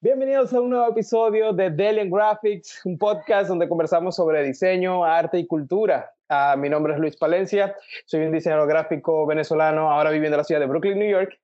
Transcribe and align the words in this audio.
Bienvenidos 0.00 0.52
a 0.52 0.60
un 0.60 0.70
nuevo 0.70 0.88
episodio 0.88 1.52
de 1.52 1.70
Delian 1.70 2.08
Graphics, 2.08 2.82
un 2.84 2.96
podcast 2.96 3.48
donde 3.48 3.68
conversamos 3.68 4.14
sobre 4.14 4.44
diseño, 4.44 5.04
arte 5.04 5.40
y 5.40 5.46
cultura. 5.48 6.12
Uh, 6.30 6.56
mi 6.56 6.68
nombre 6.68 6.94
es 6.94 7.00
Luis 7.00 7.16
Palencia, 7.16 7.74
soy 8.06 8.20
un 8.20 8.30
diseñador 8.30 8.68
gráfico 8.68 9.26
venezolano, 9.26 9.90
ahora 9.90 10.10
viviendo 10.10 10.36
en 10.36 10.38
la 10.38 10.44
ciudad 10.44 10.60
de 10.60 10.68
Brooklyn, 10.68 11.00
New 11.00 11.10
York. 11.10 11.36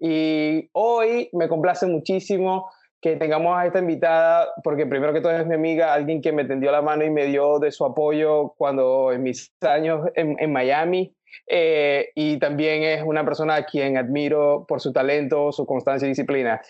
Y 0.00 0.68
hoy 0.72 1.30
me 1.32 1.46
complace 1.46 1.86
muchísimo 1.86 2.68
que 3.00 3.14
tengamos 3.14 3.56
a 3.56 3.66
esta 3.66 3.78
invitada, 3.78 4.48
porque 4.64 4.86
primero 4.86 5.12
que 5.12 5.20
todo 5.20 5.30
es 5.30 5.46
mi 5.46 5.54
amiga, 5.54 5.94
alguien 5.94 6.20
que 6.20 6.32
me 6.32 6.44
tendió 6.44 6.72
la 6.72 6.82
mano 6.82 7.04
y 7.04 7.10
me 7.10 7.26
dio 7.26 7.60
de 7.60 7.70
su 7.70 7.84
apoyo 7.84 8.54
cuando 8.56 9.12
en 9.12 9.22
mis 9.22 9.54
años 9.60 10.08
en 10.16 10.52
Miami. 10.52 11.14
Eh, 11.46 12.10
y 12.14 12.38
también 12.38 12.82
es 12.82 13.02
una 13.04 13.24
persona 13.24 13.56
a 13.56 13.64
quien 13.64 13.96
admiro 13.96 14.64
por 14.68 14.80
su 14.80 14.92
talento, 14.92 15.52
su 15.52 15.66
constancia 15.66 16.06
y 16.06 16.10
disciplina. 16.10 16.60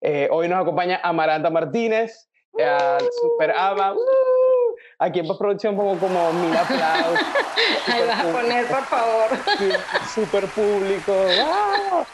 Eh, 0.00 0.28
hoy 0.30 0.48
nos 0.48 0.60
acompaña 0.60 1.00
Amaranta 1.02 1.50
Martínez, 1.50 2.28
uh, 2.52 3.04
Super 3.20 3.52
Ama. 3.56 3.94
Uh, 3.94 3.98
aquí 4.98 5.20
en 5.20 5.26
postproducción 5.26 5.76
pongo 5.76 5.98
como 5.98 6.32
mil 6.32 6.56
aplausos. 6.56 7.20
Ahí 7.92 8.06
vas 8.06 8.24
a 8.24 8.32
poner, 8.32 8.66
por 8.66 8.84
favor. 8.84 9.30
Super 10.14 10.44
público. 10.46 11.12
¡Wow! 11.12 12.06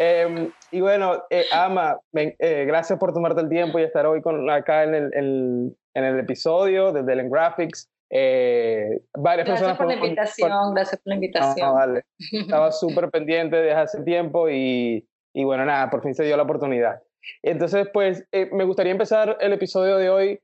Eh, 0.00 0.50
y 0.70 0.80
bueno, 0.80 1.24
eh, 1.28 1.44
Ama, 1.52 1.98
eh, 2.14 2.64
gracias 2.66 2.98
por 3.00 3.12
tomarte 3.12 3.40
el 3.40 3.48
tiempo 3.48 3.80
y 3.80 3.82
estar 3.82 4.06
hoy 4.06 4.22
con, 4.22 4.48
acá 4.48 4.84
en 4.84 4.94
el, 4.94 5.10
el, 5.12 5.76
en 5.94 6.04
el 6.04 6.20
episodio 6.20 6.92
de 6.92 7.02
Delen 7.02 7.28
Graphics. 7.28 7.88
Eh, 8.10 9.02
varias 9.14 9.46
gracias 9.46 9.76
por 9.76 9.86
la 9.86 9.94
invitación, 9.94 10.50
por, 10.50 10.74
gracias 10.74 11.00
por 11.00 11.10
la 11.10 11.14
invitación. 11.14 11.68
No, 11.68 11.74
vale. 11.74 12.04
Estaba 12.32 12.72
súper 12.72 13.10
pendiente 13.10 13.56
desde 13.56 13.72
hace 13.72 14.02
tiempo 14.02 14.48
y, 14.48 15.06
y, 15.34 15.44
bueno, 15.44 15.64
nada, 15.64 15.90
por 15.90 16.02
fin 16.02 16.14
se 16.14 16.24
dio 16.24 16.36
la 16.36 16.44
oportunidad. 16.44 17.02
Entonces, 17.42 17.88
pues 17.92 18.26
eh, 18.32 18.48
me 18.52 18.64
gustaría 18.64 18.92
empezar 18.92 19.36
el 19.40 19.52
episodio 19.52 19.96
de 19.96 20.10
hoy 20.10 20.40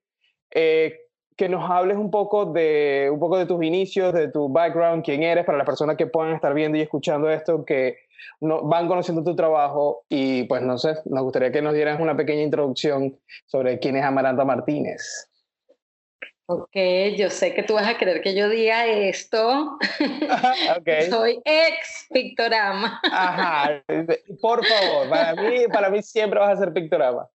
eh, 0.52 1.00
que 1.36 1.48
nos 1.48 1.68
hables 1.68 1.96
un 1.96 2.10
poco 2.10 2.46
de 2.46 3.08
un 3.12 3.18
poco 3.18 3.38
de 3.38 3.46
tus 3.46 3.62
inicios, 3.64 4.12
de 4.12 4.30
tu 4.30 4.48
background, 4.48 5.04
quién 5.04 5.22
eres, 5.22 5.44
para 5.44 5.58
las 5.58 5.66
personas 5.66 5.96
que 5.96 6.06
puedan 6.06 6.34
estar 6.34 6.54
viendo 6.54 6.78
y 6.78 6.82
escuchando 6.82 7.28
esto, 7.30 7.64
que 7.64 7.96
no, 8.40 8.62
van 8.62 8.86
conociendo 8.86 9.24
tu 9.24 9.34
trabajo 9.34 10.04
y 10.08 10.44
pues 10.44 10.62
no 10.62 10.78
sé, 10.78 10.94
nos 11.06 11.22
gustaría 11.24 11.50
que 11.50 11.62
nos 11.62 11.74
dieras 11.74 12.00
una 12.00 12.16
pequeña 12.16 12.42
introducción 12.42 13.18
sobre 13.46 13.78
quién 13.78 13.96
es 13.96 14.04
Amaranta 14.04 14.44
Martínez. 14.44 15.30
Ok, 16.46 16.76
yo 17.16 17.30
sé 17.30 17.54
que 17.54 17.62
tú 17.62 17.72
vas 17.74 17.88
a 17.88 17.96
querer 17.96 18.20
que 18.20 18.34
yo 18.34 18.48
diga 18.48 18.86
esto. 18.86 19.78
Okay. 20.78 21.02
Soy 21.10 21.40
ex 21.44 22.06
Pictorama. 22.10 23.00
Ajá, 23.10 23.82
por 24.42 24.64
favor, 24.66 25.08
para 25.08 25.34
mí, 25.34 25.66
para 25.72 25.88
mí 25.88 26.02
siempre 26.02 26.38
vas 26.38 26.56
a 26.58 26.64
ser 26.64 26.72
Pictorama. 26.72 27.28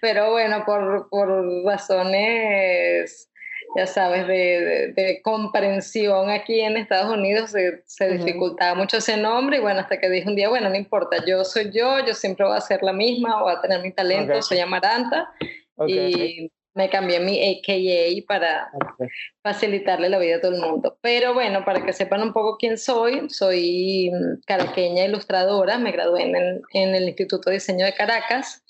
Pero 0.00 0.32
bueno, 0.32 0.64
por, 0.64 1.08
por 1.10 1.64
razones, 1.64 3.30
ya 3.76 3.86
sabes, 3.86 4.26
de, 4.26 4.34
de, 4.34 4.92
de, 4.94 5.22
comprensión 5.22 6.30
aquí 6.30 6.60
en 6.60 6.76
Estados 6.76 7.12
Unidos 7.16 7.50
se, 7.50 7.82
se 7.86 8.08
dificultaba 8.08 8.72
uh 8.72 8.76
-huh. 8.76 8.78
mucho 8.78 8.96
ese 8.96 9.16
nombre 9.16 9.58
y 9.58 9.60
bueno, 9.60 9.80
hasta 9.80 9.98
que 9.98 10.08
dije 10.10 10.28
un 10.28 10.36
día, 10.36 10.48
bueno, 10.48 10.68
no 10.68 10.76
importa, 10.76 11.24
yo 11.26 11.44
soy 11.44 11.70
yo, 11.72 12.04
yo 12.04 12.14
siempre 12.14 12.46
voy 12.46 12.56
a 12.56 12.60
ser 12.60 12.82
la 12.82 12.92
misma, 12.92 13.42
voy 13.42 13.54
a 13.54 13.60
tener 13.60 13.80
mi 13.82 13.92
talento, 13.92 14.32
okay. 14.32 14.42
soy 14.42 14.60
Amaranta. 14.60 15.30
Okay. 15.76 16.14
Y 16.14 16.52
me 16.74 16.90
cambié 16.90 17.20
mi 17.20 17.40
AKA 17.40 18.26
para 18.26 18.70
okay. 18.74 19.08
facilitarle 19.42 20.08
la 20.08 20.18
vida 20.18 20.36
a 20.36 20.40
todo 20.40 20.54
el 20.54 20.60
mundo. 20.60 20.98
Pero 21.00 21.32
bueno, 21.32 21.64
para 21.64 21.84
que 21.84 21.92
sepan 21.92 22.22
un 22.22 22.32
poco 22.32 22.56
quién 22.58 22.78
soy, 22.78 23.28
soy 23.30 24.10
caraqueña 24.46 25.04
ilustradora, 25.04 25.78
me 25.78 25.92
gradué 25.92 26.22
en 26.22 26.36
el, 26.36 26.62
en 26.72 26.94
el 26.94 27.04
Instituto 27.04 27.50
de 27.50 27.56
Diseño 27.56 27.86
de 27.86 27.94
Caracas, 27.94 28.64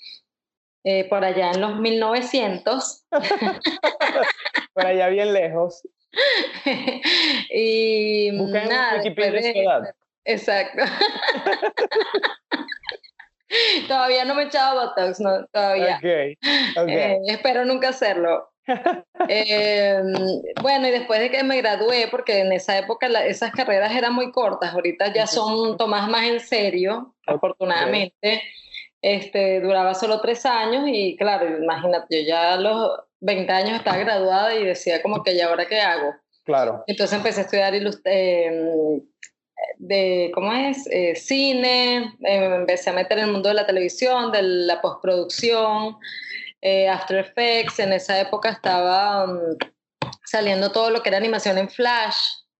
eh, 0.83 1.05
por 1.09 1.25
allá 1.25 1.51
en 1.51 1.61
los 1.61 1.79
1900. 1.79 3.05
por 4.73 4.85
allá 4.85 5.07
bien 5.07 5.33
lejos. 5.33 5.81
y 7.49 8.37
Busca 8.37 8.65
nada, 8.65 8.91
en 8.91 8.97
Wikipedia 8.99 9.41
de, 9.41 9.61
edad. 9.61 9.95
Exacto. 10.23 10.83
todavía 13.87 14.25
no 14.25 14.35
me 14.35 14.43
he 14.43 14.45
echado 14.47 14.81
Botox, 14.81 15.19
no, 15.19 15.45
todavía. 15.47 15.97
Okay, 15.97 16.37
okay. 16.77 16.95
Eh, 16.95 17.19
espero 17.27 17.65
nunca 17.65 17.89
hacerlo. 17.89 18.49
eh, 19.29 20.01
bueno, 20.61 20.87
y 20.87 20.91
después 20.91 21.19
de 21.19 21.29
que 21.29 21.43
me 21.43 21.57
gradué, 21.57 22.07
porque 22.09 22.39
en 22.39 22.51
esa 22.51 22.77
época 22.77 23.07
la, 23.07 23.25
esas 23.25 23.51
carreras 23.51 23.95
eran 23.95 24.13
muy 24.13 24.31
cortas, 24.31 24.73
ahorita 24.73 25.13
ya 25.13 25.27
son 25.27 25.77
tomadas 25.77 26.09
más 26.09 26.23
en 26.23 26.39
serio, 26.39 27.15
afortunadamente. 27.27 28.15
Okay. 28.19 28.41
Este, 29.01 29.61
duraba 29.61 29.93
solo 29.93 30.19
tres 30.19 30.47
años 30.47 30.85
y 30.87 31.15
claro, 31.15 31.61
imagínate, 31.61 32.23
yo 32.23 32.27
ya 32.27 32.53
a 32.53 32.57
los 32.57 32.91
20 33.19 33.51
años 33.51 33.77
estaba 33.77 33.97
graduada 33.97 34.55
y 34.55 34.65
decía 34.65 35.01
como 35.03 35.21
que 35.21 35.35
ya 35.35 35.45
ahora 35.45 35.67
qué 35.67 35.79
hago. 35.79 36.15
Claro. 36.43 36.83
Entonces 36.87 37.15
empecé 37.15 37.41
a 37.41 37.43
estudiar 37.43 37.73
eh, 37.75 39.01
de, 39.77 40.31
¿cómo 40.33 40.53
es? 40.53 40.87
Eh, 40.91 41.15
cine, 41.15 42.15
eh, 42.23 42.55
empecé 42.55 42.89
a 42.89 42.93
meter 42.93 43.17
en 43.19 43.25
el 43.25 43.31
mundo 43.31 43.49
de 43.49 43.55
la 43.55 43.65
televisión, 43.65 44.31
de 44.31 44.41
la 44.41 44.81
postproducción, 44.81 45.97
eh, 46.61 46.87
After 46.89 47.17
Effects, 47.17 47.79
en 47.79 47.93
esa 47.93 48.19
época 48.19 48.49
estaba 48.49 49.25
um, 49.25 49.39
saliendo 50.23 50.71
todo 50.71 50.89
lo 50.89 51.01
que 51.03 51.09
era 51.09 51.17
animación 51.17 51.57
en 51.57 51.69
Flash, 51.69 52.15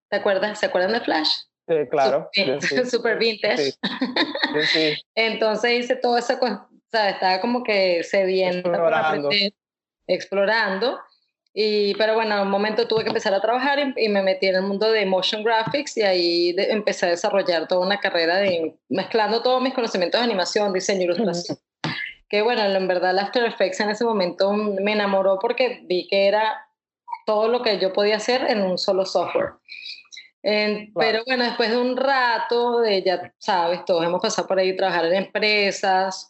¿te 0.10 0.18
acuerdas? 0.18 0.60
¿Se 0.60 0.68
acuerdan 0.68 0.94
de 0.94 1.02
Flash? 1.02 1.30
Sí, 1.68 1.76
claro. 1.90 2.30
Super, 2.32 2.62
sí. 2.62 2.86
super 2.90 3.18
vintage. 3.18 3.74
Sí. 4.72 4.94
Entonces 5.16 5.72
hice 5.84 5.96
todo 5.96 6.18
eso, 6.18 6.38
o 6.40 6.70
sea, 6.92 7.10
estaba 7.10 7.42
como 7.42 7.64
que 7.64 8.04
sediento 8.04 8.70
explorando. 8.70 9.30
explorando. 10.08 11.00
Y, 11.58 11.96
pero 11.96 12.16
bueno, 12.16 12.36
en 12.36 12.42
un 12.42 12.50
momento 12.50 12.86
tuve 12.86 13.04
que 13.04 13.08
empezar 13.08 13.34
a 13.34 13.40
trabajar 13.40 13.80
y, 13.80 14.06
y, 14.06 14.10
me 14.10 14.22
metí 14.22 14.48
en 14.48 14.56
el 14.56 14.64
mundo 14.64 14.92
de 14.92 15.06
motion 15.06 15.42
graphics 15.42 15.96
y 15.96 16.02
ahí 16.02 16.52
de, 16.52 16.70
empecé 16.72 17.06
a 17.06 17.10
desarrollar 17.10 17.66
toda 17.66 17.80
una 17.80 18.02
carrera 18.02 18.40
de 18.40 18.76
mezclando 18.90 19.42
todos 19.42 19.62
mis 19.62 19.74
conocimientos 19.74 20.20
de 20.20 20.26
animación, 20.26 20.74
diseño, 20.74 21.04
ilustración. 21.04 21.58
-huh. 21.58 21.96
Que 22.28 22.42
bueno, 22.42 22.62
en 22.62 22.88
verdad 22.90 23.12
el 23.12 23.20
After 23.20 23.46
Effects 23.46 23.80
en 23.80 23.90
ese 23.90 24.04
momento 24.04 24.52
me 24.52 24.92
enamoró 24.92 25.40
porque 25.40 25.80
vi 25.84 26.08
que 26.10 26.28
era 26.28 26.68
todo 27.26 27.48
lo 27.48 27.62
que 27.62 27.80
yo 27.80 27.94
podía 27.94 28.18
hacer 28.18 28.46
en 28.50 28.62
un 28.62 28.78
solo 28.78 29.06
software. 29.06 29.54
Claro. 30.42 30.86
Pero 30.96 31.24
bueno, 31.26 31.44
después 31.46 31.72
de 31.72 31.78
un 31.78 31.96
rato, 31.96 32.82
de, 32.82 33.02
ya 33.02 33.34
sabes, 33.40 33.84
todos 33.86 34.04
hemos 34.04 34.22
pasado 34.22 34.48
por 34.48 34.60
ahí 34.60 34.76
trabajar 34.76 35.06
en 35.06 35.16
empresas, 35.16 36.30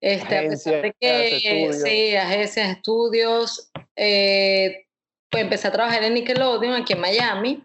este, 0.00 0.38
Agencia, 0.38 0.78
a 0.78 0.82
pesar 0.82 0.82
de 0.82 0.94
que 0.98 1.72
sí, 1.72 2.16
agencias, 2.16 2.68
estudios, 2.70 3.70
eh, 3.96 4.86
pues 5.30 5.42
empecé 5.42 5.68
a 5.68 5.72
trabajar 5.72 6.02
en 6.04 6.14
Nickelodeon 6.14 6.74
aquí 6.74 6.92
en 6.92 7.00
Miami. 7.00 7.64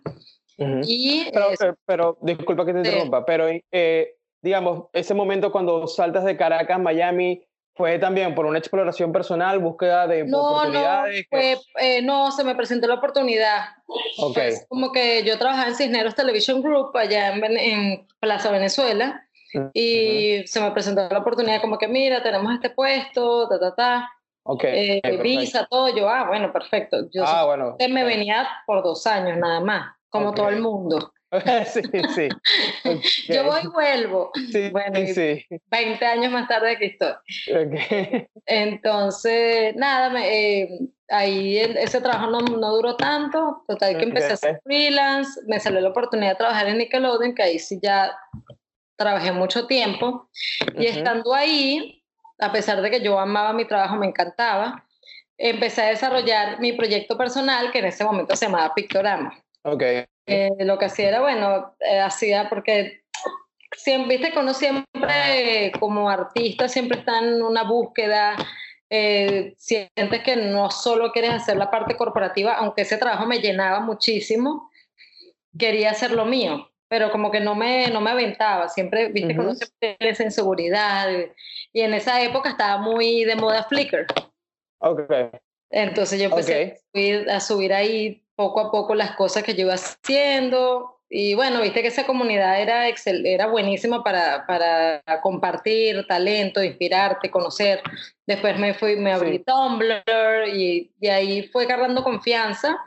Uh 0.57 0.65
-huh. 0.65 0.81
y, 0.85 1.29
pero, 1.31 1.51
eh, 1.51 1.73
pero, 1.85 2.17
disculpa 2.21 2.65
que 2.65 2.73
te 2.73 2.79
interrumpa, 2.79 3.25
pero 3.25 3.47
eh, 3.71 4.15
digamos, 4.41 4.85
ese 4.93 5.13
momento 5.13 5.51
cuando 5.51 5.87
saltas 5.87 6.25
de 6.25 6.37
Caracas, 6.37 6.79
Miami, 6.79 7.43
fue 7.75 7.97
también 7.97 8.35
por 8.35 8.45
una 8.45 8.59
exploración 8.59 9.11
personal, 9.11 9.57
búsqueda 9.57 10.05
de 10.05 10.25
no, 10.25 10.41
oportunidades. 10.41 11.25
No, 11.31 11.39
fue, 11.39 11.57
eh, 11.79 12.01
no, 12.03 12.31
se 12.31 12.43
me 12.43 12.55
presentó 12.55 12.87
la 12.87 12.95
oportunidad. 12.95 13.69
Okay. 14.17 14.51
Pues 14.51 14.65
como 14.69 14.91
que 14.91 15.23
yo 15.23 15.39
trabajaba 15.39 15.69
en 15.69 15.75
Cisneros 15.75 16.13
Television 16.13 16.61
Group 16.61 16.95
allá 16.95 17.33
en, 17.33 17.57
en 17.57 18.07
Plaza 18.19 18.51
Venezuela 18.51 19.27
y 19.73 20.39
uh 20.39 20.41
-huh. 20.41 20.47
se 20.47 20.61
me 20.61 20.71
presentó 20.71 21.07
la 21.09 21.19
oportunidad 21.19 21.61
como 21.61 21.77
que 21.77 21.87
mira, 21.87 22.21
tenemos 22.23 22.53
este 22.53 22.69
puesto, 22.69 23.47
ta, 23.49 23.59
ta, 23.59 23.75
ta. 23.75 24.09
Okay. 24.45 24.99
Eh, 25.03 25.21
visa, 25.21 25.65
todo, 25.69 25.95
yo, 25.95 26.09
ah, 26.09 26.27
bueno, 26.27 26.51
perfecto. 26.51 27.07
Yo 27.13 27.23
ah, 27.25 27.45
bueno. 27.45 27.77
me 27.89 28.03
venía 28.03 28.47
por 28.65 28.83
dos 28.83 29.07
años 29.07 29.37
nada 29.37 29.61
más, 29.61 29.95
como 30.09 30.29
okay. 30.29 30.37
todo 30.37 30.49
el 30.49 30.61
mundo. 30.61 31.13
sí, 31.65 31.81
sí. 32.15 32.29
Okay. 32.85 33.01
Yo 33.29 33.45
voy 33.45 33.61
y 33.63 33.67
vuelvo. 33.67 34.31
Sí, 34.51 34.69
bueno, 34.69 34.99
sí. 35.13 35.45
20 35.71 36.05
años 36.05 36.31
más 36.31 36.47
tarde 36.47 36.71
aquí 36.71 36.85
estoy. 36.85 37.13
Okay. 37.49 38.27
Entonces, 38.45 39.73
nada, 39.75 40.09
me, 40.09 40.61
eh, 40.61 40.79
ahí 41.09 41.57
el, 41.57 41.77
ese 41.77 42.01
trabajo 42.01 42.29
no, 42.29 42.41
no, 42.41 42.75
duró 42.75 42.97
tanto. 42.97 43.63
Total 43.67 43.97
que 43.97 44.03
empecé 44.03 44.31
a 44.31 44.33
hacer 44.33 44.59
freelance, 44.63 45.39
me 45.47 45.59
salió 45.59 45.79
la 45.79 45.89
oportunidad 45.89 46.31
de 46.31 46.37
trabajar 46.37 46.67
en 46.67 46.77
Nickelodeon, 46.79 47.33
que 47.33 47.43
ahí 47.43 47.59
sí 47.59 47.79
ya 47.81 48.11
trabajé 49.03 49.31
mucho 49.31 49.67
tiempo. 49.67 50.29
Y 50.77 50.87
estando 50.87 51.33
ahí, 51.33 52.03
a 52.39 52.51
pesar 52.51 52.81
de 52.81 52.89
que 52.89 53.01
yo 53.01 53.19
amaba 53.19 53.53
mi 53.53 53.65
trabajo, 53.65 53.95
me 53.95 54.07
encantaba, 54.07 54.85
empecé 55.37 55.81
a 55.81 55.89
desarrollar 55.89 56.59
mi 56.59 56.73
proyecto 56.73 57.17
personal, 57.17 57.71
que 57.71 57.79
en 57.79 57.85
ese 57.85 58.03
momento 58.03 58.35
se 58.35 58.45
llamaba 58.45 58.73
Pictorama. 58.73 59.37
Okay. 59.63 60.05
Eh, 60.25 60.49
lo 60.59 60.77
que 60.77 60.85
hacía 60.85 61.09
era, 61.09 61.21
bueno, 61.21 61.75
eh, 61.79 61.99
hacía 61.99 62.49
porque 62.49 63.03
siempre, 63.75 64.17
viste 64.17 64.39
uno 64.39 64.53
siempre 64.53 65.71
como 65.79 66.09
artista 66.09 66.69
siempre 66.69 66.99
está 66.99 67.19
en 67.19 67.41
una 67.41 67.63
búsqueda, 67.63 68.35
eh, 68.89 69.53
sientes 69.57 70.23
que 70.23 70.35
no 70.35 70.69
solo 70.69 71.11
quieres 71.11 71.31
hacer 71.31 71.57
la 71.57 71.71
parte 71.71 71.97
corporativa, 71.97 72.53
aunque 72.53 72.83
ese 72.83 72.97
trabajo 72.97 73.25
me 73.25 73.39
llenaba 73.39 73.79
muchísimo, 73.79 74.69
quería 75.57 75.91
hacer 75.91 76.11
lo 76.11 76.25
mío, 76.25 76.69
pero 76.93 77.11
como 77.11 77.31
que 77.31 77.39
no 77.39 77.55
me, 77.55 77.87
no 77.87 78.01
me 78.01 78.11
aventaba, 78.11 78.69
siempre, 78.69 79.07
viste, 79.07 79.35
uh 79.39 79.57
esa 79.97 80.23
inseguridad, 80.23 81.09
y 81.73 81.81
en 81.81 81.95
esa 81.95 82.21
época 82.21 82.49
estaba 82.49 82.77
muy 82.77 83.23
de 83.23 83.35
moda 83.35 83.63
Flickr. 83.63 84.05
Ok. 84.77 85.11
Entonces 85.71 86.19
yo 86.19 86.25
empecé 86.25 86.77
a, 87.31 87.39
subir, 87.39 87.73
ahí 87.73 88.23
poco 88.35 88.59
a 88.59 88.71
poco 88.71 88.93
las 88.93 89.15
cosas 89.15 89.41
que 89.41 89.55
yo 89.55 89.61
iba 89.61 89.73
haciendo, 89.73 90.99
y 91.09 91.33
bueno, 91.33 91.61
viste 91.61 91.81
que 91.81 91.87
esa 91.87 92.05
comunidad 92.05 92.61
era, 92.61 92.87
excel, 92.87 93.25
era 93.25 93.47
buenísima 93.47 94.03
para, 94.03 94.45
para 94.45 95.01
compartir 95.23 96.05
talento, 96.05 96.63
inspirarte, 96.63 97.31
conocer. 97.31 97.81
Después 98.27 98.59
me 98.59 98.75
fui, 98.75 98.97
me 98.97 99.13
abrí 99.13 99.39
Tumblr 99.39 100.47
y, 100.47 100.91
y 100.99 101.07
ahí 101.07 101.41
fue 101.47 101.63
agarrando 101.63 102.03
confianza 102.03 102.77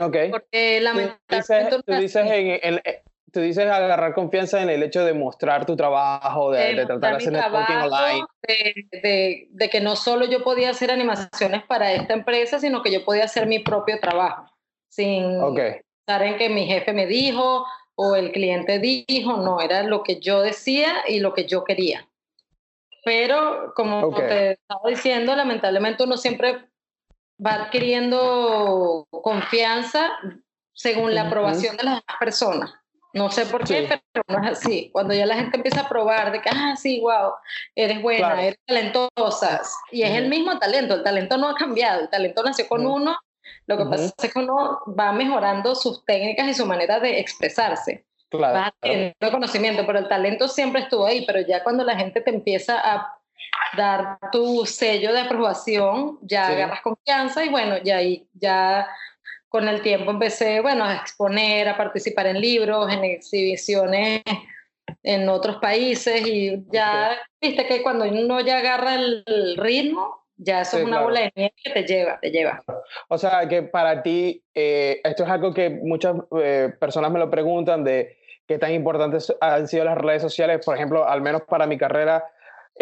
Ok. 0.00 0.16
Porque 0.30 0.80
lamentablemente... 0.80 1.82
Tú 1.84 1.92
dices, 1.94 2.26
en, 2.26 2.80
eh, 2.84 3.02
tú 3.32 3.40
dices 3.40 3.66
agarrar 3.66 4.14
confianza 4.14 4.62
en 4.62 4.70
el 4.70 4.82
hecho 4.82 5.04
de 5.04 5.14
mostrar 5.14 5.64
tu 5.64 5.74
trabajo, 5.74 6.52
de, 6.52 6.74
de, 6.74 6.86
tratar 6.86 7.10
de 7.12 7.16
hacer 7.16 7.32
networking 7.32 7.74
online. 7.74 8.26
De, 8.42 9.48
de, 9.50 9.70
que 9.70 9.80
no 9.80 9.96
solo 9.96 10.26
yo 10.26 10.44
podía 10.44 10.70
hacer 10.70 10.90
animaciones 10.90 11.64
para 11.64 11.92
esta 11.92 12.12
empresa, 12.12 12.60
sino 12.60 12.82
que 12.82 12.92
yo 12.92 13.04
podía 13.04 13.24
hacer 13.24 13.46
mi 13.46 13.58
propio 13.58 13.98
trabajo, 14.00 14.46
sin 14.88 15.40
estar 16.02 16.22
en 16.22 16.36
que 16.36 16.48
mi 16.50 16.66
jefe 16.66 16.92
me 16.92 17.06
dijo 17.06 17.64
o 17.94 18.16
el 18.16 18.32
cliente 18.32 18.78
dijo, 18.78 19.36
no, 19.38 19.60
era 19.60 19.82
lo 19.82 20.02
que 20.02 20.20
yo 20.20 20.42
decía 20.42 21.04
y 21.08 21.20
lo 21.20 21.32
que 21.34 21.46
yo 21.46 21.64
quería. 21.64 22.08
Pero 23.04 23.72
como 23.74 24.14
te 24.14 24.52
estaba 24.52 24.88
diciendo, 24.88 25.34
lamentablemente 25.34 26.04
uno 26.04 26.16
siempre 26.16 26.66
va 27.44 27.54
adquiriendo 27.54 29.06
confianza 29.10 30.10
según 30.72 31.14
la 31.14 31.22
aprobación 31.22 31.76
de 31.76 31.84
las 31.84 32.00
personas. 32.18 32.72
No 33.14 33.30
sé 33.30 33.44
por 33.44 33.64
qué, 33.64 34.00
pero 34.12 34.24
no 34.28 34.42
es 34.42 34.52
así. 34.52 34.88
Cuando 34.90 35.12
ya 35.12 35.26
la 35.26 35.34
gente 35.34 35.58
empieza 35.58 35.82
a 35.82 35.88
probar 35.88 36.32
de 36.32 36.40
que, 36.40 36.48
ah, 36.48 36.76
sí, 36.76 36.98
wow, 37.00 37.32
eres 37.74 38.00
buena, 38.00 38.42
eres 38.42 38.58
talentosa, 38.64 39.60
y 39.90 40.02
es 40.02 40.12
el 40.12 40.28
mismo 40.28 40.58
talento, 40.58 40.94
el 40.94 41.02
talento 41.02 41.36
no 41.36 41.50
ha 41.50 41.54
cambiado, 41.54 42.00
el 42.00 42.08
talento 42.08 42.42
nació 42.42 42.66
con 42.68 42.86
uno, 42.86 43.18
lo 43.66 43.76
que 43.76 43.84
pasa 43.84 44.14
es 44.16 44.32
que 44.32 44.38
uno 44.38 44.80
va 44.98 45.12
mejorando 45.12 45.74
sus 45.74 46.04
técnicas 46.06 46.48
y 46.48 46.54
su 46.54 46.64
manera 46.64 47.00
de 47.00 47.20
expresarse. 47.20 48.06
Claro. 48.30 48.54
Va 48.54 48.74
teniendo 48.80 49.30
conocimiento, 49.30 49.84
pero 49.86 49.98
el 49.98 50.08
talento 50.08 50.48
siempre 50.48 50.80
estuvo 50.80 51.04
ahí, 51.04 51.26
pero 51.26 51.40
ya 51.40 51.62
cuando 51.62 51.84
la 51.84 51.96
gente 51.96 52.22
te 52.22 52.30
empieza 52.30 52.80
a 52.80 53.14
dar 53.76 54.18
tu 54.30 54.66
sello 54.66 55.12
de 55.12 55.20
aprobación, 55.20 56.18
ya 56.22 56.48
agarras 56.48 56.82
confianza 56.82 57.44
y 57.44 57.48
bueno, 57.48 57.78
ya 57.78 57.98
ahí, 57.98 58.26
ya 58.34 58.88
con 59.48 59.68
el 59.68 59.82
tiempo 59.82 60.10
empecé, 60.10 60.60
bueno, 60.60 60.84
a 60.84 60.96
exponer, 60.96 61.68
a 61.68 61.76
participar 61.76 62.26
en 62.26 62.40
libros, 62.40 62.92
en 62.92 63.04
exhibiciones 63.04 64.22
en 65.02 65.28
otros 65.28 65.56
países 65.56 66.26
y 66.26 66.64
ya, 66.70 67.18
viste 67.40 67.66
que 67.66 67.82
cuando 67.82 68.04
uno 68.04 68.40
ya 68.40 68.58
agarra 68.58 68.94
el 68.94 69.56
ritmo, 69.56 70.22
ya 70.36 70.62
eso 70.62 70.78
es 70.78 70.84
una 70.84 71.02
bola 71.02 71.20
de 71.20 71.32
nieve 71.36 71.54
que 71.62 71.70
te 71.70 71.82
lleva, 71.84 72.18
te 72.20 72.30
lleva. 72.30 72.62
O 73.08 73.18
sea, 73.18 73.48
que 73.48 73.62
para 73.62 74.02
ti, 74.02 74.42
eh, 74.54 75.00
esto 75.04 75.24
es 75.24 75.30
algo 75.30 75.54
que 75.54 75.70
muchas 75.70 76.16
eh, 76.40 76.72
personas 76.80 77.10
me 77.10 77.18
lo 77.18 77.30
preguntan 77.30 77.84
de 77.84 78.18
qué 78.46 78.58
tan 78.58 78.72
importantes 78.72 79.32
han 79.40 79.68
sido 79.68 79.84
las 79.84 79.98
redes 79.98 80.22
sociales, 80.22 80.64
por 80.64 80.76
ejemplo, 80.76 81.06
al 81.06 81.20
menos 81.20 81.42
para 81.42 81.66
mi 81.66 81.78
carrera, 81.78 82.24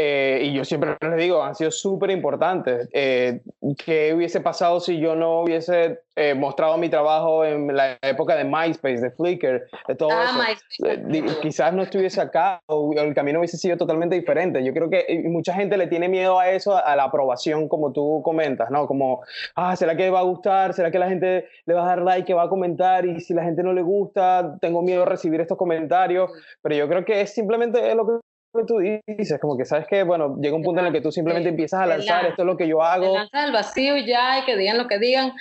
eh, 0.02 0.44
y 0.44 0.54
yo 0.54 0.64
siempre 0.64 0.96
les 0.98 1.16
digo, 1.18 1.42
han 1.42 1.54
sido 1.54 1.70
súper 1.70 2.10
importantes. 2.10 2.88
Eh, 2.94 3.42
¿Qué 3.84 4.14
hubiese 4.14 4.40
pasado 4.40 4.80
si 4.80 4.98
yo 4.98 5.14
no 5.14 5.42
hubiese 5.42 6.00
eh, 6.16 6.32
mostrado 6.32 6.78
mi 6.78 6.88
trabajo 6.88 7.44
en 7.44 7.76
la 7.76 7.98
época 8.00 8.34
de 8.34 8.44
MySpace, 8.44 9.02
de 9.02 9.10
Flickr, 9.10 9.68
de 9.88 9.94
todo 9.94 10.08
ah, 10.10 10.46
eso? 10.48 11.40
quizás 11.42 11.74
no 11.74 11.82
estuviese 11.82 12.18
acá 12.18 12.62
o 12.64 12.94
el 12.94 13.12
camino 13.14 13.40
hubiese 13.40 13.58
sido 13.58 13.76
totalmente 13.76 14.16
diferente. 14.16 14.64
Yo 14.64 14.72
creo 14.72 14.88
que 14.88 15.22
mucha 15.26 15.52
gente 15.52 15.76
le 15.76 15.86
tiene 15.86 16.08
miedo 16.08 16.40
a 16.40 16.48
eso, 16.48 16.74
a 16.82 16.96
la 16.96 17.04
aprobación, 17.04 17.68
como 17.68 17.92
tú 17.92 18.22
comentas, 18.24 18.70
¿no? 18.70 18.86
Como, 18.86 19.20
ah, 19.54 19.76
¿será 19.76 19.96
que 19.96 20.08
va 20.08 20.20
a 20.20 20.22
gustar? 20.22 20.72
¿Será 20.72 20.90
que 20.90 20.98
la 20.98 21.10
gente 21.10 21.46
le 21.66 21.74
va 21.74 21.82
a 21.82 21.88
dar 21.88 22.00
like, 22.00 22.24
que 22.24 22.32
va 22.32 22.44
a 22.44 22.48
comentar? 22.48 23.04
Y 23.04 23.20
si 23.20 23.34
la 23.34 23.44
gente 23.44 23.62
no 23.62 23.74
le 23.74 23.82
gusta, 23.82 24.56
tengo 24.62 24.80
miedo 24.80 25.00
de 25.00 25.10
recibir 25.10 25.42
estos 25.42 25.58
comentarios. 25.58 26.30
Pero 26.62 26.74
yo 26.74 26.88
creo 26.88 27.04
que 27.04 27.20
es 27.20 27.34
simplemente 27.34 27.94
lo 27.94 28.06
que 28.06 28.29
que 28.52 28.64
tú 28.66 28.78
dices, 28.78 29.38
como 29.40 29.56
que 29.56 29.64
sabes 29.64 29.86
que, 29.86 30.02
bueno, 30.02 30.36
llega 30.40 30.56
un 30.56 30.62
punto 30.62 30.80
en 30.80 30.88
el 30.88 30.92
que 30.92 31.00
tú 31.00 31.12
simplemente 31.12 31.48
empiezas 31.48 31.80
a 31.80 31.86
lanzar, 31.86 32.26
esto 32.26 32.42
es 32.42 32.46
lo 32.46 32.56
que 32.56 32.68
yo 32.68 32.82
hago. 32.82 33.14
Lanzas 33.14 33.44
al 33.44 33.52
vacío 33.52 33.96
y 33.96 34.06
ya, 34.06 34.40
y 34.40 34.44
que 34.44 34.56
digan 34.56 34.78
lo 34.78 34.88
que 34.88 34.98
digan. 34.98 35.32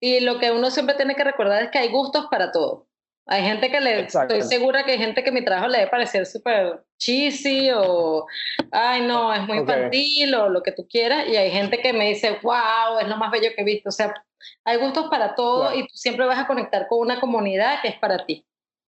Y 0.00 0.20
lo 0.20 0.38
que 0.38 0.52
uno 0.52 0.70
siempre 0.70 0.94
tiene 0.94 1.14
que 1.14 1.24
recordar 1.24 1.62
es 1.62 1.70
que 1.70 1.78
hay 1.78 1.88
gustos 1.88 2.26
para 2.30 2.52
todo. 2.52 2.86
Hay 3.30 3.42
gente 3.42 3.70
que 3.70 3.80
le, 3.80 4.00
estoy 4.00 4.40
segura 4.40 4.84
que 4.84 4.92
hay 4.92 4.98
gente 4.98 5.22
que 5.22 5.30
mi 5.30 5.44
trabajo 5.44 5.68
le 5.68 5.78
debe 5.78 5.90
parecer 5.90 6.24
súper 6.24 6.82
cheesy 6.98 7.70
o, 7.74 8.26
ay 8.72 9.02
no, 9.02 9.34
es 9.34 9.42
muy 9.42 9.58
infantil 9.58 10.34
o 10.34 10.48
lo 10.48 10.62
que 10.62 10.72
tú 10.72 10.88
quieras. 10.88 11.28
Y 11.28 11.36
hay 11.36 11.50
gente 11.50 11.78
que 11.78 11.92
me 11.92 12.08
dice, 12.08 12.38
wow, 12.42 12.98
es 13.02 13.06
lo 13.06 13.18
más 13.18 13.30
bello 13.30 13.50
que 13.54 13.60
he 13.60 13.64
visto. 13.64 13.90
O 13.90 13.92
sea, 13.92 14.14
hay 14.64 14.78
gustos 14.78 15.08
para 15.10 15.34
todo 15.34 15.74
y 15.74 15.82
tú 15.82 15.94
siempre 15.94 16.24
vas 16.24 16.38
a 16.38 16.46
conectar 16.46 16.86
con 16.88 17.00
una 17.00 17.20
comunidad 17.20 17.82
que 17.82 17.88
es 17.88 17.98
para 17.98 18.24
ti. 18.24 18.46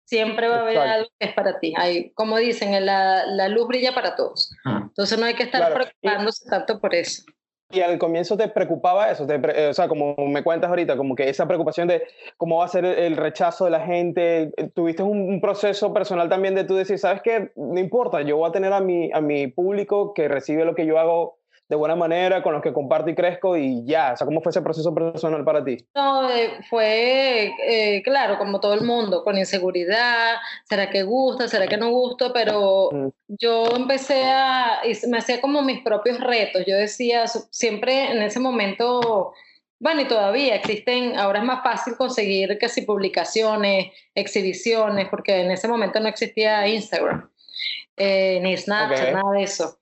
Siempre 0.05 0.49
va 0.49 0.56
a 0.56 0.61
haber 0.61 0.79
algo 0.79 1.09
que 1.19 1.29
es 1.29 1.35
para 1.35 1.59
ti. 1.59 1.75
Hay, 1.77 2.11
como 2.11 2.37
dicen, 2.39 2.85
la, 2.85 3.27
la 3.27 3.49
luz 3.49 3.67
brilla 3.69 3.95
para 3.95 4.17
todos. 4.17 4.51
Ah. 4.65 4.83
Entonces 4.83 5.19
no 5.19 5.27
hay 5.27 5.35
que 5.35 5.45
estar 5.45 5.73
preocupándose 5.73 6.49
tanto 6.49 6.81
por 6.81 6.95
eso. 6.95 7.23
Y 7.71 7.81
al 7.81 7.99
comienzo 7.99 8.37
te 8.37 8.47
preocupaba 8.49 9.11
eso, 9.11 9.27
eh, 9.29 9.69
o 9.69 9.75
sea, 9.75 9.89
como 9.89 10.15
me 10.17 10.45
cuentas 10.45 10.71
ahorita, 10.71 10.97
como 10.97 11.17
que 11.17 11.29
esa 11.29 11.49
preocupación 11.49 11.89
de 11.89 12.06
cómo 12.37 12.59
va 12.59 12.67
a 12.67 12.69
ser 12.69 12.85
el 12.85 13.17
rechazo 13.17 13.65
de 13.65 13.71
la 13.73 13.81
gente, 13.81 14.53
eh, 14.56 14.69
tuviste 14.73 15.03
un, 15.03 15.41
proceso 15.41 15.93
personal 15.93 16.29
también 16.29 16.55
de 16.55 16.65
tú 16.65 16.77
decir, 16.77 16.99
sabes 16.99 17.23
qué, 17.23 17.53
no 17.56 17.81
importa, 17.81 18.23
yo 18.23 18.37
voy 18.37 18.49
a 18.49 18.53
tener 18.53 18.73
a 18.73 18.81
mi, 18.81 19.11
a 19.12 19.21
mi 19.21 19.49
público 19.49 20.15
que 20.15 20.29
recibe 20.29 20.65
lo 20.65 20.75
que 20.75 20.87
yo 20.87 20.99
hago 20.99 21.39
de 21.69 21.76
buena 21.76 21.96
manera, 21.96 22.43
con 22.43 22.52
los 22.52 22.62
que 22.62 22.72
comparto 22.72 23.11
y 23.11 23.14
crezco 23.14 23.56
y 23.56 23.84
ya. 23.87 24.12
O 24.12 24.16
sea, 24.16 24.26
¿cómo 24.26 24.43
fue 24.43 24.50
ese 24.50 24.61
proceso 24.61 24.94
personal 24.94 25.44
para 25.44 25.64
ti? 25.64 25.78
No, 25.94 26.31
eh, 26.31 26.58
fue, 26.69 27.52
eh, 27.66 28.02
claro, 28.02 28.37
como 28.37 28.61
todo 28.61 28.75
el 28.75 28.82
mundo, 28.82 29.25
con 29.25 29.38
inseguridad, 29.38 30.37
¿será 30.69 30.90
que 30.90 31.02
gusta? 31.05 31.49
¿Será 31.49 31.66
que 31.66 31.78
no 31.78 31.90
gusta? 31.90 32.32
Pero 32.32 32.90
mm. 32.93 33.08
yo 33.28 33.64
empecé 33.76 34.25
a, 34.25 34.82
me 35.08 35.19
hacía 35.19 35.40
como 35.40 35.62
mis 35.62 35.82
propios 35.82 36.20
retos. 36.20 36.64
Yo 36.66 36.76
decía, 36.76 37.26
siempre 37.26 38.12
en 38.12 38.22
ese 38.22 38.40
momento... 38.40 39.32
Bueno, 39.81 40.02
y 40.02 40.05
todavía 40.08 40.55
existen, 40.55 41.19
ahora 41.19 41.40
es 41.40 41.44
más 41.44 41.62
fácil 41.62 41.96
conseguir 41.96 42.56
casi 42.58 42.82
publicaciones, 42.82 43.88
exhibiciones, 44.14 45.08
porque 45.10 45.40
en 45.40 45.50
ese 45.50 45.69
momento 45.69 46.00
no 46.00 46.08
existía 46.08 46.67
Instagram, 46.69 47.28
eh, 47.96 48.38
ni 48.40 48.56
Snapchat, 48.56 49.12
nada 49.12 49.32
de 49.32 49.43
eso. 49.43 49.76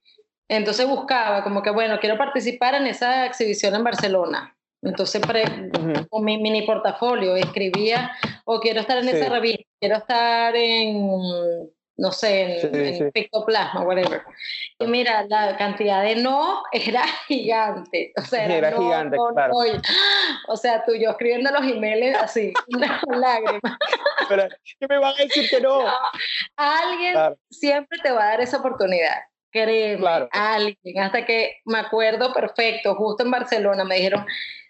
Entonces 0.52 0.86
buscaba 0.86 1.42
como 1.42 1.62
que, 1.62 1.70
bueno, 1.70 1.98
quiero 1.98 2.18
participar 2.18 2.74
en 2.74 2.86
esa 2.86 3.24
exhibición 3.24 3.74
en 3.74 3.84
Barcelona. 3.84 4.54
Entonces, 4.82 5.22
con 6.10 6.24
mi 6.24 6.36
mini 6.36 6.66
portafolio, 6.66 7.36
escribía, 7.36 8.12
o 8.44 8.60
quiero 8.60 8.80
estar 8.80 8.98
en 8.98 9.08
esa 9.08 9.30
revista, 9.30 9.64
quiero 9.80 9.96
estar 9.96 10.54
en, 10.54 11.70
no 11.96 12.12
sé, 12.12 12.60
en, 12.60 13.10
Pictoplasma, 13.12 13.80
whatever. 13.80 14.24
Y 14.78 14.86
mira, 14.88 15.24
la 15.26 15.56
cantidad 15.56 16.02
de 16.02 16.16
no 16.16 16.64
era 16.72 17.06
gigante. 17.28 18.12
O 18.18 18.20
sea, 18.20 18.44
era, 18.44 18.76
gigante, 18.76 19.16
claro. 19.32 19.54
O 20.48 20.56
sea, 20.58 20.84
tú 20.84 20.92
yo 20.94 21.12
escribiendo 21.12 21.50
los 21.50 21.64
emails 21.64 22.18
así, 22.18 22.52
una 22.76 23.00
lágrima. 23.06 23.78
Pero, 24.28 24.48
¿qué 24.78 24.86
me 24.86 24.98
van 24.98 25.14
a 25.14 25.22
decir 25.22 25.48
que 25.48 25.62
no? 25.62 25.80
Alguien 26.56 27.14
siempre 27.48 27.98
te 28.02 28.10
va 28.10 28.24
a 28.24 28.26
dar 28.26 28.42
esa 28.42 28.58
oportunidad. 28.58 29.31
Créeme, 29.52 30.28
alguien, 30.30 30.98
hasta 30.98 31.26
que 31.26 31.60
me 31.66 31.78
acuerdo 31.78 32.32
perfecto, 32.32 32.94
justo 32.94 33.22
en 33.22 33.30
Barcelona 33.30 33.84
me 33.84 33.96
dijeron, 33.96 34.24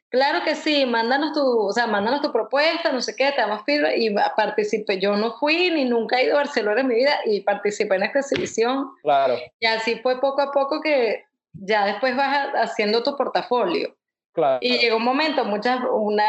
claro 0.09 0.45
que 0.45 0.57
sí, 0.57 0.85
mándanos 0.87 1.35
tu, 1.35 1.69
o 1.69 1.73
sea, 1.73 1.87
mándanos 1.87 2.21
tu 2.21 2.33
propuesta, 2.33 2.91
no 2.91 3.01
sé 3.01 3.15
qué, 3.15 3.31
te 3.31 3.41
damos 3.41 3.63
feedback 3.65 3.95
y 3.97 4.13
participé. 4.37 4.99
Yo 4.99 5.17
no 5.17 5.39
fui 5.39 5.71
ni 5.71 5.85
nunca 5.85 6.19
he 6.19 6.25
ido 6.25 6.35
a 6.35 6.43
Barcelona 6.43 6.81
en 6.81 6.89
mi 6.89 6.97
vida 6.97 7.15
y 7.27 7.43
participé 7.43 7.95
en 7.95 8.03
esta 8.03 8.19
exhibición. 8.21 8.91
Claro. 9.03 9.37
Y 9.61 9.67
así 9.67 10.01
fue 10.01 10.21
poco 10.21 10.43
a 10.43 10.51
poco 10.51 10.81
que 10.81 11.25
ya 11.53 11.87
después 11.87 12.17
vas 12.17 12.49
haciendo 12.55 13.05
tu 13.05 13.17
portafolio. 13.17 13.97
Claro. 14.33 14.59
Y 14.63 14.79
llegó 14.79 14.97
un 14.97 15.05
momento, 15.05 15.45
muchas, 15.45 15.79
una, 15.93 16.25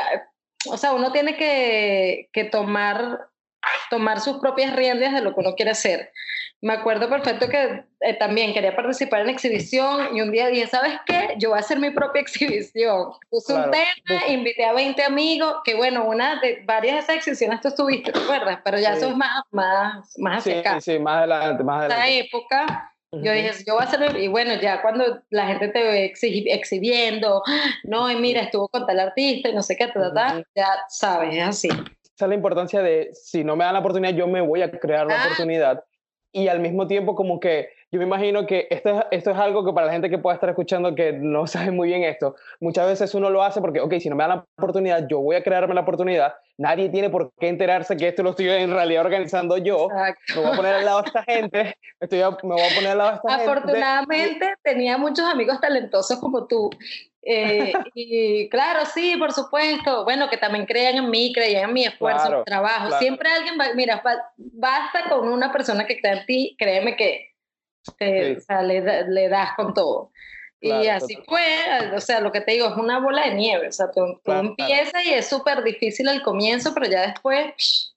o 0.69 0.77
sea, 0.77 0.93
uno 0.93 1.11
tiene 1.11 1.37
que, 1.37 2.29
que 2.31 2.43
tomar, 2.43 3.29
tomar 3.89 4.19
sus 4.19 4.37
propias 4.37 4.75
riendas 4.75 5.11
de 5.11 5.21
lo 5.21 5.33
que 5.33 5.39
uno 5.39 5.55
quiere 5.55 5.71
hacer 5.71 6.11
me 6.63 6.71
acuerdo 6.71 7.09
perfecto 7.09 7.49
que 7.49 7.83
eh, 7.99 8.13
también 8.13 8.53
quería 8.53 8.73
participar 8.73 9.19
en 9.19 9.29
exhibición 9.29 10.15
y 10.15 10.21
un 10.21 10.31
día 10.31 10.47
dije, 10.47 10.65
¿sabes 10.65 10.93
qué? 11.05 11.35
Yo 11.37 11.49
voy 11.49 11.57
a 11.57 11.59
hacer 11.59 11.77
mi 11.77 11.89
propia 11.89 12.21
exhibición. 12.21 13.11
Puse 13.29 13.53
un 13.53 13.69
tema, 13.69 14.27
invité 14.29 14.63
a 14.63 14.71
20 14.71 15.03
amigos, 15.03 15.55
que 15.65 15.75
bueno, 15.75 16.05
una 16.05 16.39
de 16.39 16.63
varias 16.65 16.95
de 16.95 16.99
esas 17.01 17.15
exhibiciones 17.17 17.59
tú 17.59 17.67
estuviste, 17.67 18.13
¿te 18.13 18.19
acuerdas? 18.19 18.59
Pero 18.63 18.79
ya 18.79 18.93
eso 18.93 19.09
es 19.09 19.17
más, 19.17 19.43
más, 19.51 20.17
más 20.17 20.37
hacia 20.37 20.53
sí, 20.53 20.59
acá. 20.59 20.79
Sí, 20.79 20.99
más 20.99 21.17
adelante, 21.17 21.63
más 21.65 21.79
adelante. 21.79 22.01
esa 22.01 22.25
época, 22.25 22.93
yo 23.11 23.33
dije, 23.33 23.51
yo 23.67 23.73
voy 23.73 23.83
a 23.83 23.85
hacer, 23.85 24.15
y 24.15 24.29
bueno, 24.29 24.53
ya 24.55 24.81
cuando 24.81 25.21
la 25.31 25.47
gente 25.47 25.67
te 25.67 25.83
ve 25.83 26.13
exhibiendo, 26.45 27.43
no, 27.83 28.09
y 28.09 28.15
mira, 28.15 28.39
estuvo 28.39 28.69
con 28.69 28.85
tal 28.85 29.01
artista 29.01 29.49
y 29.49 29.53
no 29.53 29.63
sé 29.63 29.75
qué, 29.75 29.87
ta, 29.87 30.13
ta, 30.13 30.41
ya 30.55 30.67
sabes, 30.87 31.35
es 31.35 31.43
así. 31.43 31.67
es 31.67 32.21
la 32.25 32.35
importancia 32.35 32.81
de, 32.81 33.09
si 33.11 33.43
no 33.43 33.57
me 33.57 33.65
dan 33.65 33.73
la 33.73 33.79
oportunidad, 33.81 34.13
yo 34.13 34.27
me 34.27 34.39
voy 34.39 34.61
a 34.61 34.71
crear 34.71 35.05
la 35.07 35.21
ah. 35.21 35.25
oportunidad. 35.25 35.83
Y 36.33 36.47
al 36.49 36.59
mismo 36.59 36.87
tiempo 36.87 37.15
como 37.15 37.39
que 37.39 37.69
yo 37.93 37.99
me 37.99 38.05
imagino 38.05 38.47
que 38.47 38.67
esto 38.71 38.89
es, 38.89 39.05
esto 39.11 39.29
es 39.29 39.37
algo 39.37 39.63
que 39.63 39.71
para 39.71 39.85
la 39.85 39.93
gente 39.93 40.09
que 40.09 40.17
pueda 40.17 40.33
estar 40.33 40.49
escuchando 40.49 40.95
que 40.95 41.13
no 41.13 41.45
sabe 41.47 41.69
muy 41.69 41.89
bien 41.89 42.03
esto, 42.03 42.35
muchas 42.59 42.87
veces 42.87 43.13
uno 43.13 43.29
lo 43.29 43.43
hace 43.43 43.61
porque, 43.61 43.81
ok, 43.81 43.93
si 43.99 44.09
no 44.09 44.15
me 44.15 44.23
dan 44.23 44.37
la 44.37 44.45
oportunidad, 44.57 45.07
yo 45.07 45.19
voy 45.19 45.35
a 45.35 45.43
crearme 45.43 45.75
la 45.75 45.81
oportunidad. 45.81 46.33
Nadie 46.57 46.89
tiene 46.89 47.11
por 47.11 47.31
qué 47.39 47.49
enterarse 47.49 47.95
que 47.95 48.07
esto 48.07 48.23
lo 48.23 48.31
estoy 48.31 48.49
en 48.49 48.71
realidad 48.71 49.05
organizando 49.05 49.57
yo. 49.57 49.89
Me 49.89 50.41
voy 50.41 50.51
a 50.51 50.55
poner 50.55 50.73
al 50.73 50.85
lado 50.85 51.01
de 51.01 51.07
esta 51.07 51.23
gente. 51.23 51.77
Estoy 51.99 52.19
me 52.19 52.55
voy 52.55 52.61
a 52.61 52.75
poner 52.75 52.91
al 52.91 52.97
lado 52.97 53.09
de 53.11 53.15
esta 53.17 53.29
gente. 53.29 53.51
Afortunadamente 53.51 54.53
tenía 54.63 54.97
muchos 54.97 55.25
amigos 55.29 55.61
talentosos 55.61 56.19
como 56.19 56.47
tú. 56.47 56.71
Eh, 57.21 57.73
y 57.93 58.49
claro, 58.49 58.85
sí, 58.85 59.15
por 59.17 59.33
supuesto. 59.33 60.03
Bueno, 60.03 60.29
que 60.29 60.37
también 60.37 60.65
crean 60.65 60.95
en 60.95 61.09
mí, 61.11 61.31
crean 61.31 61.69
en 61.69 61.73
mi 61.73 61.85
esfuerzo, 61.85 62.31
en 62.31 62.37
mi 62.39 62.43
trabajo. 62.43 62.97
Siempre 62.97 63.29
alguien 63.29 63.55
va, 63.59 63.73
mira, 63.75 64.01
basta 64.37 65.09
con 65.09 65.27
una 65.27 65.51
persona 65.51 65.85
que 65.85 65.99
crea 65.99 66.13
en 66.13 66.25
ti, 66.25 66.55
créeme 66.57 66.95
que 66.95 67.32
le, 67.99 69.29
das 69.29 69.49
con 69.55 69.73
todo. 69.73 70.11
y 70.61 70.87
así 70.87 71.17
fue, 71.27 71.41
o 71.95 71.99
sea, 71.99 72.21
lo 72.21 72.31
que 72.31 72.41
te 72.41 72.53
digo, 72.53 72.67
es 72.67 72.75
una 72.75 72.99
bola 72.99 73.27
de 73.27 73.35
nieve, 73.35 73.67
o 73.67 73.71
sea, 73.71 73.91
tú, 73.91 74.19
empiezas 74.25 75.05
y 75.05 75.13
es 75.13 75.27
súper 75.27 75.63
difícil 75.63 76.07
al 76.07 76.21
comienzo, 76.21 76.73
pero 76.73 76.87
ya 76.87 77.01
después 77.07 77.93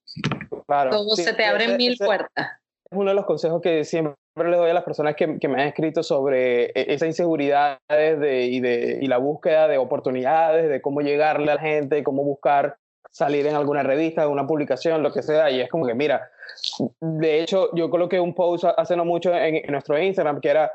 todo 0.67 1.17
se 1.17 1.33
te 1.33 1.45
abren 1.45 1.77
mil 1.77 1.97
puertas. 1.97 2.49
Es 2.91 2.99
uno 2.99 3.11
de 3.11 3.17
los 3.17 3.27
consejos 3.27 3.61
que 3.61 3.85
siempre 3.85 4.17
les 4.37 4.57
doy 4.57 4.71
a 4.71 4.75
las 4.75 4.85
personas 4.85 5.17
que, 5.17 5.39
que 5.39 5.49
me 5.49 5.61
han 5.61 5.69
escrito 5.69 6.03
sobre 6.03 6.67
e, 6.67 6.95
esa 6.95 7.07
inseguridad 7.07 7.79
de, 7.89 8.47
y, 8.47 8.61
de, 8.61 8.99
y 9.01 9.07
la 9.07 9.19
búsqueda 9.19 9.67
de 9.67 9.79
oportunidades, 9.79 10.69
de 10.69 10.81
cómo 10.81 11.01
llegarle 11.01 11.51
a 11.51 11.57
la 11.57 11.61
gente, 11.61 12.05
cómo 12.05 12.23
buscar 12.23 12.77
salir 13.17 13.47
en 13.47 13.55
alguna 13.55 13.83
revista, 13.83 14.25
en 14.25 14.29
una 14.29 14.47
publicación, 14.47 15.03
lo 15.03 15.11
que 15.11 15.23
sea, 15.23 15.51
y 15.51 15.59
es 15.59 15.71
como 15.71 15.87
que, 15.87 15.95
mira, 15.95 16.31
de 17.01 17.41
hecho, 17.41 17.71
yo 17.75 17.89
coloqué 17.89 18.21
un 18.21 18.35
post 18.35 18.65
hace 18.77 18.95
no 18.95 19.07
mucho 19.07 19.35
en, 19.35 19.63
nuestro 19.73 19.99
Instagram 19.99 20.39
que 20.39 20.51
era 20.51 20.71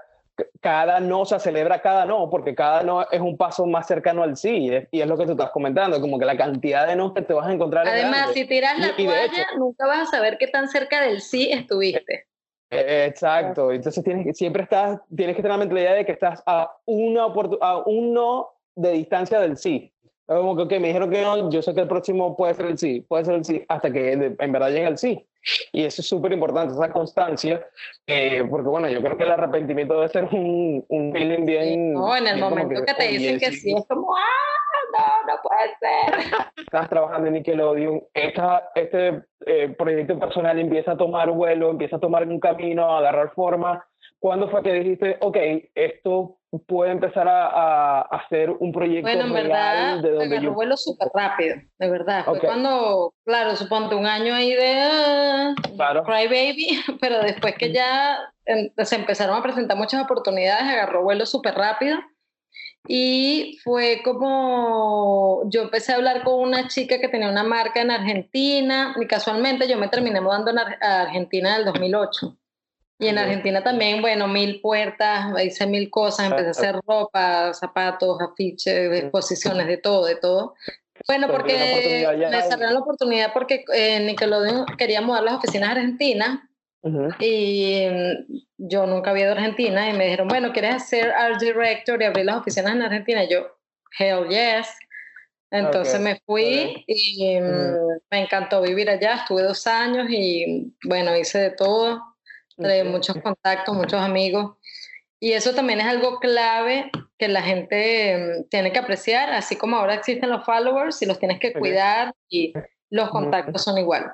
cada 0.60 1.00
no 1.00 1.24
se 1.24 1.40
celebra 1.40 1.84
cada 1.84 2.04
no, 2.06 2.32
porque 2.32 2.56
cada 2.56 2.82
no 2.82 3.04
es 3.12 3.22
un 3.22 3.38
paso 3.38 3.68
más 3.68 3.86
cercano 3.86 4.24
al 4.24 4.38
sí, 4.38 4.72
y 4.90 5.02
es 5.02 5.08
lo 5.08 5.18
que 5.18 5.26
tú 5.26 5.34
estás 5.34 5.52
comentando, 5.52 6.02
como 6.02 6.18
que 6.18 6.26
la 6.26 6.36
cantidad 6.36 6.88
de 6.88 6.96
no 6.96 7.14
que 7.14 7.22
te 7.22 7.32
vas 7.32 7.46
a 7.46 7.54
encontrar. 7.54 7.88
Además, 7.88 8.32
si 8.34 8.48
tiras 8.48 8.80
la 8.80 8.96
toalla, 8.96 9.48
nunca 9.58 9.86
vas 9.86 10.08
a 10.08 10.12
saber 10.12 10.40
qué 10.40 10.48
tan 10.48 10.68
cerca 10.68 11.00
del 11.00 11.22
sí 11.22 11.52
estuviste. 11.52 12.26
Eh, 12.72 13.06
exacto, 13.08 13.72
entonces 13.72 14.04
tienes, 14.04 14.36
siempre 14.36 14.64
estás, 14.64 15.00
tienes 15.16 15.36
que 15.36 15.44
tener 15.44 15.58
la 15.58 15.64
mentalidad 15.64 15.94
de 15.94 16.06
que 16.06 16.14
estás 16.14 16.42
a, 16.48 16.72
una 16.86 17.26
a 17.62 17.78
un 17.86 18.14
no 18.16 18.50
de 18.74 18.94
distancia 18.94 19.40
del 19.40 19.58
sí. 19.58 19.94
Como 20.26 20.56
que 20.56 20.64
okay, 20.64 20.80
me 20.80 20.88
dijeron 20.88 21.10
que 21.10 21.22
no, 21.22 21.50
yo 21.50 21.62
sé 21.62 21.74
que 21.74 21.82
el 21.82 21.88
próximo 21.88 22.38
puede 22.38 22.54
ser 22.54 22.66
el 22.68 22.78
sí, 22.78 23.02
puede 23.02 23.26
ser 23.26 23.36
el 23.36 23.46
sí, 23.46 23.66
hasta 23.68 23.92
que 23.92 24.36
en 24.38 24.52
verdad 24.52 24.70
llegue 24.70 24.88
el 24.88 24.98
sí. 24.98 25.28
Y 25.72 25.84
eso 25.84 26.02
es 26.02 26.08
súper 26.08 26.32
importante, 26.32 26.74
esa 26.74 26.92
constancia, 26.92 27.66
eh, 28.06 28.44
porque 28.50 28.70
bueno, 28.70 28.88
yo 28.90 29.02
creo 29.02 29.18
que 29.18 29.24
el 29.24 29.32
arrepentimiento 29.32 29.96
debe 29.96 30.08
ser 30.10 30.26
un, 30.26 30.86
un 30.88 31.12
feeling 31.12 31.46
bien... 31.46 31.94
No, 31.94 32.16
en 32.16 32.28
el 32.28 32.40
momento 32.40 32.84
que, 32.86 32.94
te 32.94 33.08
dicen 33.08 33.40
que 33.40 33.52
sí, 33.52 33.74
es 33.76 33.86
como, 33.88 34.16
¡ah! 34.16 34.62
No, 34.92 35.34
no 35.34 35.42
puede 35.42 35.70
ser. 35.80 36.42
Estás 36.58 36.90
trabajando 36.90 37.28
en 37.28 37.34
Nickelodeon, 37.36 38.04
esta, 38.14 38.70
este 38.76 39.24
eh, 39.46 39.70
proyecto 39.78 40.20
personal 40.20 40.60
empieza 40.60 40.92
a 40.92 40.98
tomar 40.98 41.32
vuelo, 41.32 41.72
empieza 41.72 41.96
a 41.96 42.00
tomar 42.00 42.28
un 42.28 42.40
camino, 42.40 42.84
a 42.84 43.00
agarrar 43.00 43.34
forma. 43.34 43.86
¿Cuándo 44.22 44.52
fue 44.52 44.62
que 44.62 44.72
dijiste, 44.74 45.18
ok, 45.20 45.36
esto 45.74 46.38
puede 46.68 46.92
empezar 46.92 47.28
a, 47.28 48.02
hacer 48.02 48.52
un 48.52 48.72
proyecto 48.72 49.10
bueno, 49.10 49.26
en 49.26 49.34
verdad, 49.34 49.98
de 49.98 50.12
donde 50.12 50.40
yo... 50.40 50.54
vuelo 50.54 50.78
súper 50.78 51.08
rápido, 51.12 51.56
de 51.80 51.90
verdad. 51.90 52.24
Fue 52.26 52.40
cuando, 52.40 53.16
claro, 53.26 53.56
suponte 53.56 53.96
un 53.96 54.06
año 54.06 54.36
ahí 54.36 54.54
de 54.54 55.56
uh, 55.58 56.04
Cry 56.04 56.28
Baby, 56.28 56.80
pero 57.02 57.20
después 57.22 57.56
que 57.56 57.74
ya 57.74 58.20
se 58.78 58.96
empezaron 58.96 59.40
a 59.40 59.42
presentar 59.42 59.76
muchas 59.76 60.04
oportunidades, 60.04 60.70
agarró 60.70 61.02
vuelo 61.02 61.26
súper 61.26 61.56
rápido. 61.56 61.98
Y 62.88 63.58
fue 63.64 64.02
como, 64.04 65.50
yo 65.50 65.64
empecé 65.64 65.94
a 65.94 65.96
hablar 65.96 66.24
con 66.24 66.40
una 66.40 66.68
chica 66.68 67.00
que 67.00 67.10
tenía 67.10 67.30
una 67.30 67.44
marca 67.44 67.82
en 67.82 67.90
Argentina 67.90 68.96
y 69.02 69.08
casualmente 69.08 69.68
yo 69.68 69.80
me 69.80 69.88
terminé 69.88 70.22
mudando 70.22 70.52
a 70.52 71.02
Argentina 71.02 71.56
en 71.56 71.60
el 71.62 71.66
2008. 71.66 72.38
Y 73.02 73.08
en 73.08 73.18
Argentina 73.18 73.64
también, 73.64 74.00
bueno, 74.00 74.28
mil 74.28 74.62
puertas, 74.62 75.34
hice 75.44 75.66
mil 75.66 75.90
cosas, 75.90 76.28
empecé 76.28 76.48
a 76.48 76.52
hacer 76.52 76.76
ropa, 76.86 77.52
zapatos, 77.52 78.22
afiches, 78.22 78.94
exposiciones, 79.02 79.66
de 79.66 79.78
todo, 79.78 80.06
de 80.06 80.18
todo. 80.18 80.54
Bueno, 81.08 81.28
porque 81.28 82.08
me 82.32 82.42
cerraron 82.44 82.76
la 82.76 82.80
oportunidad 82.80 83.34
porque 83.34 83.66
eh, 83.74 84.00
Nickelodeon 84.02 84.68
quería 84.78 85.02
mudar 85.02 85.24
las 85.24 85.34
oficinas 85.34 85.72
argentinas 85.72 86.42
y 87.20 87.88
mm, 87.90 88.68
yo 88.70 88.86
nunca 88.86 89.10
había 89.10 89.24
ido 89.24 89.32
a 89.32 89.36
Argentina 89.36 89.90
y 89.90 89.94
me 89.94 90.04
dijeron, 90.04 90.28
bueno, 90.28 90.54
¿quieres 90.54 90.76
hacer 90.76 91.10
art 91.10 91.42
director 91.42 92.00
y 92.00 92.06
abrir 92.06 92.26
las 92.26 92.38
oficinas 92.38 92.76
en 92.76 92.84
Argentina? 92.84 93.24
Y 93.24 93.32
yo, 93.32 93.48
hell 93.98 94.28
yes. 94.30 94.68
Entonces 95.50 96.00
me 96.00 96.22
fui 96.24 96.84
y 96.86 97.40
mm, 97.40 98.00
me 98.12 98.22
encantó 98.22 98.62
vivir 98.62 98.92
allá, 98.92 99.16
estuve 99.16 99.42
dos 99.42 99.66
años 99.66 100.06
y 100.08 100.72
bueno, 100.84 101.18
hice 101.18 101.40
de 101.40 101.50
todo 101.50 102.11
de 102.58 102.84
muchos 102.84 103.18
contactos, 103.18 103.76
muchos 103.76 104.02
amigos. 104.02 104.56
Y 105.20 105.34
eso 105.34 105.54
también 105.54 105.80
es 105.80 105.86
algo 105.86 106.20
clave 106.20 106.90
que 107.18 107.28
la 107.28 107.44
gente 107.44 108.18
mm, 108.18 108.50
tiene 108.50 108.72
que 108.72 108.80
apreciar, 108.80 109.30
así 109.30 109.56
como 109.56 109.78
ahora 109.78 109.94
existen 109.94 110.30
los 110.30 110.44
followers 110.44 111.02
y 111.02 111.06
los 111.06 111.20
tienes 111.20 111.40
que 111.40 111.54
cuidar 111.54 112.14
y 112.28 112.54
los 112.90 113.10
contactos 113.10 113.64
son 113.64 113.78
igual. 113.78 114.12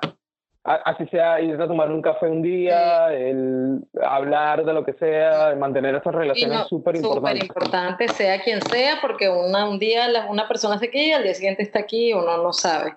Así 0.64 1.06
sea, 1.06 1.40
ir 1.40 1.58
a 1.58 1.66
tomar 1.66 1.90
un 1.90 2.02
café 2.02 2.26
un 2.26 2.42
día, 2.42 3.10
el 3.14 3.80
hablar 4.02 4.66
de 4.66 4.74
lo 4.74 4.84
que 4.84 4.92
sea, 4.92 5.54
mantener 5.56 5.94
esas 5.94 6.14
relaciones 6.14 6.66
súper 6.68 6.96
importantes. 6.96 7.46
Súper 7.46 7.62
importante, 7.62 8.08
sea 8.08 8.42
quien 8.42 8.60
sea, 8.60 8.98
porque 9.00 9.30
una, 9.30 9.66
un 9.66 9.78
día 9.78 10.06
una 10.28 10.46
persona 10.46 10.78
se 10.78 10.90
queda 10.90 11.04
y 11.06 11.12
al 11.12 11.22
día 11.22 11.32
siguiente 11.32 11.62
está 11.62 11.78
aquí 11.78 12.10
y 12.10 12.12
uno 12.12 12.36
no 12.42 12.52
sabe. 12.52 12.96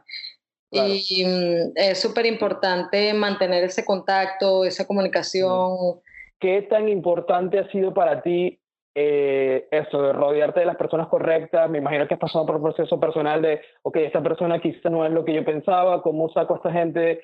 Y 0.72 1.26
mm, 1.26 1.74
es 1.76 2.02
súper 2.02 2.26
importante 2.26 3.14
mantener 3.14 3.64
ese 3.66 3.84
contacto, 3.84 4.64
esa 4.64 4.88
comunicación. 4.88 6.00
¿Qué 6.40 6.62
tan 6.64 6.88
importante 6.88 7.60
ha 7.60 7.70
sido 7.72 7.94
para 7.94 8.22
ti 8.22 8.60
eh, 8.96 9.68
eso, 9.70 10.02
de 10.02 10.14
rodearte 10.14 10.62
de 10.62 10.66
las 10.66 10.78
personas 10.78 11.08
correctas? 11.08 11.70
Me 11.70 11.80
imagino 11.80 12.08
que 12.08 12.14
has 12.14 12.20
pasado 12.20 12.46
por 12.46 12.56
un 12.56 12.64
proceso 12.64 13.00
personal 13.00 13.42
de, 13.42 13.60
ok, 13.84 13.98
esta 13.98 14.24
persona 14.24 14.62
quizá 14.62 14.90
no 14.90 15.06
es 15.06 15.12
lo 15.12 15.26
que 15.26 15.34
yo 15.34 15.44
pensaba, 15.44 16.02
¿cómo 16.02 16.30
saco 16.30 16.54
a 16.54 16.58
esta 16.58 16.72
gente 16.72 17.22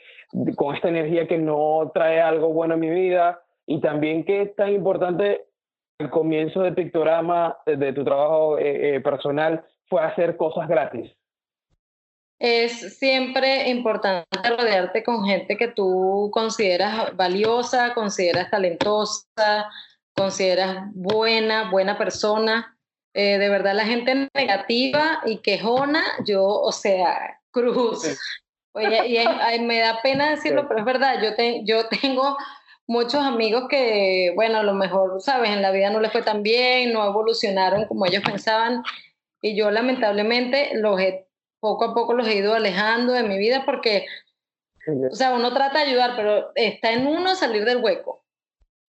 con 0.55 0.75
esta 0.75 0.89
energía 0.89 1.27
que 1.27 1.37
no 1.37 1.89
trae 1.93 2.19
algo 2.19 2.49
bueno 2.49 2.73
en 2.73 2.81
mi 2.81 2.89
vida? 2.89 3.41
Y 3.65 3.79
también, 3.79 4.25
¿qué 4.25 4.53
tan 4.57 4.73
importante 4.73 5.45
el 5.99 6.09
comienzo 6.09 6.61
de 6.61 6.73
Pictorama, 6.73 7.57
de, 7.65 7.93
tu 7.93 8.03
trabajo 8.03 8.59
eh, 8.59 8.95
eh, 8.95 9.01
personal, 9.01 9.63
fue 9.87 10.01
hacer 10.01 10.35
cosas 10.35 10.67
gratis? 10.67 11.11
Es 12.39 12.97
siempre 12.99 13.69
importante 13.69 14.27
rodearte 14.43 15.03
con 15.03 15.25
gente 15.25 15.57
que 15.57 15.67
tú 15.67 16.29
consideras 16.31 17.15
valiosa, 17.15 17.93
consideras 17.93 18.51
talentosa, 18.51 19.69
consideras 20.15 20.83
buena, 20.93 21.71
buena 21.71 21.97
persona. 21.97 22.77
Eh, 23.13 23.39
de 23.39 23.49
verdad, 23.49 23.73
la 23.73 23.85
gente 23.85 24.29
negativa 24.35 25.21
y 25.25 25.37
quejona, 25.37 26.03
yo, 26.25 26.45
o 26.45 26.71
sea, 26.71 27.39
cruz. 27.51 28.17
Oye, 28.73 29.25
y 29.55 29.59
me 29.61 29.79
da 29.79 30.01
pena 30.03 30.29
decirlo, 30.29 30.67
pero 30.67 30.81
es 30.81 30.85
verdad, 30.85 31.15
yo, 31.19 31.29
yo 31.63 31.87
tengo 31.87 32.37
muchos 32.85 33.23
amigos 33.23 33.63
que, 33.67 34.31
bueno, 34.35 34.59
a 34.59 34.63
lo 34.63 34.75
mejor, 34.75 35.19
sabes, 35.19 35.49
en 35.49 35.63
la 35.63 35.71
vida 35.71 35.89
no 35.89 35.99
les 35.99 36.11
fue 36.11 36.21
tan 36.21 36.43
bien, 36.43 36.93
no 36.93 37.03
evolucionaron 37.07 37.85
como 37.85 38.05
ellos 38.05 38.21
pensaban, 38.23 38.83
y 39.41 39.57
yo 39.57 39.71
lamentablemente 39.71 40.69
los 40.75 40.99
he 40.99 41.26
poco 41.59 41.85
a 41.85 41.93
poco 41.93 42.13
los 42.13 42.27
he 42.27 42.35
ido 42.35 42.53
alejando 42.53 43.13
de 43.13 43.23
mi 43.23 43.37
vida 43.37 43.63
porque, 43.65 44.05
o 45.11 45.15
sea, 45.15 45.33
uno 45.33 45.53
trata 45.53 45.79
de 45.79 45.91
ayudar, 45.91 46.15
pero 46.15 46.51
está 46.55 46.91
en 46.91 47.07
uno 47.07 47.35
salir 47.35 47.65
del 47.65 47.77
hueco. 47.77 48.23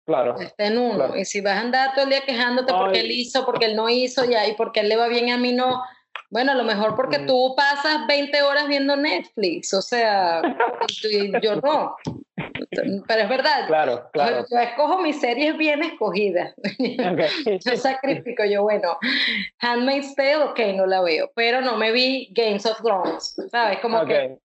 Claro. 0.05 0.39
Está 0.39 0.67
en 0.67 0.77
uno. 0.77 1.15
Y 1.17 1.25
si 1.25 1.41
vas 1.41 1.55
a 1.55 1.61
andar 1.61 1.93
todo 1.95 2.03
el 2.03 2.11
día 2.11 2.21
quejándote 2.21 2.71
porque 2.73 2.99
él 2.99 3.11
hizo, 3.11 3.45
porque 3.45 3.65
él 3.65 3.75
no 3.75 3.89
hizo, 3.89 4.23
ya, 4.25 4.47
y 4.47 4.53
porque 4.53 4.81
él 4.81 4.89
le 4.89 4.97
va 4.97 5.07
bien 5.07 5.31
a 5.31 5.37
mí 5.37 5.51
no. 5.51 5.81
Bueno, 6.29 6.51
a 6.51 6.55
lo 6.55 6.63
mejor 6.63 6.95
porque 6.95 7.19
mm. 7.19 7.27
tú 7.27 7.55
pasas 7.55 8.05
20 8.07 8.41
horas 8.43 8.67
viendo 8.67 8.95
Netflix, 8.95 9.73
o 9.73 9.81
sea, 9.81 10.41
yo 11.41 11.55
no. 11.57 11.95
Pero 13.07 13.21
es 13.21 13.29
verdad. 13.29 13.67
Claro, 13.67 14.09
claro. 14.11 14.45
Yo, 14.49 14.59
escojo 14.59 14.99
mis 14.99 15.19
series 15.19 15.57
bien 15.57 15.83
escogidas. 15.83 16.53
yo 17.65 17.77
sacrifico, 17.77 18.43
yo, 18.45 18.63
bueno, 18.63 18.97
Handmaid's 19.59 20.15
Tale, 20.15 20.37
ok, 20.37 20.59
no 20.75 20.85
la 20.85 21.01
veo, 21.01 21.31
pero 21.35 21.61
no 21.61 21.77
me 21.77 21.91
vi 21.91 22.29
Games 22.31 22.65
of 22.65 22.81
Thrones, 22.81 23.35
¿sabes? 23.51 23.79
Como 23.79 24.05
que. 24.05 24.37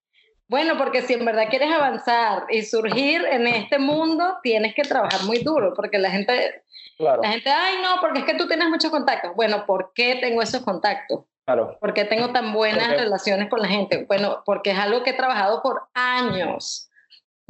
Bueno, 0.49 0.77
porque 0.77 1.03
si 1.03 1.15
en 1.15 1.25
verdad 1.25 1.49
quieres 1.49 1.71
avanzar 1.71 2.43
y 2.51 2.63
surgir 2.63 3.25
en 3.25 3.47
este 3.47 3.79
mundo, 3.79 4.39
tienes 4.43 4.75
que 4.75 4.83
trabajar 4.83 5.23
muy 5.23 5.39
duro, 5.45 5.75
porque 5.77 5.97
la 5.97 6.11
gente, 6.11 6.65
la 6.99 7.31
gente, 7.31 7.51
ay, 7.51 7.77
no, 7.81 8.01
porque 8.01 8.19
es 8.21 8.25
que 8.25 8.35
tú 8.35 8.49
tienes 8.49 8.69
muchos 8.69 8.91
contactos. 8.91 9.31
Bueno, 9.37 9.65
¿por 9.65 9.93
qué 9.95 10.17
tengo 10.17 10.43
esos 10.43 10.63
contactos? 10.63 11.21
Claro. 11.45 11.79
¿Por 11.81 11.95
qué 11.95 12.05
tengo 12.05 12.33
tan 12.33 12.53
buenas 12.53 12.89
relaciones 12.89 13.49
con 13.49 13.61
la 13.61 13.69
gente? 13.69 14.05
Bueno, 14.09 14.43
porque 14.45 14.73
es 14.73 14.79
algo 14.79 15.05
que 15.05 15.11
he 15.11 15.17
trabajado 15.17 15.63
por 15.63 15.83
años. 15.95 16.90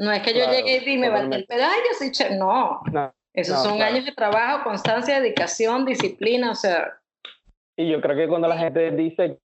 No 0.01 0.11
es 0.11 0.23
que 0.23 0.33
yo 0.33 0.51
llegué 0.51 0.83
y 0.91 0.97
me 0.97 1.11
valga 1.11 1.37
el 1.37 1.45
pedazo, 1.45 1.75
soy 1.99 2.11
chef. 2.11 2.31
No. 2.31 2.81
no 2.91 3.13
esos 3.35 3.63
son 3.63 3.83
años 3.83 4.07
de 4.07 4.13
trabajo, 4.13 4.65
constancia, 4.65 5.21
dedicación, 5.21 5.85
disciplina, 5.85 6.51
o 6.51 6.55
sea. 6.55 6.95
Y 7.77 7.91
yo 7.91 8.01
creo 8.01 8.17
que 8.17 8.27
cuando 8.27 8.49
la 8.49 8.57
gente 8.57 8.91
dice 8.93 9.39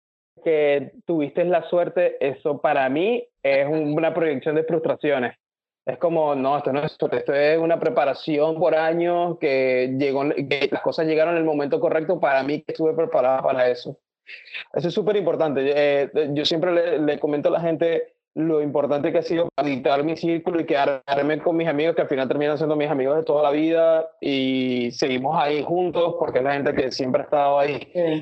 que 0.46 0.94
tuviste 1.06 1.44
la 1.44 1.68
suerte, 1.70 2.16
eso 2.26 2.62
para 2.62 2.88
mí 2.88 3.28
es 3.44 3.68
una 3.68 4.14
proyección 4.14 4.56
de 4.56 4.64
frustraciones. 4.64 5.38
Es 5.86 5.98
como, 5.98 6.34
no, 6.36 6.58
esto 6.58 6.72
no 6.72 6.84
es 6.84 6.94
suerte, 6.94 7.18
esto 7.18 7.34
es 7.34 7.60
una 7.60 7.80
preparación 7.80 8.58
por 8.58 8.76
años 8.76 9.38
que, 9.40 9.94
llegó, 10.00 10.28
que 10.30 10.70
las 10.72 10.82
cosas 10.82 11.06
llegaron 11.06 11.36
en 11.36 11.42
el 11.42 11.46
momento 11.46 11.82
correcto 11.82 12.20
para 12.20 12.42
mí, 12.44 12.62
que 12.62 12.72
estuve 12.72 12.94
preparada 12.94 13.44
para 13.44 13.70
eso. 13.70 14.00
Eso 14.74 14.88
es 14.88 14.94
súper 14.94 15.18
importante. 15.18 15.62
Eh, 15.76 16.10
yo 16.32 16.46
siempre 16.46 16.72
le, 16.72 17.00
le 17.00 17.20
comento 17.20 17.50
a 17.50 17.52
la 17.52 17.60
gente, 17.60 18.15
lo 18.36 18.62
importante 18.62 19.14
que 19.14 19.20
ha 19.20 19.24
sido 19.24 19.48
editar 19.56 20.04
mi 20.04 20.18
círculo 20.18 20.60
y 20.60 20.66
quedarme 20.66 21.40
con 21.40 21.56
mis 21.56 21.70
amigos 21.70 21.96
que 21.96 22.02
al 22.02 22.10
final 22.10 22.28
terminan 22.28 22.58
siendo 22.58 22.76
mis 22.76 22.90
amigos 22.90 23.16
de 23.16 23.24
toda 23.24 23.44
la 23.44 23.52
vida 23.52 24.10
y 24.20 24.92
seguimos 24.92 25.38
ahí 25.38 25.64
juntos 25.64 26.16
porque 26.20 26.40
es 26.40 26.44
la 26.44 26.54
gente 26.54 26.74
que 26.74 26.92
siempre 26.92 27.22
ha 27.22 27.26
estado 27.26 27.60
ahí. 27.60 27.80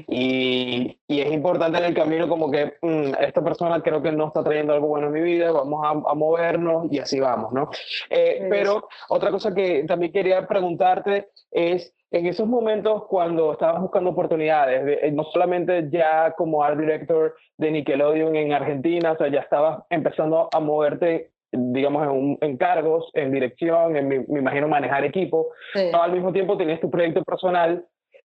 Y, 0.08 1.00
y, 1.08 1.20
es 1.20 1.32
importante 1.32 1.80
en 1.80 1.86
el 1.86 1.96
camino 1.96 2.30
como 2.30 2.52
que 2.52 2.74
mm, 2.82 3.14
esta 3.22 3.44
persona 3.44 3.82
creo 3.82 4.04
que 4.04 4.12
no 4.12 4.28
está 4.28 4.44
trayendo 4.44 4.74
algo 4.74 4.88
bueno 4.88 5.08
en 5.08 5.14
mi 5.14 5.22
vida, 5.22 5.52
vamos 5.52 5.84
a, 5.84 5.90
a 6.12 6.14
movernos 6.14 6.92
y 6.92 7.00
así 7.00 7.20
vamos, 7.20 7.52
¿no? 7.52 7.72
Eh, 8.10 8.46
pero 8.52 8.88
otra 9.10 9.32
cosa 9.32 9.54
que 9.54 9.84
también 9.86 10.12
quería 10.12 10.48
preguntarte 10.48 11.30
es 11.50 11.92
en 12.14 12.28
esos 12.28 12.48
momentos 12.48 13.06
cuando 13.06 13.54
estabas 13.54 13.82
buscando 13.82 14.12
oportunidades, 14.12 15.00
eh, 15.02 15.12
no 15.12 15.24
solamente 15.24 15.90
ya 15.90 16.32
como 16.38 16.64
art 16.64 16.78
director 16.78 17.36
de 17.58 17.72
Nickelodeon 17.72 18.36
en 18.36 18.54
Argentina, 18.54 19.14
o 19.14 19.18
sea, 19.18 19.30
ya 19.30 19.40
estabas 19.40 19.84
empezando 19.90 20.48
a 20.54 20.60
moverte, 20.60 21.32
digamos, 21.52 22.08
en, 22.08 22.38
en 22.42 22.58
cargos, 22.58 23.10
en 23.16 23.32
dirección, 23.32 23.96
en, 23.96 24.08
me, 24.08 24.40
imagino 24.40 24.68
manejar 24.68 25.04
equipo, 25.04 25.50
al 25.94 26.12
mismo 26.12 26.32
tiempo 26.32 26.56
tenías 26.56 26.80
tu 26.80 26.92
proyecto 26.92 27.24
personal. 27.24 27.84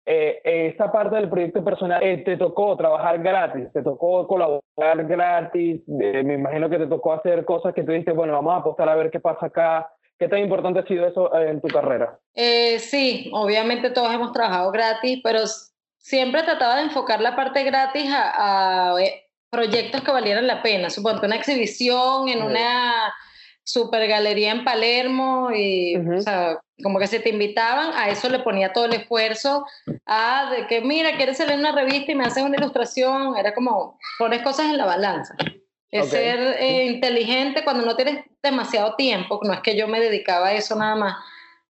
Eh, 0.09 0.41
esta 0.69 0.89
parte 0.89 1.15
del 1.17 1.29
proyecto 1.29 1.63
personal, 1.63 2.01
eh, 2.01 2.19
te 2.19 2.37
tocó 2.37 2.77
trabajar 2.77 3.21
gratis, 3.21 3.71
te 3.73 3.83
tocó 3.83 4.25
colaborar 4.25 5.05
gratis, 5.05 5.81
eh, 6.01 6.23
me 6.23 6.35
imagino 6.35 6.69
que 6.69 6.77
te 6.77 6.87
tocó 6.87 7.11
hacer 7.11 7.43
cosas 7.43 7.73
que 7.73 7.83
tú 7.83 7.91
dijiste, 7.91 8.13
bueno, 8.13 8.31
vamos 8.31 8.53
a 8.53 8.57
apostar 8.57 8.87
a 8.87 8.95
ver 8.95 9.11
qué 9.11 9.19
pasa 9.19 9.47
acá, 9.47 9.91
¿Qué 10.19 10.27
tan 10.27 10.39
importante 10.39 10.79
ha 10.79 10.85
sido 10.85 11.07
eso 11.07 11.33
eh, 11.35 11.49
en 11.51 11.61
tu 11.61 11.67
carrera? 11.67 12.19
Eh, 12.33 12.79
sí, 12.79 13.29
obviamente 13.33 13.91
todos 13.91 14.13
hemos 14.13 14.31
trabajado 14.31 14.71
gratis, 14.71 15.19
pero 15.23 15.41
siempre 15.97 16.43
trataba 16.43 16.77
de 16.77 16.83
enfocar 16.83 17.21
la 17.21 17.35
parte 17.35 17.63
gratis 17.63 18.09
a, 18.11 18.95
eh, 18.99 19.25
proyectos 19.49 20.01
que 20.01 20.11
valieran 20.11 20.47
la 20.47 20.61
pena. 20.63 20.89
Supongo 20.89 21.25
una 21.25 21.35
exhibición 21.35 22.29
en 22.29 22.41
una 22.41 23.13
super 23.63 24.07
galería 24.07 24.51
en 24.51 24.63
Palermo 24.63 25.51
y 25.53 25.97
o 25.97 26.21
sea, 26.21 26.59
como 26.83 26.99
que 26.99 27.07
se 27.07 27.19
te 27.19 27.29
invitaban, 27.29 27.91
a 27.95 28.09
eso 28.09 28.29
le 28.29 28.39
ponía 28.39 28.71
todo 28.71 28.85
el 28.85 28.93
esfuerzo, 28.93 29.65
a 30.05 30.51
de 30.51 30.67
que 30.67 30.81
mira, 30.81 31.17
quieres 31.17 31.37
salir 31.37 31.53
en 31.53 31.59
una 31.59 31.73
revista 31.73 32.11
y 32.11 32.15
me 32.15 32.25
hacen 32.25 32.45
una 32.45 32.57
ilustración, 32.57 33.35
era 33.37 33.53
como 33.53 33.99
pones 34.17 34.41
cosas 34.41 34.67
en 34.67 34.77
la 34.77 34.85
balanza. 34.85 35.35
Es 35.89 36.09
ser 36.09 36.57
eh, 36.59 36.85
inteligente 36.85 37.63
cuando 37.63 37.85
no 37.85 37.95
tienes 37.95 38.25
demasiado 38.43 38.95
tiempo, 38.95 39.39
no 39.43 39.53
es 39.53 39.61
que 39.61 39.77
yo 39.77 39.87
me 39.87 39.99
dedicaba 39.99 40.47
a 40.47 40.53
eso 40.53 40.75
nada 40.75 40.95
más, 40.95 41.15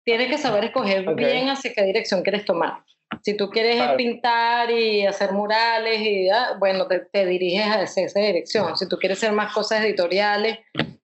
tienes 0.05 0.29
que 0.29 0.37
saber 0.37 0.65
escoger 0.65 1.13
bien 1.15 1.49
hacia 1.49 1.73
qué 1.73 1.83
dirección 1.83 2.21
quieres 2.21 2.45
tomar. 2.45 2.83
Si 3.23 3.35
tú 3.35 3.49
quieres 3.49 3.81
pintar 3.97 4.71
y 4.71 5.05
hacer 5.05 5.31
murales, 5.31 5.99
y, 5.99 6.29
ah, 6.29 6.55
bueno, 6.59 6.87
te, 6.87 7.25
diriges 7.25 7.67
a 7.67 7.81
esa, 7.81 8.19
dirección. 8.19 8.77
Si 8.77 8.87
tú 8.87 8.97
quieres 8.97 9.17
hacer 9.17 9.31
más 9.31 9.53
cosas 9.53 9.83
editoriales, 9.83 10.59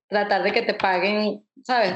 tratar 0.08 0.44
de 0.44 0.51
que 0.51 0.62
te 0.62 0.74
paguen, 0.74 1.44
¿sabes? 1.63 1.94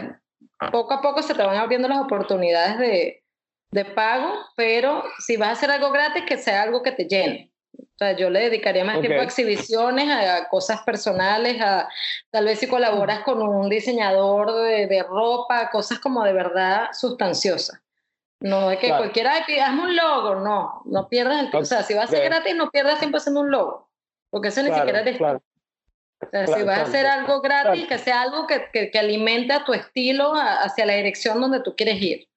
Poco 0.72 0.96
a 0.96 1.02
poco 1.02 1.22
se 1.22 1.34
te 1.34 1.44
van 1.44 1.58
abriendo 1.58 1.88
las 1.88 2.00
oportunidades 2.00 2.78
de, 2.80 3.24
de 3.72 3.86
pago, 3.86 4.34
pero 4.56 5.04
si 5.20 5.38
vas 5.38 5.50
a 5.50 5.52
hacer 5.54 5.72
algo 5.72 5.92
gratis, 5.92 6.24
que 6.26 6.38
sea 6.38 6.64
algo 6.64 6.82
que 6.82 6.92
te 6.92 7.06
llene. 7.06 7.52
O 7.96 7.98
sea, 7.98 8.12
yo 8.12 8.30
le 8.30 8.42
dedicaría 8.42 8.84
más 8.84 9.00
tiempo 9.00 9.22
a 9.22 9.24
exhibiciones, 9.24 10.10
a 10.10 10.50
cosas 10.50 10.82
personales, 10.82 11.62
a 11.62 11.88
tal 12.30 12.44
vez 12.44 12.60
si 12.60 12.68
colaboras 12.68 13.22
con 13.22 13.42
un 13.42 13.70
diseñador 13.70 14.54
de, 14.54 14.88
de 14.88 15.02
ropa, 15.04 15.70
cosas 15.70 16.00
como 16.00 16.22
de 16.26 16.34
verdad 16.34 16.90
sustanciosas. 16.92 17.80
No 18.42 18.70
es 18.70 18.80
que 18.80 18.90
cualquiera 18.90 19.46
que 19.46 19.62
hazme 19.62 19.84
un 19.84 19.96
logo, 19.96 20.36
no, 20.36 20.82
no 20.84 21.08
pierdas 21.08 21.36
el 21.40 21.52
tiempo. 21.52 21.60
O 21.60 21.66
sea, 21.66 21.84
si 21.84 21.94
vas 21.94 22.10
a 22.10 22.18
ser 22.18 22.26
gratis, 22.26 22.54
no 22.54 22.70
pierdas 22.70 23.00
tiempo 23.00 23.16
haciendo 23.16 23.40
un 23.40 23.50
logo, 23.50 23.90
porque 24.30 24.50
eso 24.50 24.62
ni 24.62 24.74
siquiera 24.74 25.00
es 25.00 25.18
claro. 25.18 25.42
O 26.22 26.30
sea, 26.30 26.48
si 26.48 26.64
vas 26.64 26.80
a 26.80 26.82
hacer 26.82 27.06
algo 27.06 27.40
gratis, 27.40 27.88
que 27.88 27.98
sea 27.98 28.24
algo 28.24 28.46
que, 28.46 28.68
que, 28.74 28.92
que 28.92 29.00
alimente 29.00 29.54
a 29.54 29.64
tu 29.64 29.74
estilo 29.74 30.34
hacia 30.36 30.86
la 30.86 30.96
dirección 30.96 31.40
donde 31.40 31.62
tú 31.62 31.78
quieres 31.78 32.02
ir 32.02 32.28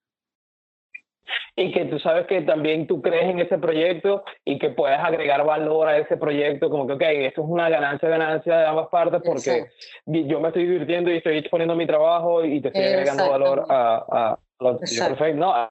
y 1.59 1.73
que 1.73 1.87
tú 1.87 1.99
sabes 1.99 2.27
que 2.27 2.43
también 2.43 2.87
tú 2.87 3.03
crees 3.03 3.25
en 3.25 3.41
ese 3.41 3.59
proyecto 3.59 4.23
y 4.45 4.61
que 4.61 4.71
puedes 4.71 4.97
agregar 4.97 5.45
valor 5.45 5.89
a 5.89 5.99
ese 5.99 6.17
proyecto, 6.17 6.71
como 6.71 6.87
que, 6.87 6.93
ok, 6.93 7.03
esto 7.03 7.43
es 7.43 7.49
una 7.49 7.69
ganancia, 7.69 8.09
ganancia 8.09 8.59
de 8.59 8.67
ambas 8.67 8.87
partes 8.89 9.21
porque 9.25 9.67
yo 10.07 10.39
me 10.39 10.49
estoy 10.49 10.67
divirtiendo 10.67 11.11
y 11.11 11.17
estoy 11.17 11.43
poniendo 11.49 11.75
mi 11.75 11.85
trabajo 11.85 12.45
y 12.45 12.61
te 12.61 12.69
estoy 12.69 12.85
agregando 12.85 13.29
valor 13.29 13.67
a, 13.69 14.05
a, 14.09 14.39
los 14.61 14.79
perfecto. 14.79 15.35
No, 15.35 15.69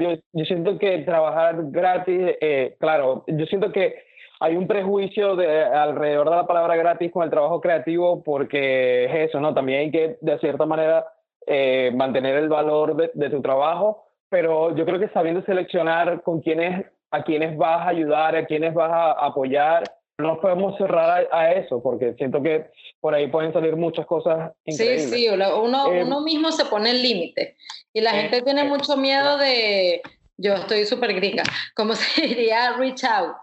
yo, 0.00 0.20
yo, 0.32 0.44
siento 0.44 0.76
que 0.78 0.98
trabajar 0.98 1.56
gratis, 1.66 2.36
eh, 2.40 2.76
claro, 2.80 3.22
yo 3.28 3.46
siento 3.46 3.70
que 3.70 4.02
hay 4.40 4.56
un 4.56 4.66
prejuicio 4.66 5.36
de, 5.36 5.62
alrededor 5.62 6.28
de 6.28 6.36
la 6.36 6.46
palabra 6.48 6.74
gratis 6.74 7.12
con 7.12 7.22
el 7.22 7.30
trabajo 7.30 7.60
creativo 7.60 8.24
porque 8.24 9.04
es 9.04 9.28
eso, 9.28 9.38
¿no? 9.38 9.54
También 9.54 9.80
hay 9.80 9.90
que, 9.92 10.16
de 10.20 10.38
cierta 10.40 10.66
manera, 10.66 11.06
eh, 11.46 11.92
mantener 11.94 12.34
el 12.34 12.48
valor 12.48 12.96
de, 12.96 13.12
de 13.14 13.30
tu 13.30 13.40
trabajo 13.40 14.09
pero 14.30 14.74
yo 14.74 14.86
creo 14.86 14.98
que 14.98 15.08
sabiendo 15.08 15.42
seleccionar 15.44 16.22
con 16.22 16.40
quiénes, 16.40 16.86
a 17.10 17.22
quiénes 17.22 17.56
vas 17.58 17.80
a 17.80 17.88
ayudar, 17.88 18.36
a 18.36 18.46
quiénes 18.46 18.72
vas 18.72 18.90
a 18.90 19.10
apoyar, 19.26 19.82
no 20.18 20.40
podemos 20.40 20.76
cerrar 20.78 21.28
a, 21.32 21.52
eso, 21.52 21.82
porque 21.82 22.14
siento 22.14 22.42
que 22.42 22.70
por 23.00 23.14
ahí 23.14 23.26
pueden 23.26 23.52
salir 23.52 23.76
muchas 23.76 24.06
cosas 24.06 24.52
increíbles. 24.64 25.10
Sí, 25.10 25.26
sí, 25.26 25.28
uno, 25.28 25.92
eh, 25.92 26.04
uno 26.04 26.20
mismo 26.20 26.52
se 26.52 26.64
pone 26.66 26.90
el 26.90 27.02
límite 27.02 27.56
y 27.92 28.00
la 28.00 28.12
gente 28.12 28.42
tiene 28.42 28.64
mucho 28.64 28.96
miedo 28.96 29.38
de, 29.38 30.02
yo 30.36 30.54
estoy 30.54 30.84
súper 30.84 31.14
gringa, 31.14 31.42
¿cómo 31.74 31.94
se 31.94 32.22
diría 32.22 32.74
reach 32.74 33.04
out 33.04 33.38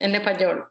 en 0.00 0.14
español? 0.14 0.64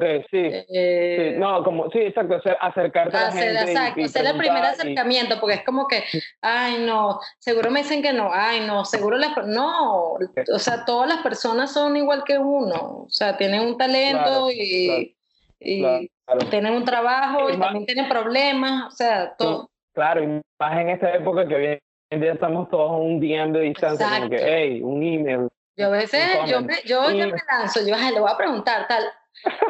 Sí, 0.00 0.24
sí, 0.30 0.64
eh, 0.68 1.36
no, 1.38 1.62
como, 1.64 1.90
sí, 1.90 1.98
exacto, 1.98 2.36
acercarte 2.60 3.16
a 3.16 3.20
la 3.22 3.32
gente. 3.32 3.72
Exacto, 3.72 4.04
hacer 4.04 4.26
el 4.26 4.36
primer 4.36 4.64
acercamiento, 4.64 5.40
porque 5.40 5.56
es 5.56 5.64
como 5.64 5.86
que, 5.86 6.04
ay, 6.42 6.84
no, 6.84 7.20
seguro 7.38 7.70
me 7.70 7.82
dicen 7.82 8.02
que 8.02 8.12
no, 8.12 8.30
ay, 8.32 8.60
no, 8.66 8.84
seguro 8.84 9.16
las, 9.16 9.36
no, 9.46 10.12
o 10.14 10.58
sea, 10.58 10.84
todas 10.84 11.08
las 11.08 11.22
personas 11.22 11.72
son 11.72 11.96
igual 11.96 12.24
que 12.24 12.38
uno, 12.38 13.04
o 13.06 13.10
sea, 13.10 13.36
tienen 13.36 13.60
un 13.60 13.78
talento 13.78 14.50
y, 14.50 15.16
y 15.60 16.10
tienen 16.50 16.74
un 16.74 16.84
trabajo 16.84 17.50
y, 17.50 17.58
también 17.58 17.86
tienen 17.86 18.08
problemas, 18.08 18.92
o 18.92 18.96
sea, 18.96 19.34
todo. 19.36 19.70
Claro, 19.94 20.22
y 20.22 20.26
más 20.58 20.78
en 20.78 20.90
esta 20.90 21.14
época 21.14 21.48
que 21.48 21.54
hoy 21.54 21.78
en 22.10 22.20
día 22.20 22.34
estamos 22.34 22.68
todos 22.68 22.90
a 22.90 22.96
un 22.96 23.18
DM 23.18 23.52
de 23.52 23.60
distancia, 23.60 24.06
como 24.08 24.30
que, 24.30 24.38
hey, 24.40 24.80
un 24.82 25.02
email. 25.02 25.48
Yo 25.76 25.86
a 25.86 25.90
veces, 25.90 26.22
yo, 26.46 26.62
me, 26.62 26.74
yo 26.84 27.02
me 27.10 27.32
lanzo, 27.50 27.80
yo 27.86 27.96
le 27.96 28.20
voy 28.20 28.30
a 28.30 28.36
preguntar, 28.36 28.86
tal, 28.88 29.04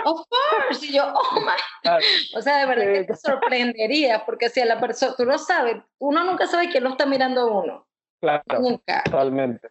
Of 0.04 0.26
course. 0.28 0.86
Y 0.86 0.94
yo, 0.94 1.12
oh 1.14 1.40
my. 1.40 1.96
O 2.36 2.42
sea, 2.42 2.58
de 2.58 2.66
verdad 2.66 2.92
que 2.92 3.04
te 3.04 3.16
sorprendería, 3.16 4.24
porque 4.24 4.48
si 4.48 4.60
a 4.60 4.66
la 4.66 4.80
persona, 4.80 5.14
tú 5.16 5.24
no 5.24 5.38
sabes, 5.38 5.76
uno 5.98 6.24
nunca 6.24 6.46
sabe 6.46 6.68
quién 6.68 6.84
lo 6.84 6.90
está 6.90 7.06
mirando 7.06 7.42
a 7.42 7.46
uno. 7.46 7.86
Claro. 8.20 8.60
Nunca. 8.60 9.02
Totalmente. 9.04 9.68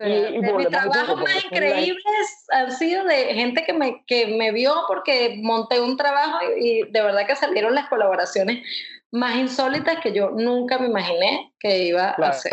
y, 0.00 0.38
mis 0.38 0.68
trabajos 0.68 1.20
más 1.20 1.44
increíbles 1.44 2.46
han 2.50 2.70
sido 2.72 3.04
de 3.04 3.34
gente 3.34 3.64
que 3.64 3.72
me, 3.72 4.04
que 4.06 4.26
me 4.26 4.52
vio 4.52 4.74
porque 4.86 5.38
monté 5.42 5.80
un 5.80 5.96
trabajo 5.96 6.38
y, 6.56 6.82
de 6.90 7.02
verdad 7.02 7.26
que 7.26 7.36
salieron 7.36 7.74
las 7.74 7.88
colaboraciones 7.88 8.64
más 9.10 9.36
insólitas 9.36 10.00
que 10.00 10.12
yo 10.12 10.30
nunca 10.30 10.78
me 10.78 10.86
imaginé 10.86 11.52
que 11.58 11.84
iba 11.84 12.10
a 12.10 12.28
hacer. 12.28 12.52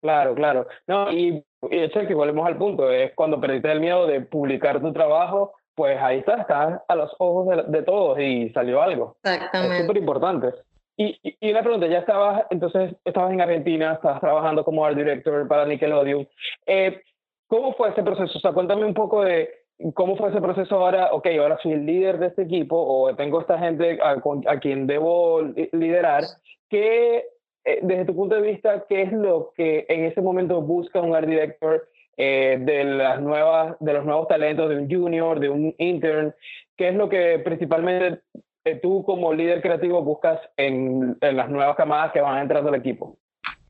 Claro, 0.00 0.34
claro. 0.34 0.66
No, 0.86 1.10
y 1.10 1.44
y 1.62 1.78
eso 1.78 2.00
es 2.00 2.08
que 2.08 2.14
volvemos 2.14 2.46
al 2.46 2.56
punto, 2.56 2.90
es 2.90 3.12
cuando 3.14 3.40
perdiste 3.40 3.70
el 3.72 3.80
miedo 3.80 4.06
de 4.06 4.20
publicar 4.20 4.80
tu 4.80 4.92
trabajo, 4.92 5.54
pues 5.74 5.98
ahí 6.00 6.18
está, 6.18 6.40
está 6.40 6.84
a 6.86 6.94
los 6.96 7.14
ojos 7.18 7.56
de, 7.68 7.82
todos 7.82 8.18
y 8.18 8.50
salió 8.50 8.82
algo. 8.82 9.16
Exactamente. 9.22 9.76
Es 9.76 9.82
súper 9.82 9.96
importante. 9.96 10.48
Y, 10.96 11.16
y, 11.22 11.50
una 11.52 11.62
pregunta, 11.62 11.86
ya 11.86 11.98
estabas, 11.98 12.46
entonces 12.50 12.96
estabas 13.04 13.32
en 13.32 13.40
Argentina, 13.40 13.92
estabas 13.92 14.20
trabajando 14.20 14.64
como 14.64 14.84
art 14.84 14.96
director 14.96 15.46
para 15.46 15.66
Nickelodeon. 15.66 16.28
Eh, 16.66 17.00
¿Cómo 17.46 17.74
fue 17.74 17.90
ese 17.90 18.02
proceso? 18.02 18.38
O 18.38 18.40
sea, 18.40 18.52
cuéntame 18.52 18.84
un 18.84 18.94
poco 18.94 19.22
de 19.22 19.48
cómo 19.94 20.16
fue 20.16 20.30
ese 20.30 20.40
proceso 20.40 20.74
ahora, 20.74 21.10
ok, 21.12 21.28
ahora 21.40 21.58
soy 21.62 21.72
el 21.72 21.86
líder 21.86 22.18
de 22.18 22.26
este 22.26 22.42
equipo 22.42 22.76
o 22.76 23.14
tengo 23.14 23.40
esta 23.40 23.58
gente 23.58 24.00
a, 24.02 24.16
a 24.46 24.58
quien 24.58 24.86
debo 24.86 25.42
liderar. 25.72 26.24
¿Qué 26.68 27.24
eh, 27.64 27.80
desde 27.82 28.06
tu 28.06 28.14
punto 28.14 28.34
de 28.34 28.42
vista, 28.42 28.84
¿qué 28.88 29.02
es 29.02 29.12
lo 29.12 29.52
que 29.56 29.86
en 29.88 30.04
ese 30.04 30.20
momento 30.20 30.60
busca 30.62 31.00
un 31.00 31.14
art 31.14 31.26
director 31.26 31.88
eh, 32.16 32.58
de, 32.60 32.84
las 32.84 33.20
nuevas, 33.20 33.76
de 33.80 33.92
los 33.92 34.04
nuevos 34.04 34.28
talentos 34.28 34.68
de 34.68 34.76
un 34.76 34.90
junior, 34.90 35.38
de 35.40 35.48
un 35.48 35.74
intern? 35.78 36.34
¿Qué 36.76 36.88
es 36.88 36.94
lo 36.94 37.08
que 37.08 37.40
principalmente 37.44 38.20
eh, 38.64 38.76
tú 38.76 39.04
como 39.04 39.32
líder 39.32 39.62
creativo 39.62 40.02
buscas 40.02 40.40
en, 40.56 41.16
en, 41.20 41.36
las 41.36 41.48
nuevas 41.48 41.76
camadas 41.76 42.12
que 42.12 42.20
van 42.20 42.42
entrando 42.42 42.70
al 42.70 42.76
equipo? 42.76 43.18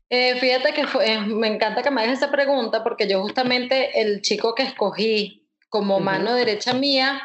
Eh, 0.09 0.35
fíjate 0.35 0.73
que 0.73 0.83
me 1.27 1.47
encanta 1.47 1.83
que 1.83 1.91
me 1.91 2.01
hagas 2.01 2.17
esa 2.17 2.31
pregunta 2.31 2.83
porque 2.83 3.07
yo 3.07 3.21
justamente 3.21 4.01
el 4.01 4.21
chico 4.21 4.55
que 4.55 4.63
escogí 4.63 5.47
como 5.69 5.99
mano 5.99 6.33
derecha 6.33 6.73
mía, 6.73 7.21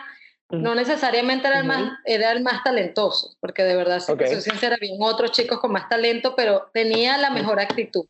no 0.50 0.74
necesariamente 0.74 1.48
era 1.48 1.60
el, 1.60 1.64
más, 1.64 1.92
era 2.04 2.32
el 2.32 2.42
más 2.42 2.62
talentoso, 2.62 3.34
porque 3.40 3.64
de 3.64 3.76
verdad, 3.76 4.00
si 4.00 4.06
soy 4.06 4.40
sincera, 4.40 4.76
bien 4.80 4.96
otros 5.00 5.32
chicos 5.32 5.58
con 5.58 5.72
más 5.72 5.88
talento, 5.88 6.34
pero 6.36 6.70
tenía 6.72 7.18
la 7.18 7.30
mejor 7.30 7.60
actitud. 7.60 8.06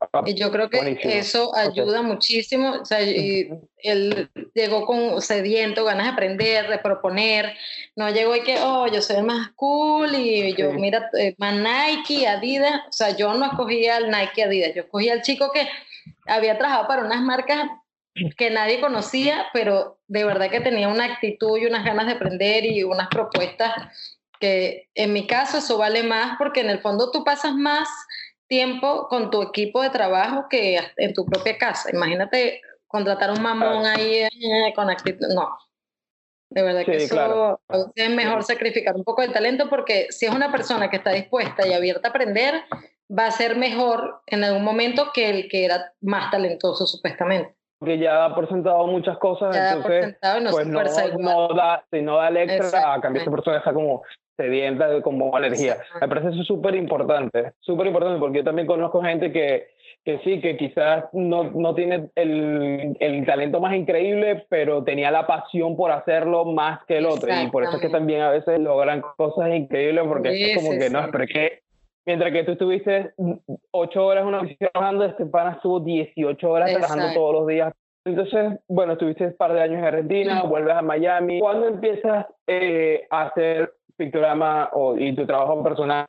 Ah, 0.00 0.22
y 0.26 0.34
yo 0.34 0.52
creo 0.52 0.70
que 0.70 0.96
eso 1.02 1.54
ayuda 1.56 2.02
muchísimo. 2.02 2.70
O 2.82 2.84
sea, 2.84 3.00
él 3.00 4.30
llegó 4.54 4.86
con 4.86 5.20
sediento, 5.20 5.84
ganas 5.84 6.06
de 6.06 6.12
aprender, 6.12 6.68
de 6.68 6.78
proponer. 6.78 7.56
No 7.96 8.08
llegó 8.10 8.36
y 8.36 8.42
que, 8.42 8.58
oh, 8.60 8.86
yo 8.86 9.02
soy 9.02 9.16
el 9.16 9.24
más 9.24 9.50
cool 9.56 10.14
y 10.14 10.54
yo, 10.54 10.72
mira, 10.72 11.10
eh, 11.18 11.34
más 11.38 11.54
Nike, 11.54 12.28
Adidas. 12.28 12.82
O 12.88 12.92
sea, 12.92 13.16
yo 13.16 13.34
no 13.34 13.46
escogía 13.46 13.96
al 13.96 14.08
Nike, 14.08 14.44
Adidas. 14.44 14.74
Yo 14.74 14.82
escogía 14.82 15.14
al 15.14 15.22
chico 15.22 15.50
que 15.52 15.68
había 16.26 16.56
trabajado 16.58 16.86
para 16.86 17.04
unas 17.04 17.20
marcas 17.20 17.68
que 18.36 18.50
nadie 18.50 18.80
conocía, 18.80 19.46
pero 19.52 19.98
de 20.06 20.24
verdad 20.24 20.50
que 20.50 20.60
tenía 20.60 20.88
una 20.88 21.04
actitud 21.04 21.58
y 21.58 21.66
unas 21.66 21.84
ganas 21.84 22.06
de 22.06 22.12
aprender 22.12 22.64
y 22.64 22.82
unas 22.82 23.08
propuestas 23.08 23.72
que 24.40 24.88
en 24.94 25.12
mi 25.12 25.26
caso 25.26 25.58
eso 25.58 25.78
vale 25.78 26.02
más 26.02 26.36
porque 26.38 26.60
en 26.60 26.70
el 26.70 26.80
fondo 26.80 27.10
tú 27.10 27.24
pasas 27.24 27.54
más 27.54 27.88
tiempo 28.46 29.08
con 29.08 29.30
tu 29.30 29.42
equipo 29.42 29.82
de 29.82 29.90
trabajo 29.90 30.46
que 30.48 30.80
en 30.96 31.14
tu 31.14 31.26
propia 31.26 31.58
casa. 31.58 31.90
Imagínate 31.92 32.62
contratar 32.86 33.30
un 33.30 33.42
mamón 33.42 33.84
ahí 33.84 34.22
eh, 34.22 34.72
con 34.74 34.88
actitud. 34.88 35.26
No. 35.34 35.58
De 36.50 36.62
verdad 36.62 36.84
que 36.86 36.96
eso 36.96 37.60
es 37.94 38.10
mejor 38.10 38.42
sacrificar 38.42 38.96
un 38.96 39.04
poco 39.04 39.20
de 39.20 39.28
talento 39.28 39.68
porque 39.68 40.06
si 40.08 40.24
es 40.24 40.32
una 40.32 40.50
persona 40.50 40.88
que 40.88 40.96
está 40.96 41.10
dispuesta 41.10 41.66
y 41.66 41.74
abierta 41.74 42.08
a 42.08 42.10
aprender, 42.10 42.62
va 43.10 43.26
a 43.26 43.30
ser 43.30 43.56
mejor 43.56 44.22
en 44.26 44.44
algún 44.44 44.64
momento 44.64 45.10
que 45.12 45.28
el 45.28 45.48
que 45.50 45.66
era 45.66 45.92
más 46.00 46.30
talentoso 46.30 46.86
supuestamente 46.86 47.57
que 47.84 47.98
ya 47.98 48.24
ha 48.24 48.34
presentado 48.34 48.86
muchas 48.86 49.18
cosas, 49.18 49.56
entonces 49.56 50.16
no 50.42 50.50
pues 50.50 50.66
no, 50.66 50.82
no, 51.18 51.48
da, 51.54 51.84
si 51.90 52.02
no 52.02 52.16
da 52.16 52.28
el 52.28 52.36
extra 52.38 52.94
a 52.94 53.00
cambio 53.00 53.22
esa 53.22 53.30
persona 53.30 53.58
está 53.58 53.72
como 53.72 54.02
sedienta, 54.36 55.02
como 55.02 55.34
alergia. 55.36 55.78
Me 56.00 56.08
parece 56.08 56.28
eso 56.28 56.44
súper 56.44 56.74
importante, 56.74 57.52
súper 57.60 57.88
importante 57.88 58.18
porque 58.20 58.38
yo 58.38 58.44
también 58.44 58.66
conozco 58.66 59.02
gente 59.02 59.32
que, 59.32 59.68
que 60.04 60.18
sí, 60.20 60.40
que 60.40 60.56
quizás 60.56 61.04
no, 61.12 61.44
no 61.44 61.74
tiene 61.74 62.08
el, 62.14 62.96
el, 63.00 63.26
talento 63.26 63.60
más 63.60 63.74
increíble, 63.74 64.46
pero 64.48 64.84
tenía 64.84 65.10
la 65.10 65.26
pasión 65.26 65.76
por 65.76 65.90
hacerlo 65.90 66.44
más 66.44 66.84
que 66.86 66.98
el 66.98 67.06
otro. 67.06 67.28
Y 67.42 67.50
por 67.50 67.64
eso 67.64 67.76
es 67.76 67.82
que 67.82 67.90
también 67.90 68.22
a 68.22 68.30
veces 68.30 68.58
logran 68.60 69.02
cosas 69.16 69.54
increíbles 69.54 70.04
porque 70.06 70.28
es 70.30 70.56
como 70.56 70.78
que 70.78 70.90
no, 70.90 71.08
pero 71.10 71.24
es 71.24 71.30
que 71.30 71.67
Mientras 72.08 72.32
que 72.32 72.42
tú 72.42 72.52
estuviste 72.52 73.12
ocho 73.70 74.06
horas 74.06 74.22
en 74.22 74.28
una 74.28 74.40
oficina 74.40 74.70
trabajando, 74.72 75.04
este 75.04 75.26
pana 75.26 75.52
estuvo 75.52 75.78
18 75.80 76.50
horas 76.50 76.70
trabajando 76.70 77.12
todos 77.12 77.34
los 77.34 77.46
días. 77.46 77.74
Entonces, 78.06 78.60
bueno, 78.66 78.94
estuviste 78.94 79.26
un 79.26 79.36
par 79.36 79.52
de 79.52 79.60
años 79.60 79.80
en 79.80 79.84
Argentina, 79.84 80.42
vuelves 80.44 80.74
a 80.74 80.80
Miami. 80.80 81.38
¿Cuándo 81.38 81.68
empiezas 81.68 82.24
eh, 82.46 83.06
a 83.10 83.24
hacer 83.24 83.74
pictograma 83.98 84.70
o, 84.72 84.96
y 84.96 85.14
tu 85.14 85.26
trabajo 85.26 85.62
personal 85.62 86.06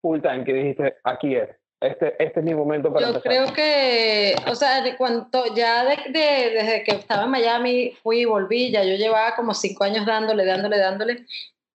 full 0.00 0.20
time? 0.20 0.44
Que 0.44 0.52
dijiste, 0.52 0.94
aquí 1.02 1.34
es. 1.34 1.48
Este, 1.80 2.14
este 2.24 2.38
es 2.38 2.46
mi 2.46 2.54
momento 2.54 2.92
para 2.92 3.10
Yo 3.10 3.20
creo 3.20 3.52
que, 3.52 4.36
o 4.48 4.54
sea, 4.54 4.82
de 4.82 4.96
cuanto, 4.96 5.52
ya 5.56 5.84
de, 5.84 5.96
desde 6.12 6.84
que 6.84 6.92
estaba 6.92 7.24
en 7.24 7.30
Miami, 7.30 7.92
fui 8.04 8.20
y 8.20 8.24
volví, 8.24 8.70
ya 8.70 8.84
yo 8.84 8.94
llevaba 8.94 9.34
como 9.34 9.52
cinco 9.52 9.82
años 9.82 10.06
dándole, 10.06 10.44
dándole, 10.44 10.78
dándole. 10.78 11.26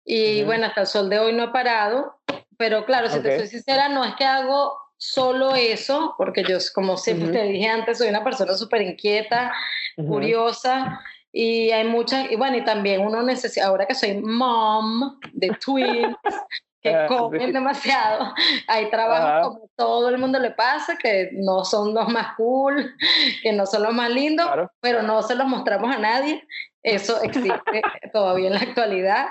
Y 0.06 0.44
bueno, 0.44 0.68
hasta 0.68 0.82
el 0.82 0.88
sol 0.88 1.10
de 1.10 1.18
hoy 1.18 1.34
no 1.34 1.46
he 1.46 1.48
parado. 1.48 2.18
Pero 2.58 2.86
claro, 2.86 3.10
si 3.10 3.20
te 3.20 3.38
soy 3.38 3.48
sincera, 3.48 3.90
no 3.90 4.04
es 4.04 4.16
que 4.16 4.26
hago 4.26 4.78
solo 4.98 5.54
eso, 5.54 6.16
porque 6.18 6.44
yo, 6.44 6.58
como 6.74 6.98
siempre 6.98 7.32
te 7.32 7.44
dije 7.44 7.68
antes, 7.68 8.00
soy 8.00 8.10
una 8.10 8.24
persona 8.24 8.56
súper 8.56 8.82
inquieta, 8.82 9.54
curiosa, 9.96 11.00
y 11.32 11.70
hay 11.72 11.84
muchas, 11.88 12.32
y 12.32 12.36
bueno, 12.36 12.58
y 12.58 12.64
también 12.64 13.02
uno 13.02 13.22
necesita, 13.22 13.68
ahora 13.68 13.86
que 13.86 13.94
soy 13.94 14.20
mom 14.20 15.20
de 15.34 15.50
twins, 15.64 16.18
que 16.82 16.96
ah, 16.96 17.06
comen 17.08 17.54
demasiado, 17.54 18.34
hay 18.68 18.90
trabajos 18.90 19.50
como 19.50 19.70
todo 19.76 20.10
el 20.10 20.18
mundo 20.18 20.40
le 20.40 20.52
pasa, 20.52 20.98
que 20.98 21.30
no 21.34 21.64
son 21.64 21.94
los 21.94 22.08
más 22.10 22.36
cool, 22.36 22.96
que 23.44 23.54
no 23.54 23.68
son 23.68 23.84
los 23.84 23.94
más 23.94 24.10
lindos, 24.10 24.48
pero 24.80 25.04
no 25.04 25.22
se 25.22 25.36
los 25.36 25.48
mostramos 25.48 25.96
a 25.96 26.00
nadie, 26.00 26.44
eso 26.82 27.22
existe 27.22 27.82
todavía 28.14 28.48
en 28.48 28.54
la 28.54 28.62
actualidad 28.62 29.28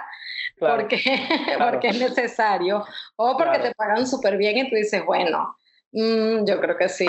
porque, 0.58 0.98
porque 1.58 1.88
es 1.88 2.00
necesario, 2.00 2.84
o 3.16 3.36
porque 3.36 3.58
te 3.58 3.74
pagan 3.74 4.06
súper 4.06 4.36
bien 4.36 4.58
y 4.58 4.70
tú 4.70 4.76
dices, 4.76 5.04
bueno, 5.04 5.56
mm, 5.92 6.44
yo 6.44 6.60
creo 6.60 6.76
que 6.76 6.88
sí. 6.88 7.06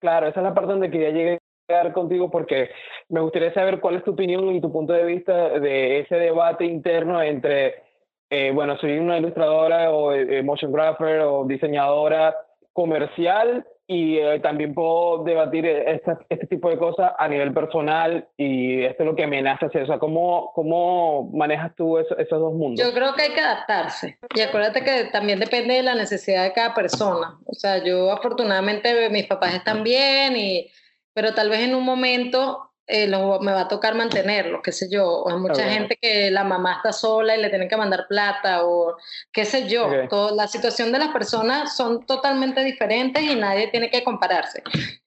Claro, 0.00 0.28
esa 0.28 0.40
es 0.40 0.44
la 0.44 0.54
parte 0.54 0.72
donde 0.72 0.90
quería 0.90 1.10
llegar 1.10 1.92
contigo 1.92 2.30
porque 2.30 2.70
me 3.08 3.20
gustaría 3.20 3.54
saber 3.54 3.80
cuál 3.80 3.96
es 3.96 4.04
tu 4.04 4.12
opinión 4.12 4.48
y 4.54 4.60
tu 4.60 4.72
punto 4.72 4.92
de 4.92 5.04
vista 5.04 5.58
de 5.58 6.00
ese 6.00 6.16
debate 6.16 6.64
interno 6.64 7.22
entre, 7.22 7.82
eh, 8.30 8.50
bueno, 8.52 8.76
soy 8.78 8.98
una 8.98 9.18
ilustradora 9.18 9.90
o 9.90 10.12
eh, 10.12 10.42
motion 10.42 10.72
grapher 10.72 11.20
o 11.20 11.44
diseñadora 11.46 12.36
comercial 12.72 13.66
y 13.92 14.18
eh, 14.18 14.40
también 14.40 14.72
puedo 14.74 15.22
debatir 15.22 15.66
este 15.66 16.46
tipo 16.46 16.70
de 16.70 16.78
cosas 16.78 17.12
a 17.18 17.28
nivel 17.28 17.52
personal 17.52 18.26
y 18.38 18.84
esto 18.84 19.02
es 19.02 19.06
lo 19.06 19.14
que 19.14 19.26
me 19.26 19.42
nace 19.42 19.66
hacer. 19.66 19.82
O 19.82 19.86
sea, 19.86 19.98
¿cómo, 19.98 20.50
cómo 20.54 21.30
manejas 21.34 21.74
tú 21.76 21.98
esos 21.98 22.16
dos 22.30 22.54
mundos? 22.54 22.84
Yo 22.84 22.94
creo 22.94 23.14
que 23.14 23.22
hay 23.22 23.32
que 23.32 23.40
adaptarse 23.40 24.18
y 24.34 24.40
acuérdate 24.40 24.82
que 24.82 25.04
también 25.12 25.38
depende 25.38 25.74
de 25.74 25.82
la 25.82 25.94
necesidad 25.94 26.44
de 26.44 26.52
cada 26.52 26.74
persona. 26.74 27.38
O 27.44 27.52
sea, 27.52 27.84
yo 27.84 28.10
afortunadamente 28.10 29.10
mis 29.10 29.26
papás 29.26 29.54
están 29.54 29.82
bien, 29.82 30.36
y, 30.36 30.70
pero 31.12 31.34
tal 31.34 31.50
vez 31.50 31.60
en 31.60 31.74
un 31.74 31.84
momento 31.84 32.71
eh, 32.86 33.06
me 33.06 33.52
va 33.52 33.60
a 33.62 33.68
tocar 33.68 33.94
mantenerlo, 33.94 34.60
qué 34.60 34.72
sé 34.72 34.88
yo. 34.90 35.08
O 35.08 35.30
hay 35.30 35.36
mucha 35.36 35.68
gente 35.68 35.96
que 36.00 36.30
la 36.30 36.44
mamá 36.44 36.74
está 36.76 36.92
sola 36.92 37.36
y 37.36 37.40
le 37.40 37.48
tienen 37.48 37.68
que 37.68 37.76
mandar 37.76 38.06
plata 38.08 38.64
o 38.64 38.96
qué 39.32 39.44
sé 39.44 39.68
yo. 39.68 39.88
la 40.34 40.48
situación 40.48 40.92
de 40.92 40.98
las 40.98 41.08
personas 41.08 41.76
son 41.76 42.04
totalmente 42.06 42.64
diferentes 42.64 43.22
y 43.22 43.36
nadie 43.36 43.68
tiene 43.68 43.90
que 43.90 44.02
compararse. 44.02 44.62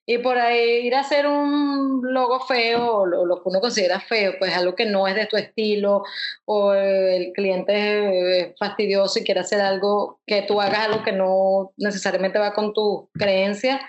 Y 0.08 0.20
por 0.20 0.38
ahí 0.38 0.86
ir 0.86 0.96
a 0.96 1.00
hacer 1.00 1.26
un 1.26 2.02
logo 2.14 2.40
feo 2.42 2.98
o 2.98 3.06
lo, 3.06 3.42
que 3.42 3.50
uno 3.50 3.60
considera 3.60 4.00
feo, 4.00 4.34
pues 4.38 4.56
algo 4.56 4.76
que 4.76 4.86
no 4.86 5.08
es 5.08 5.16
de 5.16 5.26
tu 5.26 5.36
estilo 5.36 6.04
o 6.46 6.74
el 6.74 7.34
cliente 7.34 8.40
es 8.40 8.56
fastidioso 8.58 9.20
y 9.20 9.24
quiere 9.24 9.42
hacer 9.42 9.62
algo 9.62 10.20
que 10.28 10.44
tú 10.44 10.62
hagas 10.62 10.88
algo 10.88 11.04
que 11.04 11.12
no 11.12 11.74
necesariamente 11.78 12.38
va 12.38 12.54
con 12.54 12.74
tu 12.74 13.10
creencia 13.14 13.82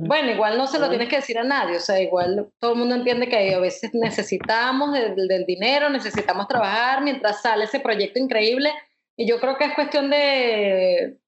bueno, 0.00 0.30
igual 0.30 0.56
no 0.56 0.68
se 0.68 0.78
lo 0.78 0.88
tienes 0.88 1.08
que 1.08 1.16
decir 1.16 1.38
a 1.38 1.42
nadie, 1.42 1.76
o 1.76 1.80
sea, 1.80 2.00
igual 2.00 2.48
todo 2.60 2.72
el 2.72 2.78
mundo 2.78 2.94
entiende 2.94 3.28
que 3.28 3.52
a 3.52 3.58
veces 3.58 3.90
necesitamos 3.92 4.92
del, 4.92 5.44
dinero, 5.44 5.90
necesitamos 5.90 6.46
trabajar 6.46 7.02
mientras 7.02 7.42
sale 7.42 7.64
ese 7.64 7.80
proyecto 7.80 8.20
increíble 8.20 8.70
y 9.16 9.28
yo 9.28 9.40
creo 9.40 9.58
que 9.58 9.64
es 9.64 9.74
cuestión 9.74 10.08
de 10.08 11.18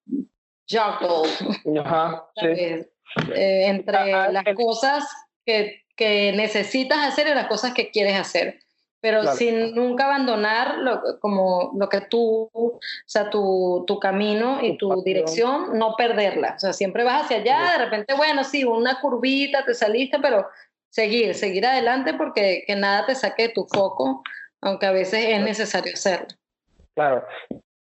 juggle. 0.68 1.80
Ajá, 1.80 2.24
sí. 2.36 2.86
Eh, 3.34 3.66
entre 3.66 4.12
ah, 4.12 4.24
ah, 4.26 4.32
las 4.32 4.44
cosas 4.54 5.04
que, 5.44 5.82
que 5.96 6.32
necesitas 6.32 6.98
hacer 6.98 7.26
y 7.26 7.34
las 7.34 7.48
cosas 7.48 7.74
que 7.74 7.90
quieres 7.90 8.16
hacer 8.16 8.60
pero 9.00 9.34
sin 9.34 9.74
nunca 9.74 10.04
abandonar 10.04 10.78
lo, 10.78 11.18
como 11.20 11.72
lo 11.78 11.88
que 11.88 12.02
tú, 12.02 12.50
o 12.52 12.80
sea, 13.06 13.30
tu, 13.30 13.84
tu 13.86 13.98
camino 13.98 14.58
y 14.62 14.76
tu, 14.76 15.02
dirección, 15.02 15.78
no 15.78 15.94
perderla. 15.96 16.54
O 16.56 16.58
sea, 16.58 16.72
siempre 16.72 17.04
vas 17.04 17.24
hacia 17.24 17.38
allá, 17.38 17.72
de 17.72 17.84
repente, 17.84 18.14
bueno, 18.14 18.44
sí, 18.44 18.64
una 18.64 19.00
curvita, 19.00 19.64
te 19.64 19.74
saliste, 19.74 20.18
pero 20.20 20.46
seguir, 20.90 21.34
seguir 21.34 21.66
adelante 21.66 22.14
porque 22.14 22.64
que 22.66 22.76
nada 22.76 23.06
te 23.06 23.14
saque 23.14 23.44
de 23.44 23.54
tu 23.54 23.66
foco, 23.66 24.22
aunque 24.60 24.86
a 24.86 24.92
veces 24.92 25.24
es 25.28 25.40
necesario 25.42 25.94
hacerlo. 25.94 26.28
Claro. 26.94 27.24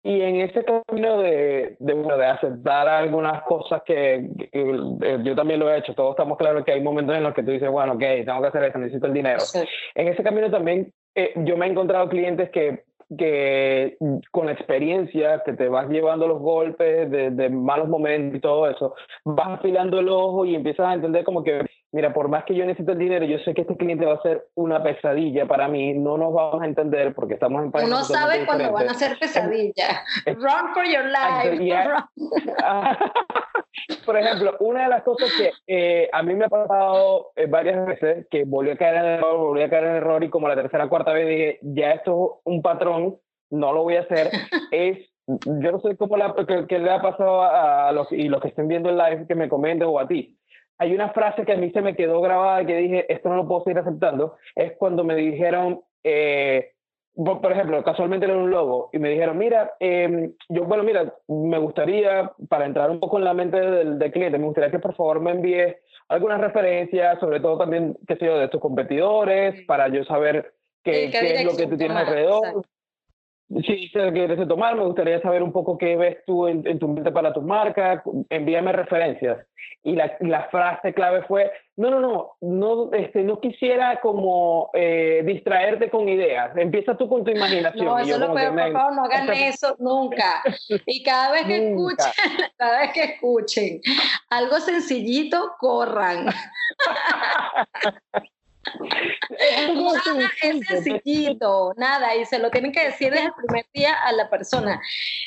Y 0.06 0.22
en 0.22 0.42
ese 0.42 0.66
camino 0.66 1.20
de, 1.20 1.78
de, 1.80 1.94
bueno, 1.94 2.18
de 2.18 2.26
aceptar 2.26 2.90
algunas 2.90 3.42
cosas 3.44 3.82
que, 3.86 4.30
eh, 4.52 5.18
yo 5.24 5.34
también 5.34 5.62
lo 5.62 5.72
he 5.72 5.78
hecho, 5.78 5.96
todos 5.96 6.12
estamos 6.12 6.38
claros 6.38 6.66
que 6.66 6.74
hay 6.74 6.82
momentos 6.82 7.16
en 7.16 7.24
los 7.24 7.34
que 7.34 7.42
tú 7.42 7.52
dices, 7.52 7.72
bueno, 7.72 7.94
ok, 7.94 8.04
tengo 8.26 8.42
que 8.42 8.48
hacer 8.48 8.64
esto, 8.66 8.80
necesito 8.80 9.08
el 9.08 9.14
dinero. 9.14 9.40
En 9.96 10.10
ese 10.10 10.22
camino 10.22 10.52
también 10.52 10.92
eh, 11.16 11.32
yo 11.46 11.56
me 11.56 11.68
he 11.68 11.70
encontrado 11.70 12.10
clientes 12.10 12.50
que, 12.50 12.84
que 13.18 13.98
con 14.32 14.48
la 14.48 14.52
experiencia, 14.52 15.42
que 15.46 15.54
te 15.54 15.70
vas 15.70 15.88
llevando 15.88 16.28
los 16.28 16.40
golpes 16.40 17.10
de, 17.10 17.50
malos 17.50 17.88
momentos 17.88 18.38
y 18.38 18.42
todo 18.42 18.70
eso, 18.70 18.96
vas 19.24 19.60
afilando 19.60 20.02
el 20.02 20.10
ojo 20.10 20.44
y 20.46 20.56
empiezas 20.56 20.88
a 20.88 20.94
entender 20.96 21.24
como 21.24 21.46
que, 21.46 21.66
mira, 21.94 22.12
por 22.12 22.28
más 22.28 22.44
que 22.44 22.56
yo 22.56 22.66
necesite 22.66 22.92
el 22.92 22.98
dinero, 22.98 23.26
yo 23.26 23.38
sé 23.40 23.54
que 23.54 23.62
este 23.62 23.78
cliente 23.78 24.06
va 24.06 24.16
a 24.16 24.22
ser 24.22 24.48
una 24.56 24.82
pesadilla 24.82 25.46
para 25.46 25.68
mí, 25.68 25.94
no 25.94 26.18
nos 26.18 26.34
vamos 26.34 26.62
a 26.62 26.66
entender 26.66 27.14
porque 27.14 27.36
estamos 27.36 27.64
en 27.64 27.72
países 27.72 27.90
Uno 27.90 28.04
sabe 28.04 28.46
cuando 28.46 28.72
van 28.72 28.90
a 28.90 28.94
ser 28.96 29.18
pesadilla. 29.20 30.04
Run 30.26 30.74
for 30.74 30.84
your 30.84 31.06
life. 31.06 31.64
por 34.06 34.18
ejemplo, 34.18 34.56
una 34.60 34.84
de 34.84 34.90
las 34.90 35.04
cosas 35.04 35.30
que 35.38 35.52
eh, 35.68 36.10
a 36.12 36.24
mí 36.24 36.34
me 36.34 36.46
ha 36.46 36.50
pasado 36.50 37.32
eh, 37.36 37.46
varias 37.46 37.86
veces, 37.86 38.28
que 38.30 38.44
volví 38.44 38.72
a 38.72 38.78
caer 38.78 38.96
en 38.96 39.06
el 39.06 39.12
error, 39.20 39.38
volví 39.38 39.62
a 39.62 39.70
caer 39.70 39.84
en 39.84 39.92
el 39.92 39.98
error 39.98 40.24
y 40.24 40.30
como 40.30 40.48
la 40.48 40.56
tercera 40.56 40.90
cuarta 40.90 41.14
vez 41.14 41.28
dije, 41.28 41.60
ya 41.62 41.92
esto 41.92 42.42
es 42.46 42.52
un 42.52 42.62
patrón, 42.64 43.18
no 43.52 43.72
lo 43.72 43.84
voy 43.84 43.98
a 43.98 44.02
hacer, 44.02 44.32
es, 44.72 44.98
yo 45.28 45.72
no 45.72 45.80
sé 45.80 45.96
cómo 45.96 46.18
la, 46.18 46.34
que, 46.68 46.80
le 46.80 46.90
ha 46.90 47.02
pasado 47.02 47.44
a, 47.44 47.92
los, 47.92 48.12
y 48.12 48.30
los 48.30 48.42
que 48.42 48.48
estén 48.48 48.68
viendo 48.68 48.90
el 48.90 48.98
live 48.98 49.28
que 49.28 49.36
me 49.36 49.48
comenten 49.48 49.88
o 49.88 50.00
a 50.00 50.08
ti. 50.08 50.36
Hay 50.78 50.94
una 50.94 51.10
frase 51.10 51.46
que 51.46 51.54
a 51.54 51.58
mí 51.58 51.72
se 51.72 51.82
me 51.82 51.96
quedó 51.96 52.22
grabada 52.22 52.66
que 52.66 52.78
dije, 52.78 53.14
esto 53.14 53.30
no 53.30 53.36
lo 53.36 53.48
puedo 53.48 53.64
seguir 53.64 53.80
aceptando, 53.80 54.36
es 54.56 54.74
cuando 54.78 55.04
me 55.04 55.16
dijeron, 55.16 55.82
eh, 56.04 56.72
por 57.16 57.52
ejemplo, 57.52 57.84
casualmente 57.84 58.26
era 58.26 58.36
un 58.36 58.50
logo 58.50 58.90
y 58.92 59.00
me 59.00 59.10
dijeron, 59.10 59.38
mira, 59.38 59.76
em, 59.80 60.34
yo, 60.50 60.64
bueno, 60.64 60.84
mira, 60.84 61.14
me 61.28 61.60
gustaría, 61.60 62.32
para 62.50 62.66
entrar 62.66 62.90
un 62.90 63.00
poco 63.00 63.20
en 63.20 63.26
la 63.26 63.34
mente 63.34 63.60
del, 63.60 64.12
cliente, 64.12 64.40
me 64.40 64.46
gustaría 64.46 64.72
que 64.72 64.80
por 64.80 64.96
favor 64.96 65.20
me 65.20 65.32
envíes 65.32 65.76
algunas 66.10 66.42
referencias, 66.42 67.20
sobre 67.20 67.40
todo 67.40 67.58
también, 67.58 67.96
qué 68.08 68.16
sé 68.16 68.26
yo, 68.26 68.38
de 68.38 68.50
tus 68.50 68.60
competidores, 68.60 69.64
para 69.68 69.88
yo 69.90 70.04
saber 70.06 70.54
qué, 70.84 71.10
qué 71.12 71.36
es 71.36 71.46
lo 71.46 71.56
que 71.56 71.68
tú 71.68 71.78
tienes 71.78 71.98
alrededor. 71.98 72.66
Sí, 73.62 73.88
si 73.88 73.90
quieres 73.90 74.48
tomar, 74.48 74.76
me 74.76 74.86
gustaría 74.86 75.22
saber 75.22 75.44
un 75.44 75.52
poco 75.52 75.78
qué 75.78 75.96
ves 75.96 76.18
tú 76.26 76.48
en, 76.48 76.66
en 76.68 76.80
tu 76.80 76.88
mente 76.88 77.12
para 77.12 77.34
tu 77.34 77.42
marca, 77.42 78.04
envíame 78.30 78.72
referencias. 78.72 79.46
Y 79.84 79.96
la, 79.96 80.16
la, 80.22 80.48
frase 80.50 80.94
clave 80.94 81.24
fue, 81.24 81.52
no, 81.76 81.90
no, 81.90 82.00
no, 82.00 82.32
no, 82.42 82.94
este, 82.94 83.24
no 83.24 83.40
quisiera 83.40 84.00
como 84.00 84.70
eh, 84.74 85.24
distraerte 85.26 85.90
con 85.90 86.08
ideas, 86.08 86.56
empieza 86.56 86.96
tú 86.96 87.10
con 87.10 87.24
tu 87.24 87.32
imaginación. 87.32 87.86
No, 87.86 88.00
eso 88.00 88.18
lo 88.18 88.34
peor, 88.34 88.56
por 88.56 88.72
favor, 88.72 88.96
no 88.96 89.04
hagan 89.04 89.30
eso 89.34 89.76
nunca. 89.80 90.42
Y 90.86 91.04
cada 91.04 91.34
vez 91.34 91.46
que 91.46 91.70
escuchen, 91.70 92.12
cada 92.58 92.80
vez 92.80 92.94
que 92.94 93.04
escuchen 93.04 93.82
algo 94.30 94.60
sencillito, 94.60 95.52
corran. 95.60 96.28
es 100.42 100.68
sencillito, 100.68 101.74
nada, 101.78 102.16
y 102.16 102.26
se 102.26 102.40
lo 102.40 102.50
tienen 102.52 102.72
que 102.72 102.86
decir 102.86 103.12
desde 103.12 103.28
el 103.28 103.34
primer 103.34 103.66
día 103.74 103.94
a 104.06 104.12
la 104.14 104.30
persona. 104.30 104.82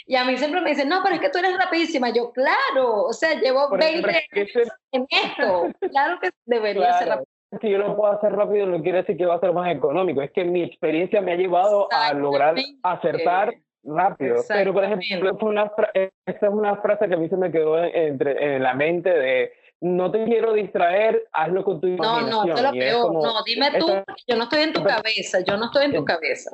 Y 0.06 0.16
a 0.16 0.24
mí 0.24 0.36
siempre 0.36 0.60
me 0.60 0.70
dicen, 0.70 0.88
no, 0.88 1.02
pero 1.02 1.16
es 1.16 1.20
que 1.20 1.30
tú 1.30 1.38
eres 1.38 1.56
rapidísima. 1.56 2.10
Yo, 2.10 2.32
claro, 2.32 3.04
o 3.04 3.12
sea, 3.12 3.34
llevo 3.40 3.70
20 3.70 4.08
años 4.08 4.50
en 4.92 5.06
esto. 5.10 5.68
Claro 5.90 6.18
que 6.20 6.30
debería 6.44 6.98
ser 6.98 7.08
rápido. 7.08 7.26
Si 7.60 7.70
yo 7.70 7.78
lo 7.78 7.96
puedo 7.96 8.12
hacer 8.12 8.32
rápido 8.32 8.66
no 8.66 8.82
quiere 8.82 8.98
decir 8.98 9.16
que 9.16 9.24
va 9.24 9.36
a 9.36 9.40
ser 9.40 9.52
más 9.52 9.70
económico, 9.74 10.20
es 10.20 10.32
que 10.32 10.44
mi 10.44 10.62
experiencia 10.62 11.20
me 11.20 11.32
ha 11.32 11.36
llevado 11.36 11.88
a 11.92 12.12
lograr 12.12 12.56
acertar 12.82 13.54
rápido. 13.84 14.42
Pero, 14.48 14.72
por 14.72 14.84
ejemplo, 14.84 15.36
fue 15.38 15.50
una 15.50 15.70
esta 15.94 16.46
es 16.46 16.52
una 16.52 16.76
frase 16.76 17.08
que 17.08 17.14
a 17.14 17.18
mí 17.18 17.28
se 17.28 17.36
me 17.36 17.52
quedó 17.52 17.82
entre, 17.82 18.56
en 18.56 18.62
la 18.62 18.74
mente 18.74 19.10
de 19.10 19.52
no 19.80 20.10
te 20.10 20.24
quiero 20.24 20.52
distraer, 20.52 21.26
hazlo 21.32 21.64
con 21.64 21.80
tu 21.80 21.86
imaginación. 21.86 22.30
No, 22.30 22.44
no, 22.44 22.54
te 22.54 22.62
lo 22.62 22.72
peor. 22.72 23.12
no, 23.12 23.42
dime 23.44 23.70
tú, 23.78 23.86
yo 24.26 24.36
no 24.36 24.44
estoy 24.44 24.62
en 24.62 24.72
tu 24.72 24.82
cabeza, 24.82 25.40
yo 25.46 25.56
no 25.56 25.66
estoy 25.66 25.86
en 25.86 25.94
tu 25.94 26.04
cabeza. 26.04 26.50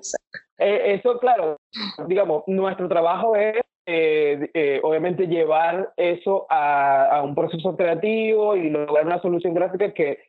Eh, 0.58 0.94
eso, 0.94 1.18
claro, 1.18 1.56
digamos, 2.06 2.44
nuestro 2.46 2.88
trabajo 2.88 3.36
es 3.36 3.56
eh, 3.86 4.48
eh, 4.54 4.80
obviamente 4.84 5.26
llevar 5.26 5.92
eso 5.96 6.46
a, 6.48 7.06
a, 7.16 7.22
un 7.22 7.34
proceso 7.34 7.76
creativo 7.76 8.54
y 8.54 8.70
lograr 8.70 9.06
una 9.06 9.20
solución 9.20 9.54
gráfica 9.54 9.92
que 9.92 10.20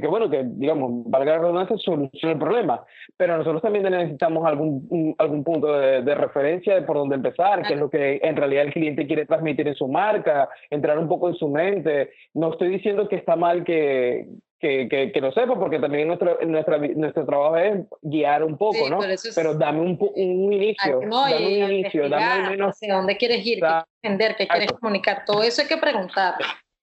que, 0.00 0.06
bueno, 0.06 0.30
que 0.30 0.42
digamos, 0.44 1.04
valga 1.06 1.32
la 1.32 1.38
redundancia, 1.38 1.76
solucione 1.78 2.34
el 2.34 2.38
problema. 2.38 2.84
Pero 3.16 3.36
nosotros 3.36 3.62
también 3.62 3.84
necesitamos 3.84 4.46
algún, 4.46 5.14
algún 5.18 5.44
punto 5.44 5.72
de, 5.78 6.02
de, 6.02 6.14
referencia 6.14 6.74
de 6.74 6.82
por 6.82 6.96
dónde 6.96 7.16
empezar, 7.16 7.62
qué 7.62 7.74
es 7.74 7.80
lo 7.80 7.90
que 7.90 8.20
en 8.22 8.36
realidad 8.36 8.64
el 8.64 8.72
cliente 8.72 9.06
quiere 9.06 9.26
transmitir 9.26 9.68
en 9.68 9.74
su 9.74 9.88
marca, 9.88 10.48
entrar 10.70 10.98
un 10.98 11.08
poco 11.08 11.28
en 11.28 11.34
su 11.34 11.48
mente. 11.48 12.10
No 12.34 12.52
estoy 12.52 12.68
diciendo 12.68 13.08
que 13.08 13.16
está 13.16 13.36
mal 13.36 13.64
que, 13.64 14.26
que, 14.60 15.10
que, 15.12 15.20
lo 15.20 15.32
sepa, 15.32 15.58
porque 15.58 15.78
también 15.78 16.06
nuestro, 16.06 16.38
nuestra, 16.46 16.78
nuestro 16.78 17.24
trabajo 17.24 17.56
es 17.56 17.80
guiar 18.02 18.44
un 18.44 18.58
poco, 18.58 18.90
¿no? 18.90 18.98
Pero 19.34 19.54
dame 19.54 19.80
un, 19.80 19.98
un 19.98 20.52
inicio, 20.52 21.00
dame 21.00 21.64
un 21.64 21.72
inicio, 21.72 22.08
dame 22.08 22.24
al 22.24 22.50
menos... 22.50 22.70
Hacia 22.70 22.94
dónde 22.94 23.16
quieres 23.16 23.46
ir, 23.46 23.60
qué 23.60 23.60
quieres 23.60 23.84
vender, 24.02 24.36
qué 24.36 24.46
quieres 24.46 24.72
comunicar, 24.72 25.24
todo 25.24 25.42
eso 25.42 25.62
hay 25.62 25.68
que 25.68 25.78
preguntar. 25.78 26.34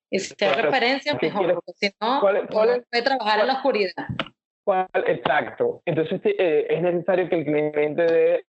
Y 0.10 0.20
si 0.20 0.46
hay 0.46 0.62
referencias, 0.62 1.18
mejor, 1.22 1.54
porque 1.56 1.74
si 1.76 1.90
no, 2.00 2.20
¿cuál, 2.22 2.48
cuál 2.48 2.86
puede 2.90 3.04
trabajar 3.04 3.42
en 3.42 3.48
la 3.48 3.54
oscuridad. 3.54 4.08
Exacto. 5.06 5.82
Entonces 5.86 6.22
eh, 6.24 6.68
es 6.70 6.82
necesario 6.82 7.30
que 7.30 7.36
el 7.36 7.46
cliente 7.46 8.02
de 8.04 8.46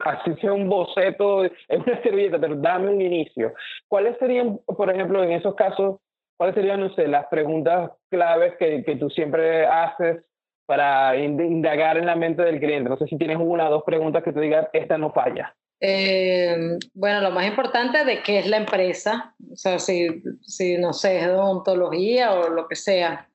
así 0.00 0.34
sea 0.40 0.52
un 0.52 0.68
boceto, 0.68 1.44
es 1.44 1.52
una 1.68 2.02
servilleta, 2.02 2.38
pero 2.38 2.56
dame 2.56 2.90
un 2.90 3.00
inicio. 3.00 3.54
¿Cuáles 3.88 4.16
serían, 4.18 4.58
por 4.66 4.90
ejemplo, 4.90 5.22
en 5.22 5.32
esos 5.32 5.54
casos, 5.54 6.00
cuáles 6.36 6.54
serían, 6.54 6.80
no 6.80 6.94
sé, 6.94 7.08
las 7.08 7.26
preguntas 7.26 7.90
claves 8.10 8.54
que, 8.58 8.84
que 8.84 8.96
tú 8.96 9.10
siempre 9.10 9.66
haces 9.66 10.24
para 10.66 11.16
indagar 11.16 11.96
en 11.96 12.06
la 12.06 12.16
mente 12.16 12.42
del 12.42 12.60
cliente? 12.60 12.90
No 12.90 12.98
sé 12.98 13.06
si 13.06 13.16
tienes 13.16 13.38
una 13.40 13.68
o 13.68 13.72
dos 13.72 13.82
preguntas 13.84 14.22
que 14.22 14.32
te 14.32 14.40
digas, 14.40 14.68
esta 14.72 14.98
no 14.98 15.12
falla. 15.12 15.54
Eh, 15.80 16.78
bueno, 16.94 17.20
lo 17.20 17.30
más 17.30 17.46
importante 17.46 18.04
de 18.04 18.22
qué 18.22 18.40
es 18.40 18.46
la 18.48 18.56
empresa, 18.56 19.34
o 19.52 19.56
sea, 19.56 19.78
si, 19.78 20.08
si 20.42 20.76
no 20.76 20.92
sé, 20.92 21.20
es 21.20 21.26
de 21.26 21.34
odontología 21.34 22.32
o 22.34 22.48
lo 22.48 22.66
que 22.66 22.74
sea, 22.74 23.28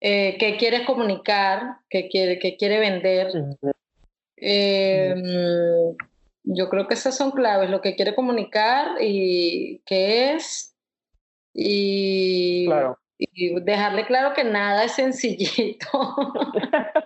eh, 0.00 0.36
qué 0.38 0.56
quieres 0.56 0.86
comunicar, 0.86 1.76
qué 1.90 2.08
quiere, 2.08 2.38
qué 2.38 2.56
quiere 2.56 2.78
vender. 2.78 3.32
Eh, 4.36 5.14
yo 6.44 6.68
creo 6.68 6.88
que 6.88 6.94
esas 6.94 7.16
son 7.16 7.30
claves, 7.30 7.70
lo 7.70 7.80
que 7.80 7.94
quiere 7.94 8.14
comunicar 8.14 8.96
y 9.00 9.82
qué 9.84 10.32
es. 10.32 10.74
Y, 11.54 12.66
y 13.18 13.60
dejarle 13.60 14.06
claro 14.06 14.34
que 14.34 14.44
nada 14.44 14.84
es 14.84 14.92
sencillito. 14.92 15.88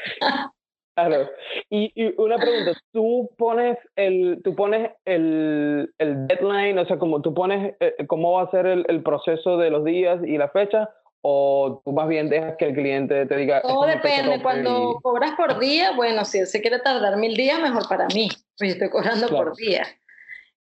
Claro. 0.94 1.30
Y, 1.70 1.92
una 2.20 2.36
pregunta, 2.36 2.72
¿tú 2.92 3.30
pones 3.38 3.78
el, 3.96 4.40
tú 4.44 4.54
pones 4.54 4.90
el, 5.04 5.92
el 5.98 6.26
deadline, 6.26 6.78
o 6.78 6.86
sea, 6.86 6.98
como 6.98 7.22
tú 7.22 7.32
pones 7.32 7.74
eh, 7.80 7.94
cómo 8.06 8.32
va 8.32 8.42
a 8.42 8.50
ser 8.50 8.66
el, 8.66 8.84
el, 8.88 9.02
proceso 9.02 9.56
de 9.56 9.70
los 9.70 9.84
días 9.84 10.20
y 10.24 10.36
la 10.36 10.48
fecha, 10.48 10.90
o 11.22 11.82
tú 11.84 11.92
más 11.92 12.08
bien 12.08 12.28
dejas 12.28 12.56
que 12.56 12.66
el 12.66 12.74
cliente 12.74 13.26
te 13.26 13.36
diga... 13.36 13.62
Todo 13.62 13.86
depende, 13.86 14.42
cuando 14.42 14.98
cobras 15.02 15.32
por 15.36 15.58
día, 15.58 15.92
bueno, 15.94 16.24
si 16.24 16.38
él 16.38 16.46
se 16.46 16.60
quiere 16.60 16.80
tardar 16.80 17.16
mil 17.16 17.34
días, 17.34 17.60
mejor 17.60 17.88
para 17.88 18.06
mí, 18.08 18.28
yo 18.58 18.66
estoy 18.66 18.90
cobrando 18.90 19.28
por 19.28 19.56
día. 19.56 19.84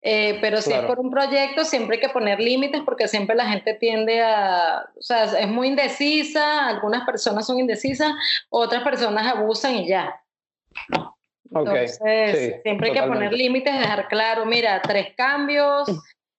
Eh, 0.01 0.37
pero 0.39 0.61
si 0.61 0.71
es 0.71 0.79
por 0.85 0.99
un 0.99 1.11
proyecto, 1.11 1.65
siempre 1.65 1.97
hay 1.97 2.01
que 2.01 2.09
poner 2.09 2.39
límites 2.39 2.81
porque 2.85 3.07
siempre 3.07 3.35
la 3.35 3.47
gente 3.47 3.73
tiende 3.73 4.21
a, 4.21 4.85
o 4.97 5.01
sea, 5.01 5.25
es 5.25 5.47
muy 5.47 5.67
indecisa, 5.67 6.67
algunas 6.67 7.05
personas 7.05 7.45
son 7.45 7.59
indecisas, 7.59 8.13
otras 8.49 8.81
personas 8.83 9.27
abusan 9.27 9.75
y 9.75 9.87
ya. 9.89 10.21
Entonces, 11.51 11.99
siempre 12.63 12.89
hay 12.89 12.93
que 12.93 13.03
poner 13.03 13.33
límites, 13.33 13.77
dejar 13.77 14.07
claro, 14.07 14.45
mira, 14.45 14.81
tres 14.81 15.13
cambios 15.17 15.89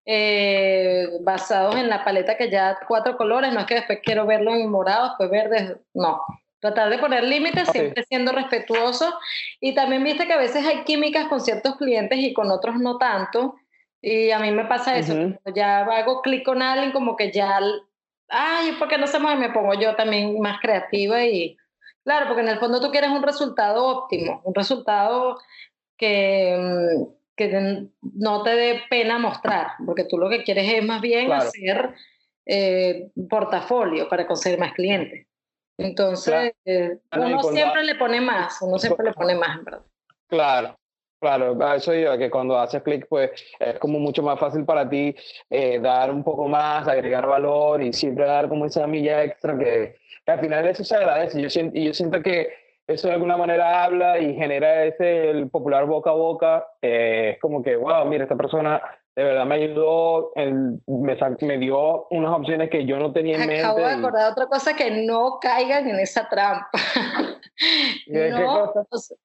eh, 0.07 1.09
basados 1.21 1.77
en 1.77 1.89
la 1.89 2.03
paleta 2.03 2.39
que 2.39 2.51
ya 2.51 2.79
cuatro 2.89 3.17
colores, 3.19 3.53
no 3.53 3.61
es 3.61 3.67
que 3.67 3.75
después 3.75 3.99
quiero 4.03 4.25
verlo 4.25 4.55
en 4.55 4.71
morado, 4.71 5.09
después 5.09 5.31
verde, 5.31 5.77
no. 5.93 6.23
Tratar 6.61 6.91
de 6.91 6.99
poner 6.99 7.25
límites, 7.25 7.69
siempre 7.71 8.05
siendo 8.05 8.33
respetuoso. 8.33 9.13
Y 9.61 9.75
también 9.75 10.05
viste 10.05 10.27
que 10.27 10.33
a 10.33 10.39
veces 10.39 10.67
hay 10.67 10.85
químicas 10.85 11.27
con 11.29 11.41
ciertos 11.41 11.77
clientes 11.77 12.19
y 12.19 12.33
con 12.33 12.51
otros 12.51 12.77
no 12.77 12.99
tanto. 12.99 13.57
Y 14.03 14.31
a 14.31 14.39
mí 14.39 14.51
me 14.53 14.65
pasa 14.65 14.97
eso. 14.97 15.15
Ya 15.55 15.81
hago 15.81 16.23
clic 16.23 16.45
con 16.45 16.63
alguien, 16.63 16.93
como 16.93 17.17
que 17.17 17.33
ya, 17.33 17.59
ay, 18.29 18.73
¿por 18.73 18.89
qué 18.89 18.99
no 18.99 19.07
se 19.07 19.19
mueve? 19.19 19.41
Me 19.49 19.51
pongo 19.51 19.75
yo 19.75 19.95
también 19.97 20.39
más 20.41 20.61
creativa 20.61 21.25
y, 21.25 21.57
Claro, 22.05 22.27
porque 22.27 22.43
en 22.43 22.49
el 22.49 22.59
fondo 22.59 22.81
tú 22.81 22.91
quieres 22.91 23.11
un 23.11 23.23
resultado 23.23 23.87
óptimo, 23.87 24.41
un 24.45 24.55
resultado 24.55 25.39
que, 25.97 26.57
mm, 26.59 27.05
que 27.37 27.89
no 28.01 28.43
te 28.43 28.51
dé 28.51 28.81
pena 28.89 29.19
mostrar, 29.19 29.73
porque 29.85 30.05
tú 30.05 30.19
lo 30.19 30.29
que 30.29 30.43
quieres 30.43 30.73
es 30.73 30.85
más 30.85 31.01
bien 31.01 31.31
hacer 31.33 31.95
eh, 32.47 33.11
portafolio 33.29 34.09
para 34.09 34.27
conseguir 34.27 34.59
más 34.59 34.73
clientes. 34.73 35.27
Entonces, 35.81 36.53
eh, 36.65 36.99
uno 37.17 37.43
siempre 37.43 37.83
le 37.85 37.95
pone 37.95 38.21
más, 38.21 38.61
uno 38.63 38.79
siempre 38.79 39.07
le 39.07 39.13
pone 39.13 39.35
más, 39.35 39.65
¿verdad? 39.65 39.83
Claro, 40.29 40.77
Claro, 41.21 41.75
eso 41.75 41.93
yo, 41.93 42.17
que 42.17 42.31
cuando 42.31 42.59
haces 42.59 42.83
clic, 42.83 43.07
pues 43.07 43.31
es 43.59 43.79
como 43.79 43.99
mucho 43.99 44.23
más 44.23 44.41
fácil 44.41 44.65
para 44.65 44.89
ti 44.89 45.15
eh, 45.51 45.79
dar 45.79 46.11
un 46.11 46.25
poco 46.25 46.49
más, 46.49 46.89
agregar 46.89 47.27
valor 47.27 47.83
y 47.83 47.93
siempre 47.93 48.25
dar 48.25 48.49
como 48.49 48.65
esa 48.65 48.87
milla 48.87 49.23
extra 49.23 49.57
que, 49.59 49.97
al 50.27 50.41
final 50.41 50.67
eso 50.67 50.83
se 50.83 50.97
agradece. 50.97 51.43
Yo 51.43 51.51
siento, 51.51 51.77
y 51.77 51.85
yo 51.85 51.93
siento 51.93 52.23
que 52.23 52.49
eso 52.87 53.09
de 53.09 53.15
alguna 53.15 53.37
manera 53.37 53.85
habla 53.85 54.19
y 54.19 54.35
genera 54.35 54.87
ese 54.87 55.29
el 55.29 55.51
popular 55.51 55.85
boca 55.85 56.09
a 56.09 56.15
boca. 56.15 56.67
Eh, 56.81 57.33
es 57.35 57.39
como 57.41 57.63
que, 57.63 57.77
wow, 57.77 58.07
mira, 58.07 58.25
esta 58.25 58.37
persona 58.37 58.81
de 59.17 59.25
verdad 59.25 59.45
me 59.45 59.57
ayudó, 59.57 60.33
me, 60.37 61.17
me, 61.41 61.59
dio 61.59 62.07
unas 62.11 62.33
opciones 62.33 62.71
que 62.71 62.87
yo 62.87 62.97
no 62.99 63.13
tenía 63.13 63.35
en 63.35 63.41
mente. 63.41 63.61
Acabo 63.61 63.79
de 63.81 63.93
acordar 63.93 64.33
otra 64.33 64.47
cosa 64.47 64.75
que 64.75 64.91
no 65.05 65.39
caigan 65.41 65.89
en 65.89 65.99
esa 65.99 66.29
trampa. 66.29 66.71
no, 68.07 68.73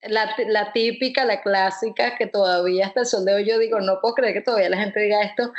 la, 0.02 0.36
la, 0.48 0.74
típica, 0.74 1.24
la 1.24 1.42
clásica, 1.42 2.18
que 2.18 2.28
todavía 2.28 2.88
hasta 2.88 3.02
el 3.02 3.06
sol 3.06 3.26
de 3.26 3.36
hoy 3.36 3.46
yo 3.46 3.60
digo, 3.60 3.80
no 3.80 4.00
puedo 4.02 4.16
creer 4.16 4.34
que 4.34 4.42
todavía 4.42 4.70
la 4.70 4.78
gente 4.78 5.00
diga 5.00 5.22
esto, 5.22 5.54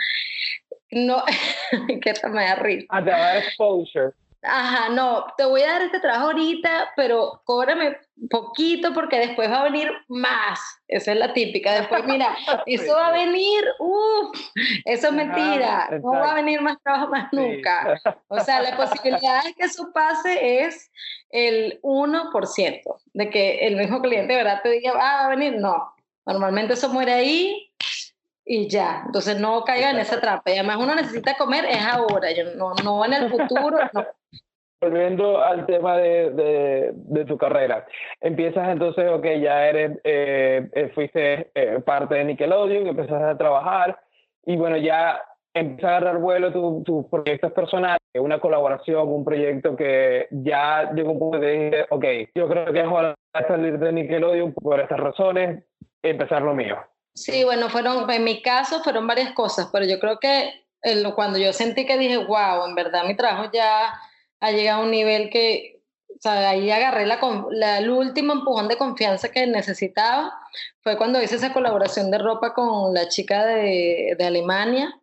no, 0.90 1.22
que 2.02 2.14
me 2.28 2.44
da 2.44 2.54
risa. 2.56 2.86
Ah, 2.90 3.04
a 3.04 3.38
exposure. 3.38 4.12
Ajá, 4.42 4.88
no, 4.90 5.26
te 5.36 5.44
voy 5.44 5.62
a 5.62 5.72
dar 5.72 5.82
este 5.82 6.00
trabajo 6.00 6.26
ahorita, 6.26 6.92
pero 6.94 7.42
cóbrame 7.44 7.96
poquito 8.30 8.92
porque 8.94 9.18
después 9.18 9.50
va 9.50 9.60
a 9.60 9.64
venir 9.64 9.90
más. 10.08 10.60
Esa 10.88 11.12
es 11.12 11.18
la 11.18 11.32
típica. 11.32 11.74
Después, 11.74 12.04
mira, 12.04 12.36
eso 12.66 12.94
va 12.94 13.08
a 13.08 13.12
venir, 13.12 13.64
uff, 13.78 14.38
eso 14.84 15.08
es 15.08 15.12
mentira. 15.12 15.88
no 16.02 16.12
va 16.12 16.32
a 16.32 16.34
venir 16.34 16.60
más 16.60 16.76
trabajo 16.82 17.08
más 17.08 17.28
nunca. 17.32 18.00
O 18.28 18.38
sea, 18.40 18.62
la 18.62 18.76
posibilidad 18.76 19.42
de 19.44 19.54
que 19.54 19.64
eso 19.64 19.90
pase 19.92 20.64
es 20.64 20.90
el 21.30 21.80
1%, 21.82 22.82
de 23.14 23.30
que 23.30 23.66
el 23.66 23.76
mismo 23.76 24.00
cliente 24.00 24.36
verdad 24.36 24.60
te 24.62 24.70
diga, 24.70 24.92
ah, 24.94 25.22
va 25.22 25.26
a 25.26 25.28
venir. 25.28 25.56
No, 25.58 25.92
normalmente 26.24 26.74
eso 26.74 26.88
muere 26.88 27.12
ahí 27.12 27.65
y 28.46 28.68
ya. 28.68 29.02
Entonces 29.04 29.38
no 29.40 29.64
caiga 29.64 29.90
en 29.90 29.98
esa 29.98 30.20
trampa. 30.20 30.50
Y 30.50 30.54
además 30.54 30.78
uno 30.80 30.94
necesita 30.94 31.36
comer 31.36 31.64
es 31.66 31.84
ahora, 31.84 32.30
yo, 32.32 32.44
no, 32.56 32.72
no 32.82 33.04
en 33.04 33.12
el 33.12 33.28
futuro. 33.28 33.78
No. 33.92 34.06
Volviendo 34.80 35.42
al 35.42 35.66
tema 35.66 35.96
de, 35.96 36.30
de, 36.30 36.90
de, 36.94 37.24
tu 37.24 37.38
carrera, 37.38 37.86
empiezas 38.20 38.68
entonces, 38.68 39.10
ok, 39.10 39.24
ya 39.40 39.66
eres, 39.66 39.98
eh, 40.04 40.68
eh, 40.70 40.92
fuiste 40.94 41.50
eh, 41.54 41.80
parte 41.80 42.16
de 42.16 42.24
Nickelodeon, 42.24 42.86
empezaste 42.86 43.24
a 43.24 43.38
trabajar 43.38 43.98
y 44.44 44.54
bueno, 44.56 44.76
ya 44.76 45.18
empiezas 45.54 45.90
a 45.90 45.96
agarrar 45.96 46.18
vuelo 46.18 46.82
tus 46.82 47.06
proyectos 47.06 47.52
personales, 47.52 47.98
una 48.14 48.38
colaboración, 48.38 49.08
un 49.08 49.24
proyecto 49.24 49.74
que 49.74 50.28
ya 50.30 50.92
llegó 50.92 51.12
un 51.12 51.18
punto 51.18 51.38
de 51.38 51.52
dije, 51.52 51.86
ok, 51.88 52.04
yo 52.34 52.46
creo 52.46 52.70
que 52.70 52.80
es 52.80 52.86
hora 52.86 53.14
de 53.32 53.48
salir 53.48 53.78
de 53.78 53.92
Nickelodeon 53.92 54.52
por 54.52 54.78
estas 54.78 55.00
razones, 55.00 55.64
empezar 56.02 56.42
lo 56.42 56.54
mío. 56.54 56.76
Sí, 57.16 57.44
bueno, 57.44 57.70
fueron, 57.70 58.08
en 58.10 58.24
mi 58.24 58.42
caso 58.42 58.82
fueron 58.82 59.06
varias 59.06 59.32
cosas, 59.32 59.70
pero 59.72 59.86
yo 59.86 59.98
creo 59.98 60.20
que 60.20 60.66
cuando 61.14 61.38
yo 61.38 61.52
sentí 61.54 61.86
que 61.86 61.96
dije, 61.96 62.18
wow, 62.18 62.66
en 62.66 62.74
verdad 62.74 63.04
mi 63.06 63.16
trabajo 63.16 63.50
ya 63.52 63.98
ha 64.38 64.52
llegado 64.52 64.82
a 64.82 64.84
un 64.84 64.90
nivel 64.90 65.30
que, 65.30 65.80
o 66.10 66.20
sea, 66.20 66.50
ahí 66.50 66.70
agarré 66.70 67.06
la, 67.06 67.18
la, 67.50 67.78
el 67.78 67.88
último 67.88 68.34
empujón 68.34 68.68
de 68.68 68.76
confianza 68.76 69.30
que 69.30 69.46
necesitaba, 69.46 70.30
fue 70.82 70.98
cuando 70.98 71.20
hice 71.22 71.36
esa 71.36 71.54
colaboración 71.54 72.10
de 72.10 72.18
ropa 72.18 72.52
con 72.52 72.92
la 72.92 73.08
chica 73.08 73.46
de, 73.46 74.14
de 74.18 74.24
Alemania, 74.24 75.00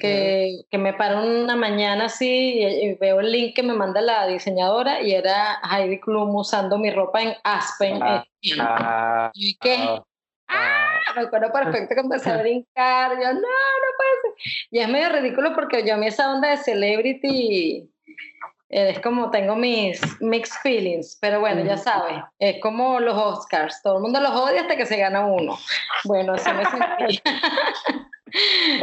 que, 0.00 0.64
que, 0.70 0.78
me 0.78 0.94
paró 0.94 1.22
una 1.22 1.56
mañana 1.56 2.06
así 2.06 2.58
y, 2.58 2.94
veo 2.94 3.20
el 3.20 3.30
link 3.30 3.54
que 3.54 3.62
me 3.62 3.74
manda 3.74 4.00
la 4.00 4.26
diseñadora 4.26 5.02
y 5.02 5.12
era 5.12 5.60
Heidi 5.62 6.00
Klum 6.00 6.34
usando 6.34 6.78
mi 6.78 6.90
ropa 6.90 7.22
en 7.22 7.34
Aspen. 7.44 8.02
Ah, 8.02 8.24
ah, 8.60 9.30
y 9.34 9.56
qué 9.58 9.76
ah, 9.78 10.02
¡Ah! 10.48 10.83
Me 11.16 11.22
acuerdo 11.22 11.52
perfecto 11.52 11.94
que 11.94 12.00
empecé 12.00 12.30
a 12.30 12.38
brincar. 12.38 13.12
Yo, 13.12 13.32
no, 13.32 13.40
no 13.40 13.90
puede 13.96 14.20
ser. 14.22 14.68
Y 14.70 14.78
es 14.80 14.88
medio 14.88 15.08
ridículo 15.10 15.54
porque 15.54 15.86
yo 15.86 15.94
a 15.94 15.96
mí 15.96 16.06
esa 16.06 16.32
onda 16.32 16.50
de 16.50 16.56
celebrity 16.58 17.88
eh, 18.70 18.90
es 18.90 19.00
como 19.00 19.30
tengo 19.30 19.54
mis 19.54 20.00
mixed 20.20 20.60
feelings, 20.62 21.16
pero 21.20 21.40
bueno, 21.40 21.64
ya 21.64 21.76
sabes, 21.76 22.22
es 22.38 22.60
como 22.60 22.98
los 22.98 23.16
Oscars, 23.16 23.80
todo 23.82 23.96
el 23.96 24.02
mundo 24.02 24.20
los 24.20 24.32
odia 24.32 24.62
hasta 24.62 24.76
que 24.76 24.86
se 24.86 24.96
gana 24.96 25.24
uno. 25.26 25.56
Bueno, 26.04 26.32
así 26.32 26.50
me 26.52 26.64
sentí. 26.64 27.22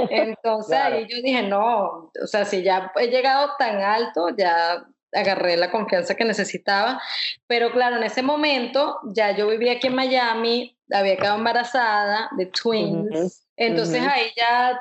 Entonces 0.09 0.77
ahí 0.77 1.05
yo 1.09 1.21
dije, 1.21 1.43
no, 1.43 2.09
o 2.23 2.27
sea, 2.27 2.45
si 2.45 2.63
ya 2.63 2.91
he 2.95 3.07
llegado 3.07 3.51
tan 3.59 3.81
alto, 3.81 4.29
ya 4.29 4.81
agarré 5.13 5.57
la 5.57 5.71
confianza 5.71 6.15
que 6.15 6.25
necesitaba, 6.25 7.01
pero 7.47 7.71
claro, 7.71 7.97
en 7.97 8.03
ese 8.03 8.21
momento 8.21 8.99
ya 9.13 9.35
yo 9.35 9.47
vivía 9.47 9.73
aquí 9.73 9.87
en 9.87 9.95
Miami, 9.95 10.77
había 10.91 11.17
quedado 11.17 11.37
embarazada 11.37 12.29
de 12.37 12.45
twins, 12.47 13.45
entonces 13.55 14.01
ahí 14.01 14.31
ya, 14.35 14.79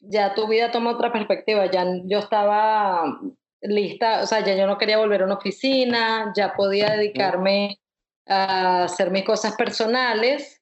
ya 0.00 0.34
tu 0.34 0.48
vida 0.48 0.70
toma 0.70 0.90
otra 0.90 1.12
perspectiva, 1.12 1.66
ya 1.70 1.86
yo 2.04 2.18
estaba 2.18 3.18
lista, 3.60 4.22
o 4.22 4.26
sea, 4.26 4.40
ya 4.40 4.54
yo 4.54 4.66
no 4.66 4.78
quería 4.78 4.98
volver 4.98 5.22
a 5.22 5.24
una 5.26 5.34
oficina, 5.34 6.32
ya 6.36 6.54
podía 6.54 6.90
dedicarme 6.90 7.80
a 8.26 8.84
hacer 8.84 9.10
mis 9.10 9.24
cosas 9.24 9.56
personales, 9.56 10.60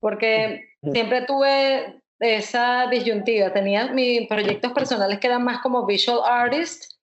porque 0.00 0.68
siempre 0.92 1.22
tuve 1.22 2.02
esa 2.18 2.86
disyuntiva, 2.88 3.52
tenía 3.52 3.86
mis 3.92 4.28
proyectos 4.28 4.72
personales 4.72 5.18
que 5.18 5.26
eran 5.26 5.44
más 5.44 5.60
como 5.60 5.86
visual 5.86 6.20
artist 6.24 6.93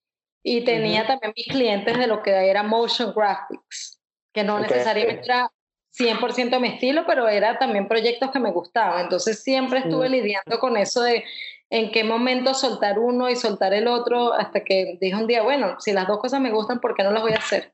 y 0.43 0.63
tenía 0.63 1.05
también 1.05 1.33
mis 1.35 1.47
clientes 1.47 1.97
de 1.97 2.07
lo 2.07 2.21
que 2.21 2.31
era 2.31 2.63
motion 2.63 3.13
graphics, 3.15 4.01
que 4.33 4.43
no 4.43 4.59
necesariamente 4.59 5.23
era 5.25 5.51
100% 5.97 6.59
mi 6.59 6.69
estilo, 6.69 7.03
pero 7.05 7.27
era 7.27 7.59
también 7.59 7.87
proyectos 7.87 8.31
que 8.31 8.39
me 8.39 8.51
gustaban. 8.51 9.03
Entonces 9.03 9.43
siempre 9.43 9.79
estuve 9.79 10.09
lidiando 10.09 10.59
con 10.59 10.77
eso 10.77 11.01
de 11.01 11.23
en 11.69 11.91
qué 11.91 12.03
momento 12.03 12.53
soltar 12.53 12.99
uno 12.99 13.29
y 13.29 13.35
soltar 13.35 13.73
el 13.73 13.87
otro, 13.87 14.33
hasta 14.33 14.63
que 14.63 14.97
dije 14.99 15.15
un 15.15 15.27
día, 15.27 15.41
bueno, 15.41 15.79
si 15.79 15.93
las 15.93 16.07
dos 16.07 16.19
cosas 16.19 16.41
me 16.41 16.51
gustan, 16.51 16.79
¿por 16.79 16.95
qué 16.95 17.03
no 17.03 17.11
las 17.11 17.21
voy 17.21 17.33
a 17.33 17.37
hacer? 17.37 17.71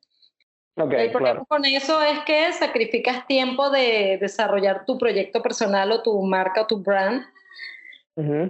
el 0.76 1.12
problema 1.12 1.44
con 1.46 1.66
eso 1.66 2.04
es 2.04 2.20
que 2.20 2.54
sacrificas 2.54 3.26
tiempo 3.26 3.72
de 3.72 4.20
desarrollar 4.22 4.86
tu 4.86 5.00
proyecto 5.00 5.42
personal 5.42 5.92
o 5.92 6.04
tu 6.04 6.22
marca 6.22 6.62
o 6.62 6.68
tu 6.68 6.78
brand. 6.84 7.26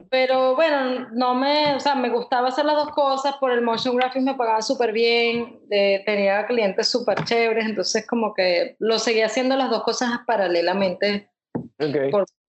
Pero 0.10 0.56
bueno, 0.56 1.10
no 1.12 1.36
me, 1.36 1.76
o 1.76 1.80
sea, 1.80 1.96
me 1.96 2.10
gustaba 2.10 2.48
hacer 2.48 2.64
las 2.64 2.78
dos 2.78 2.92
cosas, 2.92 3.36
por 3.38 3.52
el 3.52 3.62
motion 3.62 3.98
graphics 3.98 4.24
me 4.24 4.36
pagaban 4.36 4.64
súper 4.64 4.94
bien, 4.94 5.60
tenía 5.70 6.46
clientes 6.46 6.88
súper 6.88 7.24
chéveres, 7.26 7.66
entonces 7.66 8.08
como 8.08 8.34
que 8.34 8.78
lo 8.80 8.98
seguía 8.98 9.26
haciendo 9.26 9.58
las 9.58 9.70
dos 9.70 9.84
cosas 9.84 10.10
paralelamente. 10.26 11.30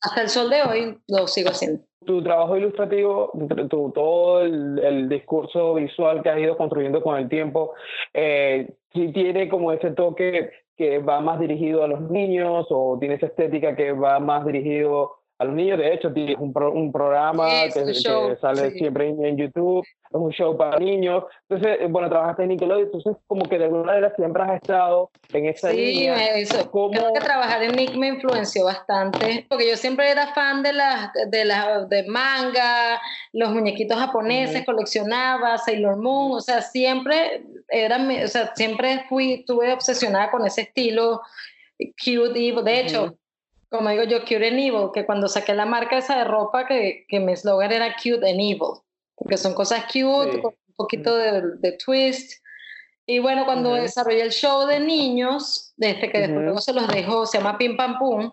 hasta 0.00 0.22
el 0.22 0.28
sol 0.28 0.48
de 0.48 0.62
hoy 0.62 0.98
lo 1.08 1.26
sigo 1.26 1.50
haciendo 1.50 1.88
tu 2.08 2.22
trabajo 2.22 2.56
ilustrativo, 2.56 3.30
tu, 3.68 3.90
todo 3.90 4.40
el, 4.40 5.10
discurso 5.10 5.74
visual 5.74 6.22
que 6.22 6.30
has 6.30 6.38
ido 6.38 6.56
construyendo 6.56 7.02
con 7.02 7.18
el 7.18 7.28
tiempo, 7.28 7.74
eh, 8.14 8.66
si 8.94 9.12
tiene 9.12 9.50
como 9.50 9.72
ese 9.72 9.90
toque 9.90 10.50
que 10.74 11.00
va 11.00 11.20
más 11.20 11.38
dirigido 11.38 11.84
a 11.84 11.88
los 11.88 12.00
niños 12.10 12.66
o 12.70 12.96
tiene 12.98 13.16
esa 13.16 13.26
estética 13.26 13.76
que 13.76 13.92
va 13.92 14.20
más 14.20 14.46
dirigido 14.46 15.17
a 15.38 15.44
los 15.44 15.54
niños. 15.54 15.78
De 15.78 15.94
hecho, 15.94 16.12
tienes 16.12 16.36
un, 16.38 16.52
un 16.56 16.92
programa 16.92 17.48
que, 17.72 17.94
sale 18.40 18.70
siempre 18.72 19.08
en, 19.08 19.36
YouTube, 19.36 19.84
es 19.84 20.14
un 20.14 20.30
show 20.30 20.56
para 20.56 20.78
niños. 20.78 21.24
Entonces, 21.48 21.78
eh, 21.80 21.86
bueno, 21.88 22.08
trabajaste 22.08 22.42
en 22.42 22.48
Nickelodeon, 22.50 22.86
entonces 22.86 23.16
como 23.26 23.48
que 23.48 23.58
de 23.58 23.64
alguna 23.64 23.84
manera 23.84 24.12
siempre 24.16 24.42
has 24.42 24.62
estado 24.62 25.10
en 25.32 25.46
esa 25.46 25.72
línea. 25.72 26.18
Sí, 26.18 26.40
eso. 26.40 26.70
Creo 26.70 27.12
que 27.12 27.20
trabajar 27.20 27.62
en 27.62 27.72
Nick 27.72 27.94
me 27.94 28.08
influenció 28.08 28.64
bastante, 28.64 29.46
porque 29.48 29.68
yo 29.68 29.76
siempre 29.76 30.10
era 30.10 30.34
fan 30.34 30.62
de 30.62 30.72
las 30.72 31.10
de, 31.30 31.44
la, 31.44 31.84
de 31.84 32.04
manga, 32.08 33.00
los 33.32 33.50
muñequitos 33.50 33.98
japoneses, 33.98 34.64
coleccionaba 34.64 35.56
Sailor 35.58 35.96
Moon, 35.96 36.32
o 36.32 36.40
sea, 36.40 36.62
siempre 36.62 37.44
era, 37.68 37.98
o 38.24 38.28
sea, 38.28 38.52
siempre 38.54 39.04
fui, 39.08 39.34
estuve 39.34 39.72
obsesionada 39.72 40.30
con 40.30 40.46
ese 40.46 40.62
estilo 40.62 41.20
cute, 41.78 42.38
evil. 42.38 42.64
De 42.64 42.80
hecho, 42.80 43.16
como 43.70 43.90
digo 43.90 44.04
yo, 44.04 44.20
cute 44.20 44.48
and 44.48 44.58
evil, 44.58 44.90
que 44.92 45.04
cuando 45.04 45.28
saqué 45.28 45.54
la 45.54 45.66
marca 45.66 45.98
esa 45.98 46.16
de 46.16 46.24
ropa, 46.24 46.66
que, 46.66 47.04
que 47.08 47.20
mi 47.20 47.32
eslogan 47.32 47.72
era 47.72 47.94
cute 47.94 48.28
and 48.28 48.40
evil, 48.40 48.80
porque 49.14 49.36
son 49.36 49.54
cosas 49.54 49.84
cute, 49.84 50.40
con 50.40 50.54
un 50.66 50.74
poquito 50.74 51.16
de, 51.16 51.42
de, 51.58 51.72
twist. 51.72 52.42
Y 53.06 53.18
bueno, 53.18 53.44
cuando 53.44 53.74
desarrollé 53.74 54.22
el 54.22 54.32
show 54.32 54.66
de 54.66 54.80
niños, 54.80 55.72
desde 55.76 56.10
que 56.10 56.18
después 56.18 56.42
luego 56.42 56.58
se 56.58 56.72
los 56.72 56.88
dejo, 56.88 57.26
se 57.26 57.38
llama 57.38 57.58
Pim 57.58 57.76
Pam 57.76 57.98
Pum, 57.98 58.32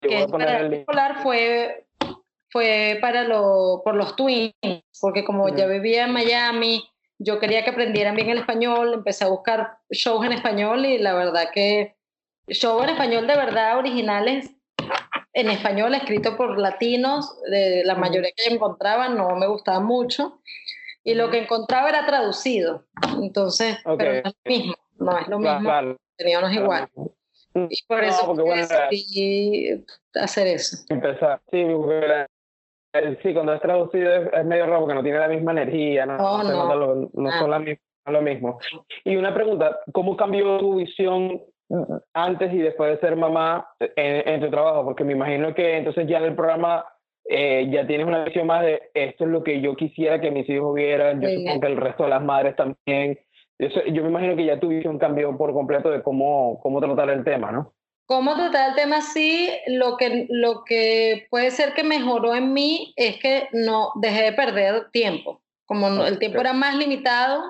que 0.00 0.26
para 0.28 0.60
el 0.60 0.72
escolar 0.74 1.22
fue, 1.22 1.86
fue 2.50 2.98
para 3.00 3.24
lo, 3.24 3.82
por 3.84 3.94
los 3.94 4.16
twins, 4.16 4.52
porque 5.00 5.24
como 5.24 5.48
ya 5.48 5.66
vivía 5.66 6.04
en 6.04 6.12
Miami, 6.12 6.82
yo 7.18 7.38
quería 7.38 7.64
que 7.64 7.70
aprendieran 7.70 8.16
bien 8.16 8.30
el 8.30 8.38
español, 8.38 8.94
empecé 8.94 9.24
a 9.24 9.28
buscar 9.28 9.78
shows 9.90 10.24
en 10.24 10.32
español 10.32 10.86
y 10.86 10.98
la 10.98 11.14
verdad 11.14 11.50
que 11.52 11.96
shows 12.48 12.82
en 12.82 12.90
español 12.90 13.26
de 13.26 13.36
verdad 13.36 13.78
originales 13.78 14.50
en 15.32 15.50
español 15.50 15.94
escrito 15.94 16.36
por 16.36 16.58
latinos, 16.58 17.40
de 17.50 17.82
la 17.84 17.94
mayoría 17.94 18.30
que 18.36 18.48
yo 18.48 18.54
encontraba 18.54 19.08
no 19.08 19.36
me 19.36 19.46
gustaba 19.46 19.80
mucho, 19.80 20.40
y 21.04 21.14
lo 21.14 21.30
que 21.30 21.38
encontraba 21.38 21.88
era 21.88 22.06
traducido, 22.06 22.84
entonces, 23.20 23.78
pero 23.96 24.22
no 24.22 24.28
es 24.28 24.34
lo 24.44 24.50
mismo, 24.50 24.74
no 24.98 25.18
es 25.18 25.28
lo 25.28 25.38
mismo, 25.38 25.72
no 25.72 26.48
es 26.48 26.56
igual. 26.56 26.88
Y 27.54 27.82
por 27.88 28.04
eso 28.04 28.34
decidí 28.34 29.84
hacer 30.14 30.46
eso. 30.46 30.84
Empezar, 30.88 31.40
sí, 31.50 31.64
sí, 33.22 33.34
cuando 33.34 33.54
es 33.54 33.60
traducido 33.60 34.14
es, 34.14 34.44
medio 34.44 34.66
raro 34.66 34.80
porque 34.80 34.94
no 34.94 35.02
tiene 35.02 35.18
la 35.18 35.28
misma 35.28 35.52
energía, 35.52 36.06
no, 36.06 36.16
no, 36.16 36.42
no, 36.42 36.76
lo, 36.76 37.10
no 37.12 37.30
son 37.38 37.50
la 37.50 37.58
lo 38.06 38.22
mismo. 38.22 38.58
Y 39.04 39.16
una 39.16 39.32
pregunta, 39.32 39.80
¿cómo 39.92 40.16
cambió 40.16 40.58
tu 40.58 40.76
visión 40.76 41.40
antes 42.14 42.52
y 42.52 42.58
después 42.58 42.90
de 42.90 43.06
ser 43.06 43.16
mamá 43.16 43.68
en, 43.96 44.40
tu 44.40 44.50
trabajo? 44.50 44.84
Porque 44.84 45.04
me 45.04 45.12
imagino 45.12 45.54
que 45.54 45.76
entonces 45.76 46.06
ya 46.08 46.18
en 46.18 46.24
el 46.24 46.34
programa 46.34 46.84
eh, 47.28 47.68
ya 47.70 47.86
tienes 47.86 48.06
una 48.06 48.24
visión 48.24 48.46
más 48.46 48.62
de 48.62 48.90
esto 48.94 49.24
es 49.24 49.30
lo 49.30 49.44
que 49.44 49.60
yo 49.60 49.76
quisiera 49.76 50.20
que 50.20 50.30
mis 50.30 50.48
hijos 50.48 50.74
vieran, 50.74 51.20
yo 51.20 51.28
supongo 51.28 51.60
que 51.60 51.66
el 51.66 51.76
resto 51.76 52.04
de 52.04 52.10
las 52.10 52.22
madres 52.22 52.56
también. 52.56 53.18
yo 53.58 54.02
me 54.02 54.08
imagino 54.08 54.36
que 54.36 54.46
ya 54.46 54.58
tu 54.58 54.68
visión 54.68 54.98
cambió 54.98 55.36
por 55.36 55.52
completo 55.52 55.90
de 55.90 56.02
cómo, 56.02 56.58
cómo 56.62 56.80
tratar 56.80 57.10
el 57.10 57.24
tema, 57.24 57.52
¿no? 57.52 57.72
¿Cómo 58.06 58.34
tratar 58.34 58.70
el 58.70 58.74
tema 58.74 58.96
así? 58.96 59.48
Lo 59.68 59.96
que, 59.96 60.26
lo 60.28 60.64
que 60.64 61.28
puede 61.30 61.52
ser 61.52 61.74
que 61.74 61.84
mejoró 61.84 62.34
en 62.34 62.52
mí 62.52 62.92
es 62.96 63.18
que 63.18 63.46
no 63.52 63.92
dejé 63.94 64.24
de 64.24 64.32
perder 64.32 64.90
tiempo. 64.90 65.40
Como 65.64 66.04
el 66.04 66.18
tiempo 66.18 66.40
era 66.40 66.52
más 66.52 66.74
limitado 66.74 67.44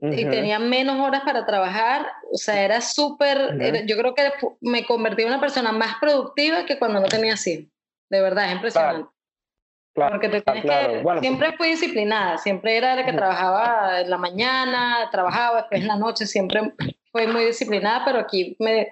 y 0.00 0.24
tenía 0.28 0.58
menos 0.58 1.00
horas 1.00 1.22
para 1.24 1.46
trabajar, 1.46 2.06
o 2.30 2.36
sea, 2.36 2.62
era 2.62 2.80
súper, 2.80 3.56
yo 3.86 3.96
creo 3.96 4.14
que 4.14 4.30
me 4.60 4.84
convertí 4.84 5.22
en 5.22 5.28
una 5.28 5.40
persona 5.40 5.72
más 5.72 5.96
productiva 6.00 6.66
que 6.66 6.78
cuando 6.78 7.00
no 7.00 7.08
tenía 7.08 7.34
así. 7.34 7.70
De 8.10 8.20
verdad, 8.20 8.46
es 8.46 8.52
impresionante. 8.52 9.08
Porque 9.94 10.28
te 10.28 10.42
tienes 10.42 10.62
que, 10.62 11.00
pues 11.02 11.20
siempre 11.20 11.56
fui 11.56 11.68
disciplinada, 11.68 12.36
siempre 12.36 12.76
era 12.76 12.94
la 12.94 13.06
que 13.06 13.14
trabajaba 13.14 14.02
en 14.02 14.10
la 14.10 14.18
mañana, 14.18 15.08
trabajaba 15.10 15.62
después 15.62 15.80
en 15.80 15.88
la 15.88 15.96
noche, 15.96 16.26
siempre 16.26 16.74
fui 17.10 17.26
muy 17.26 17.46
disciplinada, 17.46 18.04
pero 18.04 18.18
aquí 18.18 18.54
me, 18.58 18.90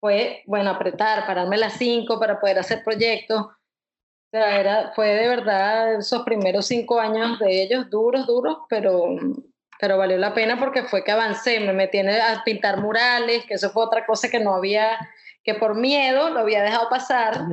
fue, 0.00 0.42
bueno, 0.46 0.70
apretar, 0.70 1.26
pararme 1.26 1.56
a 1.56 1.60
las 1.60 1.74
5 1.74 2.18
para 2.18 2.40
poder 2.40 2.58
hacer 2.58 2.82
proyectos. 2.82 3.42
O 3.42 4.30
sea, 4.30 4.60
era, 4.60 4.92
fue 4.94 5.08
de 5.08 5.28
verdad 5.28 5.96
esos 5.96 6.22
primeros 6.22 6.66
cinco 6.66 7.00
años 7.00 7.38
de 7.38 7.62
ellos 7.62 7.88
duros, 7.88 8.26
duros, 8.26 8.58
pero, 8.68 9.16
pero 9.78 9.96
valió 9.96 10.16
la 10.18 10.34
pena 10.34 10.58
porque 10.58 10.82
fue 10.82 11.04
que 11.04 11.12
avancé, 11.12 11.60
me 11.60 11.72
metí 11.72 11.98
a 11.98 12.42
pintar 12.44 12.78
murales, 12.78 13.44
que 13.46 13.54
eso 13.54 13.70
fue 13.70 13.84
otra 13.84 14.04
cosa 14.04 14.28
que 14.28 14.40
no 14.40 14.54
había, 14.54 14.98
que 15.44 15.54
por 15.54 15.76
miedo 15.76 16.30
lo 16.30 16.40
había 16.40 16.62
dejado 16.62 16.88
pasar. 16.88 17.44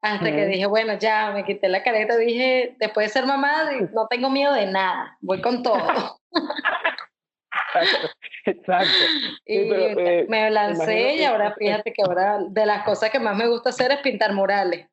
Hasta 0.00 0.32
que 0.32 0.46
dije, 0.46 0.66
bueno, 0.66 0.94
ya 0.98 1.30
me 1.30 1.44
quité 1.44 1.68
la 1.68 1.84
careta, 1.84 2.16
dije, 2.16 2.74
después 2.80 3.06
de 3.06 3.12
ser 3.12 3.26
mamá, 3.26 3.70
no 3.92 4.08
tengo 4.08 4.30
miedo 4.30 4.52
de 4.52 4.66
nada, 4.66 5.16
voy 5.20 5.40
con 5.40 5.62
todo. 5.62 6.18
Exacto. 8.44 8.92
y 9.46 9.72
eh, 9.72 10.26
me 10.28 10.50
lancé 10.50 11.14
y 11.14 11.24
ahora 11.24 11.54
fíjate 11.56 11.92
que 11.92 12.02
ahora 12.02 12.38
de 12.48 12.66
las 12.66 12.82
cosas 12.82 13.10
que 13.10 13.20
más 13.20 13.36
me 13.36 13.46
gusta 13.46 13.70
hacer 13.70 13.92
es 13.92 13.98
pintar 13.98 14.32
murales. 14.32 14.88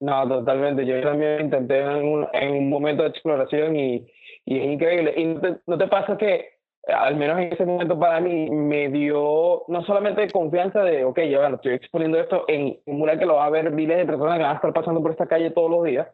No, 0.00 0.28
totalmente. 0.28 0.84
Yo 0.84 1.00
también 1.02 1.42
intenté 1.42 1.80
en 1.80 2.04
un, 2.04 2.26
en 2.32 2.50
un 2.50 2.68
momento 2.68 3.04
de 3.04 3.10
exploración 3.10 3.76
y, 3.76 4.06
y 4.46 4.58
es 4.58 4.64
increíble. 4.64 5.12
Y 5.16 5.24
no 5.66 5.76
te, 5.76 5.88
pasa 5.88 6.16
que, 6.16 6.50
al 6.86 7.16
menos 7.16 7.38
en 7.38 7.52
ese 7.52 7.66
momento 7.66 7.98
para 7.98 8.20
mí, 8.20 8.48
me 8.48 8.88
dio 8.88 9.64
no 9.68 9.84
solamente 9.84 10.30
confianza 10.30 10.82
de, 10.82 11.04
ok, 11.04 11.20
ya 11.28 11.40
bueno, 11.40 11.56
estoy 11.56 11.74
exponiendo 11.74 12.18
esto 12.18 12.44
en 12.48 12.78
un 12.86 12.98
mural 12.98 13.18
que 13.18 13.26
lo 13.26 13.34
va 13.34 13.46
a 13.46 13.50
ver 13.50 13.70
miles 13.72 13.98
de 13.98 14.06
personas 14.06 14.38
que 14.38 14.42
van 14.44 14.52
a 14.52 14.56
estar 14.56 14.72
pasando 14.72 15.02
por 15.02 15.10
esta 15.10 15.26
calle 15.26 15.50
todos 15.50 15.70
los 15.70 15.84
días, 15.84 16.08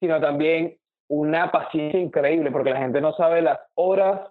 sino 0.00 0.20
también 0.20 0.78
una 1.08 1.52
paciencia 1.52 2.00
increíble, 2.00 2.50
porque 2.50 2.70
la 2.70 2.80
gente 2.80 3.02
no 3.02 3.14
sabe 3.14 3.42
las 3.42 3.60
horas 3.74 4.22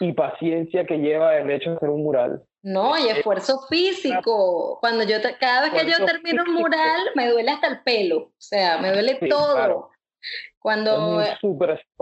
y 0.00 0.12
paciencia 0.12 0.86
que 0.86 0.98
lleva 0.98 1.36
el 1.36 1.50
hecho 1.50 1.70
de 1.70 1.76
hacer 1.76 1.90
un 1.90 2.02
mural. 2.02 2.42
No, 2.62 2.96
y 2.96 3.08
esfuerzo 3.08 3.60
físico. 3.68 4.78
Cuando 4.80 5.04
yo 5.04 5.16
cada 5.38 5.62
vez 5.62 5.72
que 5.72 5.90
yo 5.90 6.06
termino 6.06 6.44
un 6.44 6.54
mural 6.54 7.00
me 7.14 7.28
duele 7.28 7.50
hasta 7.50 7.66
el 7.66 7.82
pelo, 7.82 8.18
o 8.18 8.32
sea, 8.38 8.78
me 8.78 8.92
duele 8.92 9.18
todo. 9.28 9.90
Cuando 10.58 11.20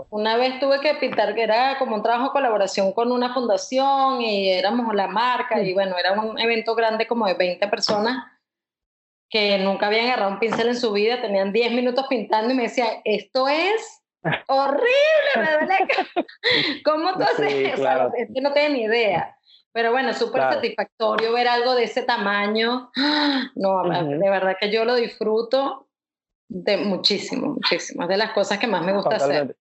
una 0.09 0.37
vez 0.37 0.59
tuve 0.59 0.81
que 0.81 0.93
pintar, 0.95 1.33
que 1.33 1.43
era 1.43 1.79
como 1.79 1.95
un 1.95 2.03
trabajo 2.03 2.25
de 2.25 2.31
colaboración 2.31 2.93
con 2.93 3.11
una 3.11 3.33
fundación 3.33 4.21
y 4.21 4.49
éramos 4.49 4.93
la 4.93 5.07
marca 5.07 5.59
y 5.61 5.73
bueno, 5.73 5.95
era 5.97 6.13
un 6.19 6.39
evento 6.39 6.75
grande 6.75 7.07
como 7.07 7.25
de 7.25 7.33
20 7.33 7.67
personas 7.69 8.23
que 9.31 9.57
nunca 9.57 9.87
habían 9.87 10.05
agarrado 10.05 10.31
un 10.31 10.39
pincel 10.39 10.67
en 10.67 10.75
su 10.75 10.91
vida, 10.91 11.21
tenían 11.21 11.53
10 11.53 11.71
minutos 11.71 12.05
pintando 12.09 12.53
y 12.53 12.57
me 12.57 12.63
decían, 12.63 12.89
esto 13.05 13.47
es 13.47 14.03
horrible, 14.47 15.31
me 15.37 15.51
duele 15.53 15.87
¿Cómo 16.85 17.13
tú 17.13 17.23
haces 17.23 17.73
eso? 17.73 18.11
Es 18.15 18.29
que 18.33 18.41
no 18.41 18.51
tengo 18.53 18.73
ni 18.73 18.83
idea. 18.83 19.35
Pero 19.73 19.91
bueno, 19.91 20.13
súper 20.13 20.41
satisfactorio 20.41 21.31
ver 21.31 21.47
algo 21.47 21.75
de 21.75 21.85
ese 21.85 22.03
tamaño. 22.03 22.91
No, 23.55 23.83
de 23.83 24.29
verdad 24.29 24.55
que 24.59 24.71
yo 24.71 24.85
lo 24.85 24.95
disfruto 24.95 25.87
de 26.53 26.77
muchísimo, 26.77 27.47
muchísimo. 27.47 28.07
De 28.07 28.17
las 28.17 28.31
cosas 28.31 28.59
que 28.59 28.67
más 28.67 28.85
me 28.85 28.93
gusta 28.93 29.15
hacer. 29.15 29.55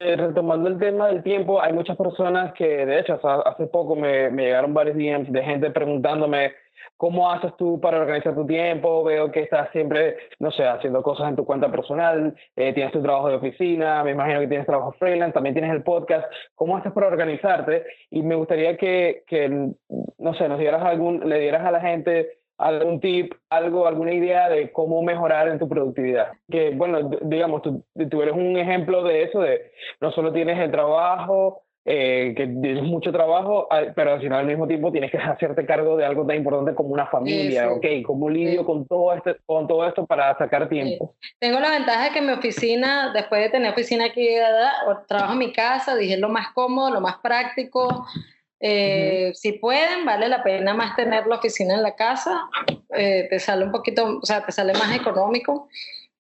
Eh, 0.00 0.16
retomando 0.16 0.68
el 0.68 0.78
tema 0.78 1.06
del 1.06 1.22
tiempo, 1.22 1.62
hay 1.62 1.72
muchas 1.72 1.96
personas 1.96 2.52
que, 2.54 2.84
de 2.84 2.98
hecho, 2.98 3.20
hace 3.22 3.66
poco 3.68 3.94
me, 3.94 4.30
me 4.30 4.46
llegaron 4.46 4.74
varios 4.74 4.96
DMs 4.96 5.32
de 5.32 5.42
gente 5.44 5.70
preguntándome 5.70 6.52
¿Cómo 7.02 7.30
haces 7.32 7.52
tú 7.56 7.80
para 7.80 8.00
organizar 8.00 8.32
tu 8.32 8.46
tiempo? 8.46 9.02
Veo 9.02 9.32
que 9.32 9.40
estás 9.40 9.68
siempre, 9.72 10.16
no 10.38 10.52
sé, 10.52 10.64
haciendo 10.64 11.02
cosas 11.02 11.28
en 11.28 11.34
tu 11.34 11.44
cuenta 11.44 11.68
personal, 11.68 12.32
eh, 12.54 12.72
tienes 12.72 12.92
tu 12.92 13.02
trabajo 13.02 13.28
de 13.28 13.34
oficina, 13.34 14.04
me 14.04 14.12
imagino 14.12 14.38
que 14.38 14.46
tienes 14.46 14.68
trabajo 14.68 14.92
freelance, 15.00 15.34
también 15.34 15.54
tienes 15.54 15.72
el 15.72 15.82
podcast. 15.82 16.32
¿Cómo 16.54 16.76
haces 16.76 16.92
para 16.92 17.08
organizarte? 17.08 17.84
Y 18.10 18.22
me 18.22 18.36
gustaría 18.36 18.76
que, 18.76 19.24
que 19.26 19.48
no 19.48 20.34
sé, 20.34 20.48
nos 20.48 20.60
dieras 20.60 20.82
algún, 20.84 21.28
le 21.28 21.40
dieras 21.40 21.66
a 21.66 21.72
la 21.72 21.80
gente 21.80 22.41
algún 22.62 23.00
tip, 23.00 23.34
algo, 23.50 23.86
alguna 23.86 24.14
idea 24.14 24.48
de 24.48 24.72
cómo 24.72 25.02
mejorar 25.02 25.48
en 25.48 25.58
tu 25.58 25.68
productividad. 25.68 26.32
Que, 26.50 26.70
bueno, 26.70 27.10
digamos, 27.22 27.62
tú, 27.62 27.84
tú 28.10 28.22
eres 28.22 28.34
un 28.34 28.56
ejemplo 28.56 29.02
de 29.02 29.24
eso, 29.24 29.40
de 29.40 29.72
no 30.00 30.12
solo 30.12 30.32
tienes 30.32 30.58
el 30.58 30.70
trabajo, 30.70 31.62
eh, 31.84 32.32
que 32.36 32.46
tienes 32.46 32.84
mucho 32.84 33.10
trabajo, 33.10 33.66
ah, 33.68 33.82
pero 33.96 34.12
al 34.12 34.32
al 34.32 34.46
mismo 34.46 34.68
tiempo 34.68 34.92
tienes 34.92 35.10
que 35.10 35.18
hacerte 35.18 35.66
cargo 35.66 35.96
de 35.96 36.04
algo 36.04 36.24
tan 36.24 36.36
importante 36.36 36.76
como 36.76 36.90
una 36.90 37.06
familia, 37.06 37.72
¿ok? 37.72 37.84
¿Cómo 38.06 38.30
lidio 38.30 38.64
con, 38.64 38.86
todo 38.86 39.12
este, 39.12 39.36
con 39.46 39.66
todo 39.66 39.84
esto 39.88 40.06
para 40.06 40.38
sacar 40.38 40.68
tiempo? 40.68 41.16
Tengo 41.40 41.58
la 41.58 41.70
ventaja 41.70 42.04
de 42.04 42.10
que 42.10 42.22
mi 42.22 42.32
oficina, 42.32 43.12
después 43.12 43.42
de 43.42 43.50
tener 43.50 43.72
oficina 43.72 44.06
aquí, 44.06 44.28
trabajo 45.08 45.32
en 45.32 45.38
mi 45.40 45.52
casa, 45.52 45.96
dije 45.96 46.16
lo 46.18 46.28
más 46.28 46.52
cómodo, 46.54 46.90
lo 46.90 47.00
más 47.00 47.16
práctico. 47.20 48.06
Eh, 48.64 49.32
si 49.34 49.54
pueden, 49.54 50.04
vale 50.04 50.28
la 50.28 50.44
pena 50.44 50.72
más 50.72 50.94
tener 50.94 51.26
la 51.26 51.36
oficina 51.36 51.74
en 51.74 51.82
la 51.82 51.96
casa, 51.96 52.42
eh, 52.96 53.26
te 53.28 53.40
sale 53.40 53.64
un 53.64 53.72
poquito, 53.72 54.20
o 54.22 54.24
sea, 54.24 54.46
te 54.46 54.52
sale 54.52 54.72
más 54.74 54.94
económico. 54.94 55.68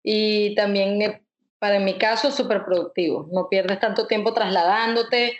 Y 0.05 0.55
también 0.55 1.21
para 1.59 1.81
mi 1.81 1.99
caso, 1.99 2.31
súper 2.31 2.65
productivo. 2.65 3.29
No 3.33 3.49
pierdes 3.49 3.81
tanto 3.81 4.07
tiempo 4.07 4.33
trasladándote, 4.33 5.37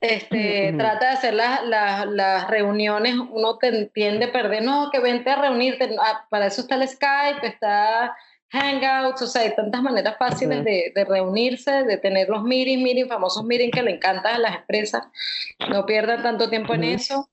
este, 0.00 0.74
Trata 0.76 1.06
de 1.06 1.12
hacer 1.12 1.34
las, 1.34 1.62
las, 1.64 2.48
reuniones, 2.48 3.14
uno 3.14 3.58
te 3.58 3.68
entiende 3.68 4.28
perder, 4.28 4.62
no, 4.62 4.90
que 4.90 5.00
vente 5.00 5.30
a 5.30 5.40
reunirte, 5.40 5.96
ah, 6.00 6.26
para 6.30 6.46
eso 6.46 6.62
está 6.62 6.74
el 6.74 6.88
Skype, 6.88 7.46
está 7.46 8.16
Hangouts, 8.50 9.22
o 9.22 9.26
sea, 9.26 9.42
hay 9.42 9.54
tantas 9.54 9.82
maneras 9.82 10.16
fáciles 10.18 10.64
de, 10.64 10.92
de, 10.94 11.04
reunirse, 11.04 11.84
de 11.84 11.98
tener 11.98 12.28
los 12.28 12.42
meetings, 12.42 12.82
meetings, 12.82 13.08
famosos 13.08 13.44
meetings 13.44 13.72
que 13.72 13.82
le 13.82 13.92
encantan 13.92 14.36
a 14.36 14.38
las 14.38 14.56
empresas, 14.56 15.02
no 15.70 15.84
pierdan 15.84 16.22
tanto 16.22 16.48
tiempo 16.48 16.74
en 16.74 16.84
eso, 16.84 17.28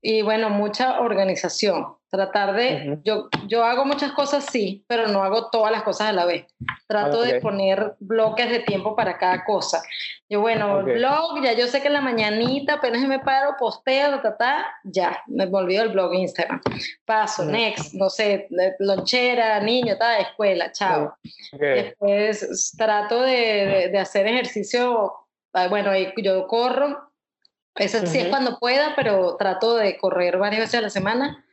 y 0.00 0.22
bueno, 0.22 0.50
mucha 0.50 1.00
organización. 1.00 1.96
Tratar 2.10 2.54
de, 2.54 2.98
yo, 3.04 3.28
yo 3.48 3.64
hago 3.64 3.84
muchas 3.84 4.12
cosas, 4.12 4.46
sí, 4.50 4.82
pero 4.88 5.08
no 5.08 5.22
hago 5.22 5.50
todas 5.50 5.70
las 5.70 5.82
cosas 5.82 6.08
a 6.08 6.12
la 6.12 6.24
vez. 6.24 6.46
Trato 6.86 7.20
de 7.20 7.38
poner 7.38 7.96
bloques 8.00 8.48
de 8.48 8.60
tiempo 8.60 8.96
para 8.96 9.18
cada 9.18 9.44
cosa. 9.44 9.82
Yo, 10.26 10.40
bueno, 10.40 10.82
blog, 10.84 11.42
ya 11.42 11.52
yo 11.52 11.66
sé 11.66 11.82
que 11.82 11.88
en 11.88 11.92
la 11.92 12.00
mañanita 12.00 12.74
apenas 12.74 13.06
me 13.06 13.18
paro, 13.18 13.56
posteo, 13.58 14.22
ta, 14.22 14.38
ta, 14.38 14.66
ya, 14.84 15.22
me 15.26 15.44
volvió 15.44 15.82
el 15.82 15.90
blog 15.90 16.14
Instagram. 16.14 16.62
Paso, 17.04 17.44
next, 17.44 17.92
no 17.92 18.08
sé, 18.08 18.48
lonchera, 18.78 19.60
niño, 19.60 19.98
ta, 19.98 20.18
escuela, 20.18 20.72
chao. 20.72 21.14
Después 21.52 22.74
trato 22.78 23.20
de, 23.20 23.90
de, 23.92 23.98
hacer 23.98 24.26
ejercicio, 24.26 25.12
ah, 25.52 25.68
bueno, 25.68 25.90
yo 26.16 26.46
corro, 26.46 27.07
eso 27.78 28.06
sí 28.06 28.18
es 28.18 28.28
cuando 28.28 28.58
pueda, 28.58 28.94
pero 28.96 29.36
trato 29.36 29.76
de 29.76 29.96
correr 29.98 30.38
varias 30.38 30.62
veces 30.62 30.78
a 30.78 30.82
la 30.82 30.90
semana 30.90 31.44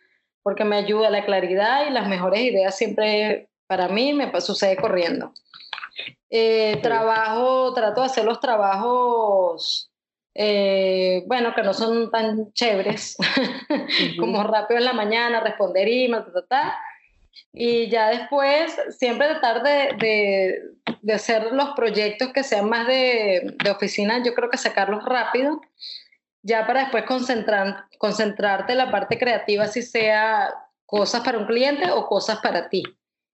porque 0.46 0.64
me 0.64 0.76
ayuda 0.76 1.10
la 1.10 1.26
claridad 1.26 1.88
y 1.88 1.90
las 1.90 2.08
mejores 2.08 2.42
ideas 2.42 2.78
siempre 2.78 3.50
para 3.66 3.88
mí 3.88 4.14
me 4.14 4.30
sucede 4.42 4.78
corriendo. 4.78 5.34
Eh, 6.30 6.78
trabajo, 6.84 7.74
trato 7.74 8.02
de 8.02 8.06
hacer 8.06 8.26
los 8.26 8.40
trabajos, 8.40 9.92
eh, 10.36 11.24
bueno, 11.26 11.56
que 11.56 11.64
no 11.64 11.74
son 11.74 12.12
tan 12.12 12.54
chéveres, 12.54 13.18
como 14.20 14.44
rápido 14.44 14.78
en 14.78 14.86
la 14.86 14.94
mañana, 14.94 15.40
responder 15.40 15.88
emails, 15.88 16.32
ta, 16.32 16.46
ta, 16.46 16.80
y 17.52 17.90
ya 17.90 18.10
después 18.10 18.78
siempre 19.00 19.28
tratar 19.28 19.64
de, 19.64 19.96
de, 19.98 20.62
de, 21.02 21.14
hacer 21.14 21.54
los 21.54 21.70
proyectos 21.70 22.32
que 22.34 22.44
sean 22.44 22.70
más 22.70 22.86
de, 22.86 23.56
de 23.64 23.72
oficina, 23.72 24.22
yo 24.24 24.36
creo 24.36 24.50
que 24.52 24.58
sacarlos 24.58 25.04
rápido 25.06 25.60
ya 26.46 26.68
para 26.68 26.82
después 26.82 27.06
concentrar, 27.06 27.86
concentrarte 27.98 28.74
en 28.74 28.78
la 28.78 28.92
parte 28.92 29.18
creativa, 29.18 29.66
si 29.66 29.82
sea 29.82 30.54
cosas 30.86 31.22
para 31.22 31.40
un 31.40 31.48
cliente 31.48 31.90
o 31.90 32.06
cosas 32.06 32.40
para 32.40 32.70
ti. 32.70 32.84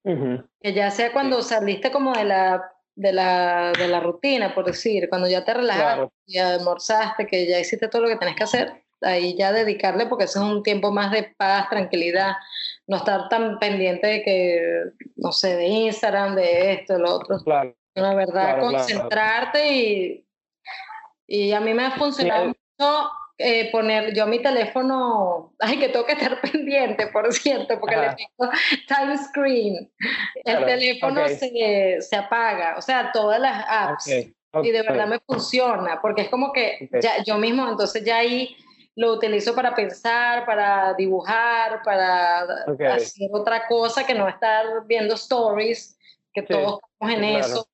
Que 0.02 0.72
ya 0.72 0.90
sea 0.90 1.12
cuando 1.12 1.42
saliste 1.42 1.92
como 1.92 2.14
de 2.14 2.24
la, 2.24 2.72
de 2.94 3.12
la, 3.12 3.72
de 3.72 3.86
la 3.86 4.00
rutina, 4.00 4.54
por 4.54 4.64
decir, 4.64 5.10
cuando 5.10 5.28
ya 5.28 5.44
te 5.44 5.52
relajaste, 5.52 6.12
y 6.26 6.38
almorzaste, 6.38 7.26
que 7.26 7.46
ya 7.46 7.60
hiciste 7.60 7.86
todo 7.88 8.02
lo 8.02 8.08
que 8.08 8.16
tenés 8.16 8.34
que 8.34 8.44
hacer, 8.44 8.82
ahí 9.02 9.36
ya 9.36 9.52
dedicarle, 9.52 10.06
porque 10.06 10.24
eso 10.24 10.42
es 10.42 10.50
un 10.50 10.62
tiempo 10.62 10.90
más 10.90 11.12
de 11.12 11.34
paz, 11.36 11.68
tranquilidad, 11.68 12.32
no 12.86 12.96
estar 12.96 13.28
tan 13.28 13.58
pendiente 13.58 14.06
de 14.06 14.22
que, 14.22 14.62
no 15.16 15.32
sé, 15.32 15.56
de 15.56 15.66
Instagram, 15.66 16.34
de 16.34 16.72
esto, 16.72 16.94
de 16.94 16.98
lo 16.98 17.14
otro. 17.14 17.38
Claro. 17.44 17.76
La 17.94 18.14
verdad, 18.14 18.58
concentrarte 18.58 19.70
y, 19.70 20.26
y 21.26 21.52
a 21.52 21.60
mí 21.60 21.74
me 21.74 21.84
ha 21.84 21.90
funcionado 21.90 22.54
eh, 23.38 23.70
poner 23.72 24.14
yo 24.14 24.26
mi 24.26 24.40
teléfono, 24.40 25.52
ay, 25.58 25.78
que 25.78 25.88
tengo 25.88 26.06
que 26.06 26.12
estar 26.12 26.40
pendiente, 26.52 27.08
por 27.08 27.32
cierto, 27.32 27.78
porque 27.80 27.96
le 27.96 28.14
tengo 28.14 28.52
time 28.86 29.18
screen. 29.18 29.92
El 30.44 30.64
teléfono 30.64 31.26
se, 31.28 31.98
se, 32.00 32.16
apaga, 32.16 32.76
o 32.76 32.82
sea, 32.82 33.10
todas 33.12 33.40
las 33.40 33.64
apps. 33.68 34.08
Y 34.62 34.70
de 34.70 34.82
verdad 34.82 35.06
me 35.06 35.18
funciona, 35.20 36.00
porque 36.02 36.22
es 36.22 36.28
como 36.28 36.52
que 36.52 36.90
ya, 37.00 37.22
yo 37.24 37.38
mismo, 37.38 37.66
entonces 37.68 38.04
ya 38.04 38.18
ahí 38.18 38.54
lo 38.94 39.14
utilizo 39.14 39.54
para 39.54 39.74
pensar, 39.74 40.44
para 40.44 40.92
dibujar, 40.92 41.82
para 41.82 42.42
hacer 42.94 43.30
otra 43.32 43.66
cosa 43.66 44.04
que 44.06 44.14
no 44.14 44.28
estar 44.28 44.66
viendo 44.86 45.14
stories, 45.14 45.98
que 46.34 46.42
todos 46.42 46.80
estamos 46.82 47.14
en 47.14 47.24
eso. 47.24 47.68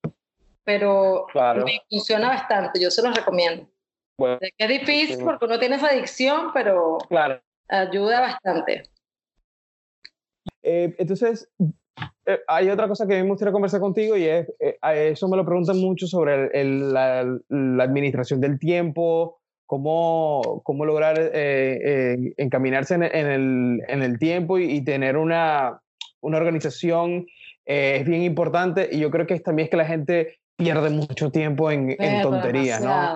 Pero 0.62 1.26
me 1.64 1.82
funciona 1.90 2.28
bastante, 2.28 2.80
yo 2.80 2.90
se 2.90 3.02
los 3.02 3.14
recomiendo. 3.14 3.68
Bueno, 4.18 4.38
es 4.40 4.68
difícil 4.68 5.24
porque 5.24 5.44
uno 5.44 5.60
tiene 5.60 5.76
esa 5.76 5.88
adicción, 5.88 6.50
pero 6.52 6.98
ayuda 7.68 8.20
bastante. 8.20 8.82
Eh, 10.62 10.92
entonces, 10.98 11.48
eh, 12.26 12.40
hay 12.48 12.68
otra 12.68 12.88
cosa 12.88 13.06
que 13.06 13.14
a 13.14 13.16
mí 13.18 13.22
me 13.22 13.30
gustaría 13.30 13.52
conversar 13.52 13.80
contigo 13.80 14.16
y 14.16 14.24
es, 14.24 14.48
eh, 14.58 14.76
eso 14.82 15.28
me 15.28 15.36
lo 15.36 15.44
preguntan 15.44 15.78
mucho 15.78 16.08
sobre 16.08 16.50
la, 16.64 17.20
administración 17.50 18.40
del 18.40 18.58
tiempo, 18.58 19.40
cómo, 19.66 20.62
cómo 20.64 20.84
lograr 20.84 21.30
encaminarse 21.32 22.94
en, 22.94 23.04
el, 23.04 23.80
en, 23.86 24.02
el, 24.02 24.18
tiempo 24.18 24.58
y, 24.58 24.82
tener 24.82 25.16
una, 25.16 25.80
una 26.20 26.38
organización 26.38 27.26
es 27.64 28.04
bien 28.04 28.22
importante 28.22 28.88
y 28.90 28.98
yo 28.98 29.10
creo 29.12 29.26
que 29.26 29.38
también 29.40 29.66
es 29.66 29.70
que 29.70 29.76
la 29.76 29.84
gente 29.84 30.38
pierde 30.56 30.90
mucho 30.90 31.30
tiempo 31.30 31.70
en, 31.70 31.94
en 31.98 32.22
tonterías, 32.22 32.82
¿no? 32.82 33.14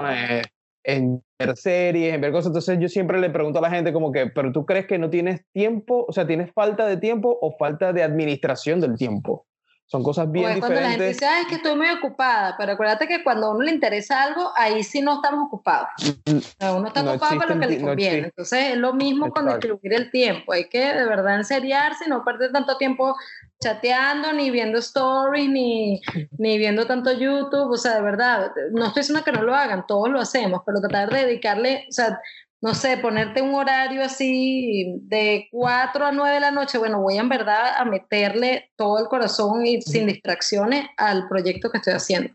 En 0.85 1.22
ver 1.39 1.57
series, 1.57 2.14
en 2.14 2.20
ver 2.20 2.33
cosas. 2.33 2.49
Entonces 2.49 2.78
yo 2.80 2.89
siempre 2.89 3.20
le 3.20 3.30
pregunto 3.30 3.59
a 3.59 3.62
la 3.62 3.70
gente 3.70 3.93
como 3.93 4.12
que, 4.12 4.26
pero 4.26 4.53
tú 4.53 4.66
crees 4.66 4.87
que 4.87 4.99
no 4.99 5.11
tienes 5.11 5.43
tiempo, 5.53 6.05
o 6.09 6.12
sea, 6.12 6.26
tienes 6.26 6.53
falta 6.53 6.87
de 6.87 6.97
tiempo 6.97 7.39
o 7.41 7.57
falta 7.57 7.93
de 7.93 8.03
administración 8.03 8.80
del 8.80 8.97
tiempo. 8.97 9.47
Son 9.93 10.03
cosas 10.03 10.30
bien 10.33 10.55
diferentes. 10.55 10.70
Cuando 10.70 10.80
la 10.80 10.91
gente 10.91 11.09
dice, 11.09 11.26
es 11.43 11.47
que 11.49 11.55
estoy 11.57 11.76
muy 11.76 11.91
ocupada, 11.91 12.55
pero 12.57 12.72
acuérdate 12.72 13.07
que 13.07 13.22
cuando 13.22 13.49
a 13.49 13.51
uno 13.51 13.62
le 13.62 13.72
interesa 13.72 14.22
algo, 14.22 14.51
ahí 14.57 14.83
sí 14.83 15.03
no 15.03 15.16
estamos 15.16 15.49
ocupados. 15.49 15.89
Mm, 16.24 16.76
uno 16.78 16.87
está 16.87 17.03
ocupado 17.03 17.37
para 17.37 17.55
lo 17.55 17.61
que 17.61 17.66
le 17.66 17.80
conviene. 17.83 18.18
Entonces 18.28 18.70
es 18.70 18.76
lo 18.78 18.95
mismo 18.95 19.30
con 19.30 19.47
distribuir 19.47 19.93
el 19.93 20.11
tiempo. 20.11 20.55
Hay 20.55 20.70
que 20.70 20.78
de 20.78 21.05
verdad 21.05 21.37
enseriarse, 21.37 22.09
no 22.09 22.24
perder 22.24 22.53
tanto 22.53 22.78
tiempo 22.78 23.14
chateando, 23.62 24.32
ni 24.32 24.50
viendo 24.50 24.78
stories, 24.78 25.48
ni, 25.48 26.00
ni 26.38 26.58
viendo 26.58 26.86
tanto 26.86 27.12
YouTube. 27.12 27.70
O 27.70 27.76
sea, 27.76 27.94
de 27.94 28.02
verdad, 28.02 28.52
no 28.72 28.86
estoy 28.86 29.02
diciendo 29.02 29.24
que 29.24 29.32
no 29.32 29.42
lo 29.42 29.54
hagan, 29.54 29.86
todos 29.86 30.10
lo 30.10 30.20
hacemos, 30.20 30.62
pero 30.66 30.80
tratar 30.80 31.10
de 31.10 31.26
dedicarle, 31.26 31.86
o 31.88 31.92
sea, 31.92 32.18
no 32.60 32.74
sé, 32.74 32.96
ponerte 32.98 33.42
un 33.42 33.54
horario 33.54 34.04
así 34.04 35.00
de 35.02 35.48
4 35.50 36.06
a 36.06 36.12
9 36.12 36.34
de 36.34 36.40
la 36.40 36.50
noche, 36.50 36.78
bueno, 36.78 37.00
voy 37.00 37.18
en 37.18 37.28
verdad 37.28 37.74
a 37.76 37.84
meterle 37.84 38.70
todo 38.76 38.98
el 39.00 39.08
corazón 39.08 39.66
y 39.66 39.82
sin 39.82 40.06
distracciones 40.06 40.86
al 40.96 41.28
proyecto 41.28 41.70
que 41.70 41.78
estoy 41.78 41.94
haciendo. 41.94 42.32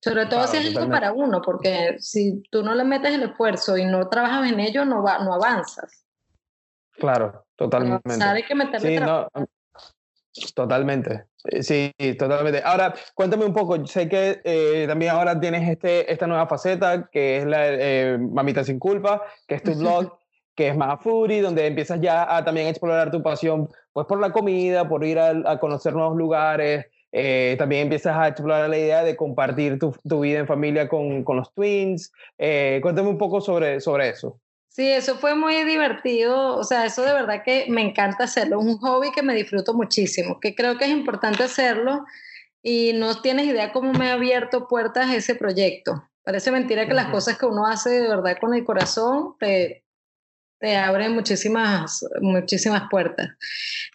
Sobre 0.00 0.26
todo 0.26 0.46
si 0.46 0.58
es 0.58 0.76
algo 0.76 0.88
para 0.88 1.12
uno, 1.12 1.42
porque 1.42 1.96
si 1.98 2.40
tú 2.52 2.62
no 2.62 2.72
le 2.76 2.84
metes 2.84 3.12
el 3.12 3.24
esfuerzo 3.24 3.76
y 3.76 3.84
no 3.84 4.08
trabajas 4.08 4.52
en 4.52 4.60
ello, 4.60 4.84
no, 4.84 5.02
va, 5.02 5.18
no 5.18 5.34
avanzas. 5.34 6.04
Claro, 6.92 7.44
totalmente. 7.56 8.22
Hay 8.22 8.44
que 8.44 8.54
meterle 8.54 8.98
sí, 8.98 9.04
no, 9.04 9.28
Totalmente, 10.54 11.24
eh, 11.44 11.62
sí, 11.62 11.92
totalmente. 12.18 12.62
Ahora, 12.64 12.94
cuéntame 13.14 13.44
un 13.44 13.52
poco, 13.52 13.84
sé 13.86 14.08
que 14.08 14.40
eh, 14.44 14.84
también 14.86 15.12
ahora 15.12 15.38
tienes 15.38 15.68
este, 15.68 16.10
esta 16.10 16.26
nueva 16.26 16.46
faceta, 16.46 17.08
que 17.10 17.38
es 17.38 17.46
la 17.46 17.66
eh, 17.68 18.18
Mamita 18.18 18.64
Sin 18.64 18.78
Culpa, 18.78 19.22
que 19.46 19.56
es 19.56 19.62
tu 19.62 19.74
blog, 19.74 20.18
que 20.54 20.68
es 20.68 20.76
más 20.76 21.00
foodie, 21.02 21.40
donde 21.40 21.66
empiezas 21.66 22.00
ya 22.00 22.36
a 22.36 22.44
también 22.44 22.66
explorar 22.66 23.10
tu 23.10 23.22
pasión, 23.22 23.68
pues 23.92 24.06
por 24.06 24.20
la 24.20 24.32
comida, 24.32 24.88
por 24.88 25.04
ir 25.04 25.18
a, 25.18 25.58
conocer 25.58 25.94
nuevos 25.94 26.16
lugares, 26.16 26.86
también 27.58 27.82
empiezas 27.82 28.16
a 28.16 28.28
explorar 28.28 28.68
la 28.68 28.78
idea 28.78 29.02
de 29.02 29.16
compartir 29.16 29.78
tu, 29.78 29.94
tu 30.06 30.20
vida 30.20 30.40
en 30.40 30.46
familia 30.46 30.88
con, 30.88 31.24
con 31.24 31.36
los 31.36 31.52
twins. 31.54 32.12
cuéntame 32.36 33.08
un 33.08 33.18
poco 33.18 33.40
sobre, 33.40 33.80
sobre 33.80 34.10
eso. 34.10 34.40
Sí, 34.78 34.88
eso 34.92 35.16
fue 35.16 35.34
muy 35.34 35.64
divertido, 35.64 36.56
o 36.56 36.62
sea, 36.62 36.86
eso 36.86 37.02
de 37.02 37.12
verdad 37.12 37.42
que 37.44 37.66
me 37.68 37.82
encanta 37.82 38.22
hacerlo, 38.22 38.60
es 38.60 38.64
un 38.64 38.78
hobby 38.78 39.10
que 39.10 39.24
me 39.24 39.34
disfruto 39.34 39.74
muchísimo, 39.74 40.38
que 40.38 40.54
creo 40.54 40.78
que 40.78 40.84
es 40.84 40.92
importante 40.92 41.42
hacerlo 41.42 42.04
y 42.62 42.92
no 42.92 43.20
tienes 43.20 43.46
idea 43.46 43.72
cómo 43.72 43.92
me 43.92 44.08
ha 44.08 44.12
abierto 44.12 44.68
puertas 44.68 45.12
ese 45.12 45.34
proyecto. 45.34 46.08
Parece 46.22 46.52
mentira 46.52 46.86
que 46.86 46.94
las 46.94 47.08
cosas 47.08 47.36
que 47.36 47.46
uno 47.46 47.66
hace 47.66 47.90
de 47.90 48.08
verdad 48.08 48.36
con 48.40 48.54
el 48.54 48.64
corazón 48.64 49.34
te, 49.40 49.84
te 50.60 50.76
abren 50.76 51.12
muchísimas, 51.12 52.06
muchísimas 52.20 52.84
puertas. 52.88 53.30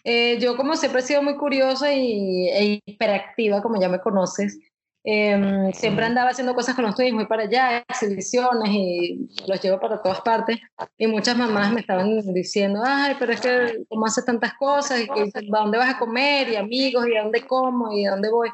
Eh, 0.04 0.38
yo 0.38 0.54
como 0.58 0.76
siempre 0.76 1.00
he 1.00 1.04
sido 1.04 1.22
muy 1.22 1.38
curiosa 1.38 1.94
y, 1.94 2.50
e 2.50 2.82
hiperactiva, 2.84 3.62
como 3.62 3.80
ya 3.80 3.88
me 3.88 4.02
conoces, 4.02 4.58
Em, 5.06 5.70
siempre 5.74 6.06
andaba 6.06 6.30
haciendo 6.30 6.54
cosas 6.54 6.74
con 6.74 6.86
los 6.86 6.94
tuyos, 6.94 7.12
muy 7.12 7.26
para 7.26 7.42
allá, 7.42 7.84
exhibiciones 7.86 8.70
y 8.70 9.28
los 9.46 9.60
llevo 9.60 9.78
para 9.78 10.00
todas 10.00 10.22
partes. 10.22 10.58
Y 10.96 11.06
muchas 11.06 11.36
mamás 11.36 11.70
me 11.72 11.80
estaban 11.80 12.22
diciendo, 12.32 12.82
ay, 12.82 13.14
pero 13.18 13.34
es 13.34 13.40
que 13.42 13.84
cómo 13.90 14.06
hace 14.06 14.22
tantas 14.22 14.54
cosas, 14.54 15.00
y 15.00 15.06
que, 15.06 15.30
¿a 15.34 15.60
dónde 15.60 15.76
vas 15.76 15.94
a 15.94 15.98
comer? 15.98 16.48
Y 16.48 16.56
amigos, 16.56 17.06
y 17.06 17.16
a 17.16 17.22
dónde 17.22 17.46
como, 17.46 17.92
y 17.92 18.06
a 18.06 18.12
dónde 18.12 18.30
voy. 18.30 18.48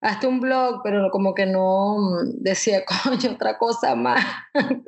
Hazte 0.00 0.26
un 0.26 0.40
blog, 0.40 0.80
pero 0.82 1.08
como 1.12 1.34
que 1.34 1.46
no 1.46 1.98
decía, 2.34 2.82
coño, 3.04 3.30
otra 3.30 3.56
cosa 3.56 3.94
más. 3.94 4.24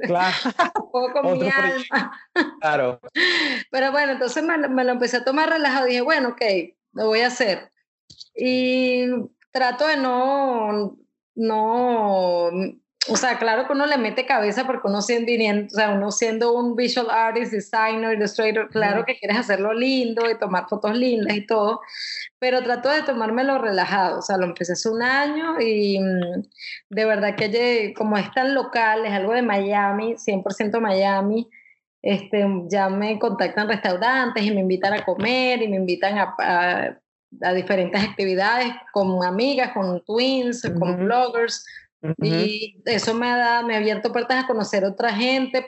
Claro. 0.04 0.34
con 0.90 1.38
mi 1.38 1.48
alma. 1.48 2.12
Claro. 2.60 3.00
Pero 3.70 3.92
bueno, 3.92 4.12
entonces 4.12 4.42
me, 4.42 4.58
me, 4.68 4.82
lo 4.82 4.90
empecé 4.90 5.18
a 5.18 5.24
tomar 5.24 5.48
relajado. 5.48 5.86
Dije, 5.86 6.00
bueno, 6.00 6.30
ok, 6.30 6.42
lo 6.94 7.06
voy 7.06 7.20
a 7.20 7.28
hacer. 7.28 7.70
Y 8.34 9.06
trato 9.52 9.86
de 9.86 9.96
no, 9.96 10.96
no, 11.34 12.50
o 13.08 13.16
sea, 13.16 13.38
claro 13.38 13.66
que 13.66 13.72
uno 13.72 13.86
le 13.86 13.98
mete 13.98 14.26
cabeza 14.26 14.64
porque 14.64 14.86
uno 14.86 15.02
siendo, 15.02 15.32
o 15.32 15.68
sea, 15.70 15.90
uno 15.90 16.12
siendo 16.12 16.52
un 16.52 16.76
visual 16.76 17.08
artist, 17.10 17.52
designer, 17.52 18.16
illustrator, 18.16 18.68
claro 18.70 19.04
que 19.04 19.16
quieres 19.16 19.38
hacerlo 19.38 19.72
lindo 19.72 20.30
y 20.30 20.38
tomar 20.38 20.68
fotos 20.68 20.96
lindas 20.96 21.36
y 21.36 21.44
todo, 21.44 21.80
pero 22.38 22.62
trato 22.62 22.88
de 22.90 23.02
tomármelo 23.02 23.58
relajado, 23.58 24.20
o 24.20 24.22
sea, 24.22 24.36
lo 24.36 24.46
empecé 24.46 24.74
hace 24.74 24.88
un 24.88 25.02
año 25.02 25.60
y 25.60 25.98
mm, 25.98 26.42
de 26.90 27.04
verdad 27.04 27.34
que 27.34 27.92
como 27.96 28.16
es 28.16 28.30
tan 28.32 28.54
local, 28.54 29.04
es 29.04 29.12
algo 29.12 29.32
de 29.32 29.42
Miami, 29.42 30.14
100% 30.16 30.80
Miami, 30.80 31.48
este, 32.02 32.44
ya 32.68 32.88
me 32.88 33.18
contactan 33.18 33.68
restaurantes 33.68 34.44
y 34.44 34.52
me 34.52 34.60
invitan 34.60 34.94
a 34.94 35.04
comer 35.04 35.62
y 35.62 35.68
me 35.68 35.76
invitan 35.76 36.18
a 36.18 36.34
a 36.38 37.01
diferentes 37.54 38.02
actividades 38.02 38.72
con 38.92 39.24
amigas, 39.24 39.72
con 39.72 40.04
twins, 40.04 40.62
con 40.78 41.04
bloggers. 41.04 41.64
Y 42.20 42.82
eso 42.84 43.14
me 43.14 43.30
ha, 43.30 43.62
me 43.62 43.74
ha 43.74 43.78
abierto 43.78 44.12
puertas 44.12 44.44
a 44.44 44.46
conocer 44.46 44.84
otra 44.84 45.12
gente, 45.12 45.64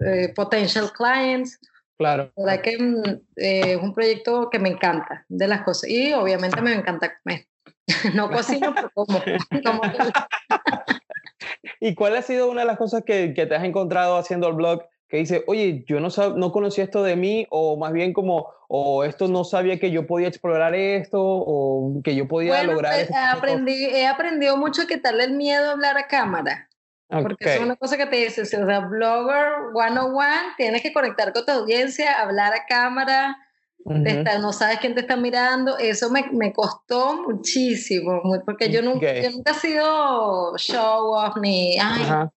eh, 0.00 0.32
potential 0.34 0.90
clients. 0.92 1.58
Claro. 1.96 2.32
La 2.36 2.44
verdad 2.44 2.62
que 2.62 2.78
mm, 2.78 3.02
eh, 3.36 3.72
es 3.72 3.76
un 3.76 3.94
proyecto 3.94 4.50
que 4.50 4.58
me 4.58 4.68
encanta 4.68 5.24
de 5.28 5.48
las 5.48 5.62
cosas. 5.62 5.88
Y 5.88 6.12
obviamente 6.12 6.60
me 6.60 6.74
encanta 6.74 7.14
comer. 7.22 7.46
no 8.14 8.30
cocino, 8.30 8.74
pero 8.74 8.90
como. 8.94 9.20
¿Y 11.80 11.94
cuál 11.94 12.16
ha 12.16 12.22
sido 12.22 12.50
una 12.50 12.62
de 12.62 12.66
las 12.66 12.78
cosas 12.78 13.02
que, 13.04 13.34
que 13.34 13.46
te 13.46 13.54
has 13.54 13.64
encontrado 13.64 14.16
haciendo 14.16 14.48
el 14.48 14.54
blog 14.54 14.82
que 15.14 15.20
dice, 15.20 15.44
oye, 15.46 15.84
yo 15.86 16.00
no, 16.00 16.08
no 16.34 16.50
conocía 16.50 16.82
esto 16.82 17.04
de 17.04 17.14
mí, 17.14 17.46
o 17.50 17.76
más 17.76 17.92
bien 17.92 18.12
como, 18.12 18.48
o 18.66 19.04
esto 19.04 19.28
no 19.28 19.44
sabía 19.44 19.78
que 19.78 19.92
yo 19.92 20.08
podía 20.08 20.26
explorar 20.26 20.74
esto, 20.74 21.20
o 21.22 22.02
que 22.02 22.16
yo 22.16 22.26
podía 22.26 22.64
lograr 22.64 22.94
pues, 22.94 23.10
aprendí, 23.14 23.84
He 23.84 24.08
aprendido 24.08 24.56
mucho 24.56 24.82
a 24.82 24.86
quitarle 24.88 25.22
el 25.22 25.34
miedo 25.34 25.68
a 25.68 25.72
hablar 25.74 25.96
a 25.98 26.08
cámara. 26.08 26.68
Porque 27.08 27.44
es 27.44 27.60
una 27.60 27.76
cosa 27.76 27.96
que 27.96 28.06
te 28.06 28.16
dice, 28.16 28.42
o 28.42 28.44
sea, 28.44 28.80
blogger 28.80 29.52
101, 29.72 30.24
tienes 30.56 30.82
que 30.82 30.92
conectar 30.92 31.32
con 31.32 31.46
tu 31.46 31.52
audiencia, 31.52 32.20
hablar 32.20 32.52
a 32.52 32.66
cámara, 32.66 33.36
no 33.84 34.52
sabes 34.52 34.80
quién 34.80 34.96
te 34.96 35.02
está 35.02 35.14
mirando, 35.14 35.78
eso 35.78 36.10
me, 36.10 36.24
me 36.32 36.52
costó 36.52 37.22
muchísimo, 37.22 38.20
porque 38.44 38.68
yo, 38.68 38.82
nunca, 38.82 39.14
yo 39.20 39.30
nunca 39.30 39.52
he 39.52 39.54
sido 39.54 40.56
show 40.56 41.12
off 41.12 41.36
ni, 41.40 41.78
ay, 41.80 42.30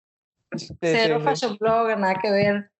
Cero 0.81 1.19
fashion 1.21 1.57
blogger, 1.59 1.97
nada 1.97 2.15
que 2.21 2.31
ver. 2.31 2.71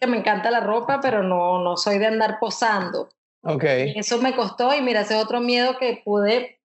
que 0.00 0.06
me 0.06 0.18
encanta 0.18 0.50
la 0.50 0.60
ropa, 0.60 1.00
pero 1.00 1.22
no, 1.22 1.62
no 1.62 1.76
soy 1.76 1.98
de 1.98 2.06
andar 2.06 2.38
posando. 2.40 3.08
Okay. 3.42 3.92
Eso 3.96 4.18
me 4.18 4.34
costó 4.34 4.74
y 4.74 4.80
mira, 4.80 5.02
ese 5.02 5.16
es 5.16 5.22
otro 5.22 5.40
miedo 5.40 5.76
que 5.78 6.00
pude 6.04 6.60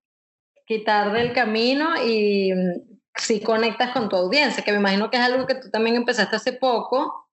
quitar 0.66 1.12
del 1.12 1.34
camino 1.34 2.02
y 2.06 2.54
mm, 2.54 3.00
si 3.16 3.42
conectas 3.42 3.92
con 3.92 4.08
tu 4.08 4.16
audiencia, 4.16 4.64
que 4.64 4.72
me 4.72 4.78
imagino 4.78 5.10
que 5.10 5.18
es 5.18 5.24
algo 5.24 5.46
que 5.46 5.56
tú 5.56 5.70
también 5.70 5.96
empezaste 5.96 6.36
hace 6.36 6.54
poco. 6.54 7.29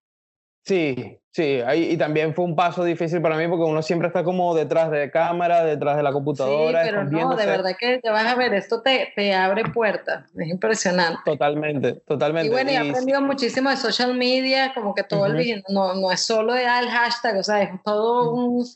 Sí, 0.66 1.20
sí, 1.30 1.60
ahí, 1.64 1.92
y 1.92 1.96
también 1.96 2.34
fue 2.34 2.44
un 2.44 2.56
paso 2.56 2.82
difícil 2.82 3.22
para 3.22 3.36
mí 3.36 3.46
porque 3.46 3.62
uno 3.62 3.82
siempre 3.82 4.08
está 4.08 4.24
como 4.24 4.52
detrás 4.52 4.90
de 4.90 5.12
cámara, 5.12 5.64
detrás 5.64 5.96
de 5.96 6.02
la 6.02 6.10
computadora. 6.10 6.82
Sí, 6.82 6.90
pero 6.90 7.04
no, 7.04 7.36
de 7.36 7.46
verdad 7.46 7.76
que 7.78 7.98
te 7.98 8.10
vas 8.10 8.26
a 8.26 8.34
ver, 8.34 8.52
esto 8.52 8.82
te, 8.82 9.12
te 9.14 9.32
abre 9.32 9.62
puertas, 9.66 10.28
es 10.36 10.48
impresionante. 10.48 11.20
Totalmente, 11.24 12.02
totalmente. 12.04 12.48
Y 12.48 12.50
bueno, 12.50 12.70
he 12.70 12.78
aprendido 12.78 13.20
muchísimo 13.20 13.70
de 13.70 13.76
social 13.76 14.16
media, 14.16 14.72
como 14.74 14.92
que 14.92 15.04
todo 15.04 15.26
el 15.26 15.36
el 15.36 15.62
no, 15.68 15.94
no 15.94 16.10
es 16.10 16.26
solo 16.26 16.56
el 16.56 16.66
hashtag, 16.66 17.36
o 17.36 17.42
sea, 17.44 17.62
es 17.62 17.70
todo 17.84 18.34
un, 18.34 18.66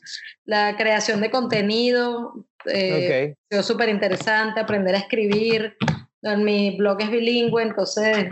la 0.45 0.77
creación 0.77 1.19
de 1.19 1.29
contenido, 1.29 2.45
eh, 2.67 3.35
okay. 3.49 3.63
súper 3.63 3.89
interesante, 3.89 4.61
aprender 4.61 4.95
a 4.95 4.99
escribir, 4.99 5.75
mi 6.37 6.77
blog 6.77 7.01
es 7.01 7.11
bilingüe, 7.11 7.63
entonces 7.63 8.29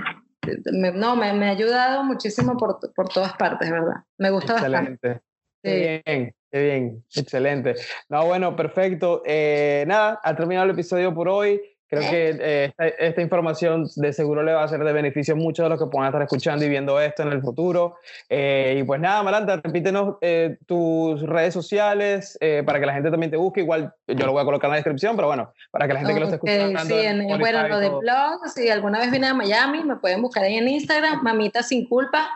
no, 0.94 1.16
me, 1.16 1.34
me, 1.34 1.48
ha 1.48 1.52
ayudado 1.52 2.04
muchísimo 2.04 2.58
por, 2.58 2.80
por 2.94 3.10
todas 3.10 3.34
partes, 3.34 3.70
¿verdad? 3.70 4.04
Me 4.18 4.30
gusta 4.30 4.54
Excelente. 4.54 5.22
Qué 5.62 6.02
bien, 6.06 6.36
qué 6.52 6.64
bien, 6.64 7.06
excelente. 7.16 7.76
No, 8.08 8.26
bueno, 8.26 8.56
perfecto. 8.56 9.22
Eh, 9.26 9.84
nada, 9.88 10.20
ha 10.24 10.36
terminado 10.36 10.66
el 10.66 10.72
episodio 10.72 11.14
por 11.14 11.28
hoy. 11.28 11.62
Creo 11.90 12.08
que 12.08 12.38
eh, 12.40 12.74
esta, 13.00 13.20
información 13.20 13.88
de 13.96 14.14
seguro 14.14 14.44
le 14.44 14.54
va 14.54 14.64
a 14.64 14.68
ser 14.68 14.84
de 14.84 14.94
beneficio 14.94 15.34
a 15.34 15.38
muchos 15.38 15.66
de 15.66 15.70
los 15.70 15.80
que 15.80 15.88
puedan 15.88 16.08
estar 16.10 16.22
escuchando 16.22 16.64
y 16.64 16.70
viendo 16.70 17.02
esto 17.02 17.24
en 17.24 17.30
el 17.30 17.42
futuro. 17.42 17.98
Eh, 18.30 18.78
y 18.80 18.84
pues 18.84 19.02
nada, 19.02 19.24
Maranta, 19.24 19.60
repítenos 19.64 20.18
eh, 20.22 20.60
tus 20.68 21.20
redes 21.24 21.52
sociales 21.52 22.38
para 22.64 22.80
que 22.80 22.86
la 22.86 22.94
gente 22.94 23.10
también 23.10 23.32
te 23.32 23.38
busque. 23.38 23.62
Igual 23.62 23.92
yo 24.08 24.26
lo 24.28 24.34
voy 24.34 24.42
a 24.44 24.46
colocar 24.46 24.68
en 24.68 24.74
la 24.74 24.78
descripción, 24.78 25.16
pero 25.16 25.30
bueno, 25.30 25.52
para 25.72 25.88
que 25.88 25.94
la 25.94 26.00
gente 26.02 26.14
que 26.14 26.20
lo 26.20 26.26
esté 26.28 26.36
escuchando. 26.36 26.80
Sí, 26.82 26.94
en, 26.94 27.40
bueno, 27.40 27.68
lo 27.68 27.80
de 27.80 27.90
blog, 27.90 28.48
si 28.54 28.70
alguna 28.70 29.00
vez 29.00 29.10
vienen 29.10 29.32
a 29.32 29.34
Miami, 29.34 29.84
me 29.84 29.96
pueden 29.96 30.22
buscar 30.22 30.44
ahí 30.44 30.58
en 30.58 30.68
Instagram, 30.68 31.24
Mamita 31.24 31.64
Sin 31.64 31.88
Culpa, 31.88 32.30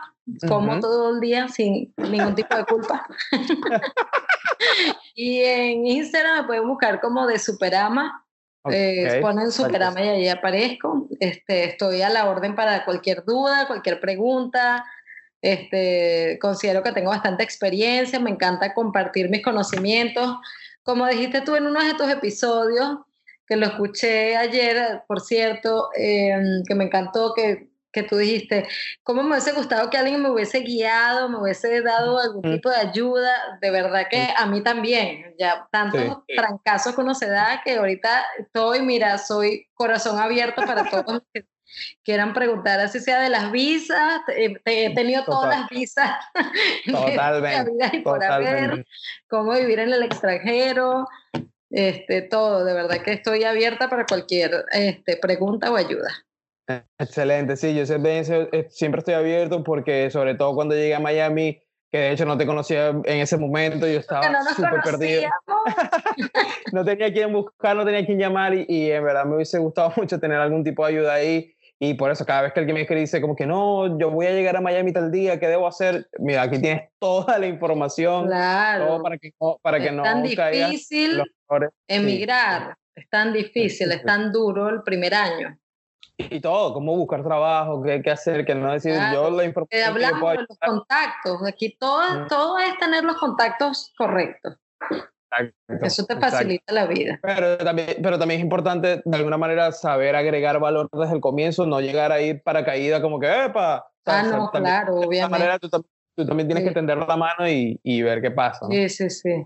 como 0.48 0.80
todo 0.80 1.14
el 1.14 1.20
día 1.20 1.46
sin 1.46 1.94
ningún 1.96 2.34
tipo 2.34 2.56
de 2.56 2.64
culpa. 2.64 3.06
y 5.14 5.42
en 5.42 5.86
Instagram 5.86 6.40
me 6.40 6.46
pueden 6.48 6.66
buscar 6.66 7.00
como 7.00 7.24
de 7.28 7.38
Superama 7.38 8.23
eh, 8.70 9.18
ponen 9.20 9.50
Superama 9.50 10.00
y 10.02 10.08
ahí 10.08 10.28
aparezco. 10.28 11.08
Este, 11.20 11.64
estoy 11.64 12.02
a 12.02 12.08
la 12.08 12.28
orden 12.28 12.54
para 12.54 12.84
cualquier 12.84 13.24
duda, 13.24 13.66
cualquier 13.66 14.00
pregunta. 14.00 14.84
Este, 15.42 16.38
considero 16.40 16.82
que 16.82 16.92
tengo 16.92 17.10
bastante 17.10 17.42
experiencia, 17.42 18.18
me 18.18 18.30
encanta 18.30 18.72
compartir 18.72 19.28
mis 19.28 19.42
conocimientos. 19.42 20.36
Como 20.82 21.06
dijiste 21.06 21.42
tú 21.42 21.56
en 21.56 21.66
uno 21.66 21.84
de 21.84 21.94
tus 21.94 22.08
episodios, 22.08 22.98
que 23.46 23.56
lo 23.56 23.66
escuché 23.66 24.36
ayer, 24.36 25.02
por 25.06 25.20
cierto, 25.20 25.90
em, 25.94 26.62
que 26.66 26.74
me 26.74 26.84
encantó, 26.84 27.34
que 27.34 27.68
que 27.94 28.02
tú 28.02 28.16
dijiste, 28.16 28.66
¿cómo 29.02 29.22
me 29.22 29.30
hubiese 29.30 29.52
gustado 29.52 29.88
que 29.88 29.96
alguien 29.96 30.20
me 30.20 30.30
hubiese 30.30 30.60
guiado, 30.60 31.28
me 31.28 31.38
hubiese 31.38 31.80
dado 31.80 32.18
algún 32.18 32.42
tipo 32.42 32.68
de 32.68 32.76
ayuda? 32.76 33.58
De 33.62 33.70
verdad 33.70 34.08
que 34.10 34.28
a 34.36 34.44
mí 34.46 34.62
también, 34.62 35.34
ya 35.38 35.66
tantos 35.70 36.24
trancazos 36.36 36.94
que 36.94 37.00
uno 37.00 37.14
se 37.14 37.28
da 37.28 37.62
que 37.64 37.76
ahorita 37.76 38.26
estoy, 38.38 38.82
mira, 38.82 39.16
soy 39.18 39.68
corazón 39.74 40.18
abierto 40.18 40.62
para 40.66 40.90
todos 40.90 41.04
los 41.06 41.22
que 41.32 41.46
quieran 42.02 42.34
preguntar, 42.34 42.80
así 42.80 43.00
sea 43.00 43.20
de 43.20 43.30
las 43.30 43.50
visas, 43.50 44.20
he 44.28 44.94
tenido 44.94 45.24
todas 45.24 45.60
las 45.60 45.68
visas. 45.70 46.10
Totalmente. 46.86 48.02
totalmente. 48.02 48.86
cómo 49.28 49.52
vivir 49.52 49.78
en 49.78 49.92
el 49.92 50.02
extranjero, 50.02 51.06
este, 51.70 52.22
todo, 52.22 52.64
de 52.64 52.74
verdad 52.74 53.02
que 53.02 53.12
estoy 53.12 53.44
abierta 53.44 53.88
para 53.88 54.04
cualquier 54.04 54.64
este, 54.72 55.16
pregunta 55.16 55.70
o 55.70 55.76
ayuda. 55.76 56.10
Excelente, 56.98 57.56
sí, 57.56 57.74
yo 57.74 57.84
siempre, 57.84 58.20
eh, 58.20 58.66
siempre 58.70 59.00
estoy 59.00 59.14
abierto 59.14 59.62
porque 59.62 60.10
sobre 60.10 60.34
todo 60.34 60.54
cuando 60.54 60.74
llegué 60.74 60.94
a 60.94 61.00
Miami, 61.00 61.60
que 61.90 61.98
de 61.98 62.12
hecho 62.12 62.24
no 62.24 62.38
te 62.38 62.46
conocía 62.46 62.88
en 62.88 63.20
ese 63.20 63.36
momento, 63.36 63.86
yo 63.86 63.98
estaba 63.98 64.42
súper 64.56 64.80
perdido. 64.82 65.30
no 66.72 66.84
tenía 66.84 67.12
quien 67.12 67.32
buscar, 67.32 67.76
no 67.76 67.84
tenía 67.84 68.04
quien 68.04 68.18
llamar 68.18 68.54
y, 68.54 68.64
y, 68.68 68.90
en 68.90 69.04
verdad 69.04 69.26
me 69.26 69.36
hubiese 69.36 69.58
gustado 69.58 69.92
mucho 69.96 70.18
tener 70.18 70.38
algún 70.38 70.64
tipo 70.64 70.84
de 70.86 70.92
ayuda 70.92 71.14
ahí. 71.14 71.54
Y 71.78 71.94
por 71.94 72.10
eso 72.10 72.24
cada 72.24 72.42
vez 72.42 72.52
que 72.52 72.60
alguien 72.60 72.74
me 72.74 72.82
escribe 72.82 73.00
dice 73.00 73.20
como 73.20 73.36
que 73.36 73.46
no, 73.46 73.98
yo 73.98 74.10
voy 74.10 74.26
a 74.26 74.30
llegar 74.30 74.56
a 74.56 74.60
Miami 74.60 74.92
tal 74.92 75.10
día, 75.10 75.38
¿qué 75.38 75.48
debo 75.48 75.66
hacer? 75.66 76.08
Mira, 76.18 76.42
aquí 76.42 76.58
tienes 76.60 76.88
toda 76.98 77.38
la 77.38 77.46
información. 77.46 78.26
Claro. 78.26 79.02
para 79.02 79.18
que, 79.18 79.32
para 79.60 79.78
que 79.80 79.86
es 79.86 79.92
no 79.92 80.02
tan 80.02 80.22
difícil 80.22 81.22
emigrar, 81.88 82.76
es 82.94 83.08
tan 83.10 83.32
difícil, 83.32 83.92
es 83.92 84.02
tan 84.04 84.32
duro 84.32 84.70
el 84.70 84.82
primer 84.82 85.14
año 85.14 85.58
y 86.16 86.40
todo, 86.40 86.72
cómo 86.74 86.96
buscar 86.96 87.22
trabajo, 87.22 87.82
qué, 87.82 88.00
qué 88.02 88.10
hacer, 88.10 88.44
que 88.44 88.54
no 88.54 88.72
decir 88.72 88.94
yo 89.12 89.30
la 89.30 89.44
información. 89.44 89.80
Eh, 89.80 89.84
hablamos 89.84 90.32
de 90.32 90.46
los 90.48 90.58
contactos, 90.58 91.46
aquí 91.46 91.76
todo, 91.78 92.26
todo 92.28 92.58
es 92.58 92.78
tener 92.78 93.04
los 93.04 93.16
contactos 93.16 93.92
correctos. 93.96 94.56
Eso 95.82 96.04
te 96.06 96.16
facilita 96.16 96.72
la 96.72 96.86
vida. 96.86 97.18
Pero 97.20 97.58
también, 97.58 97.96
pero 98.00 98.18
también 98.18 98.40
es 98.40 98.44
importante, 98.44 99.02
de 99.04 99.16
alguna 99.16 99.36
manera, 99.36 99.72
saber 99.72 100.14
agregar 100.14 100.60
valor 100.60 100.88
desde 100.92 101.14
el 101.14 101.20
comienzo, 101.20 101.66
no 101.66 101.80
llegar 101.80 102.12
a 102.12 102.20
ir 102.20 102.42
para 102.42 102.64
caída 102.64 103.02
como 103.02 103.18
que, 103.18 103.46
¡epa! 103.46 103.84
ah, 104.06 104.22
no, 104.22 104.50
claro, 104.50 104.94
obviamente. 104.96 105.24
De 105.24 105.28
manera 105.28 105.58
tú, 105.58 105.68
tú 105.68 106.26
también 106.26 106.46
tienes 106.46 106.64
que 106.64 106.70
tender 106.70 106.98
la 106.98 107.16
mano 107.16 107.48
y, 107.48 107.80
y 107.82 108.02
ver 108.02 108.20
qué 108.22 108.30
pasa. 108.30 108.66
Sí, 108.70 108.88
sí, 108.88 109.10
sí. 109.10 109.44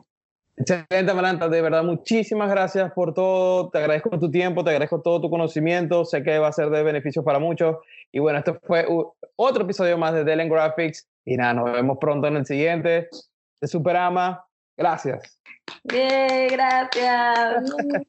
Excelente, 0.61 1.13
Amaranta. 1.13 1.49
De 1.49 1.63
verdad, 1.63 1.85
muchísimas 1.85 2.51
gracias 2.51 2.93
por 2.93 3.15
todo. 3.15 3.71
Te 3.71 3.79
agradezco 3.79 4.19
tu 4.19 4.31
tiempo, 4.31 4.65
te 4.65 4.71
agradezco 4.71 5.01
todo 5.01 5.21
tu 5.21 5.31
conocimiento. 5.31 6.05
Sé 6.05 6.23
que 6.23 6.39
va 6.39 6.49
a 6.49 6.53
ser 6.53 6.71
de 6.71 6.83
beneficio 6.83 7.23
para 7.23 7.39
muchos. 7.39 7.77
Y 8.11 8.19
bueno, 8.19 8.39
esto 8.41 8.59
fue 8.65 8.87
otro 9.37 9.65
episodio 9.65 9.97
más 9.99 10.15
de 10.15 10.25
Delen 10.25 10.49
Graphics. 10.49 11.07
Y 11.25 11.37
nada, 11.37 11.55
nos 11.55 11.73
vemos 11.73 11.99
pronto 12.01 12.27
en 12.27 12.37
el 12.37 12.47
siguiente 12.47 13.09
de 13.61 13.69
Superama. 13.69 14.45
Gracias. 14.77 15.41
Bien, 15.85 16.49
gracias. 16.51 18.05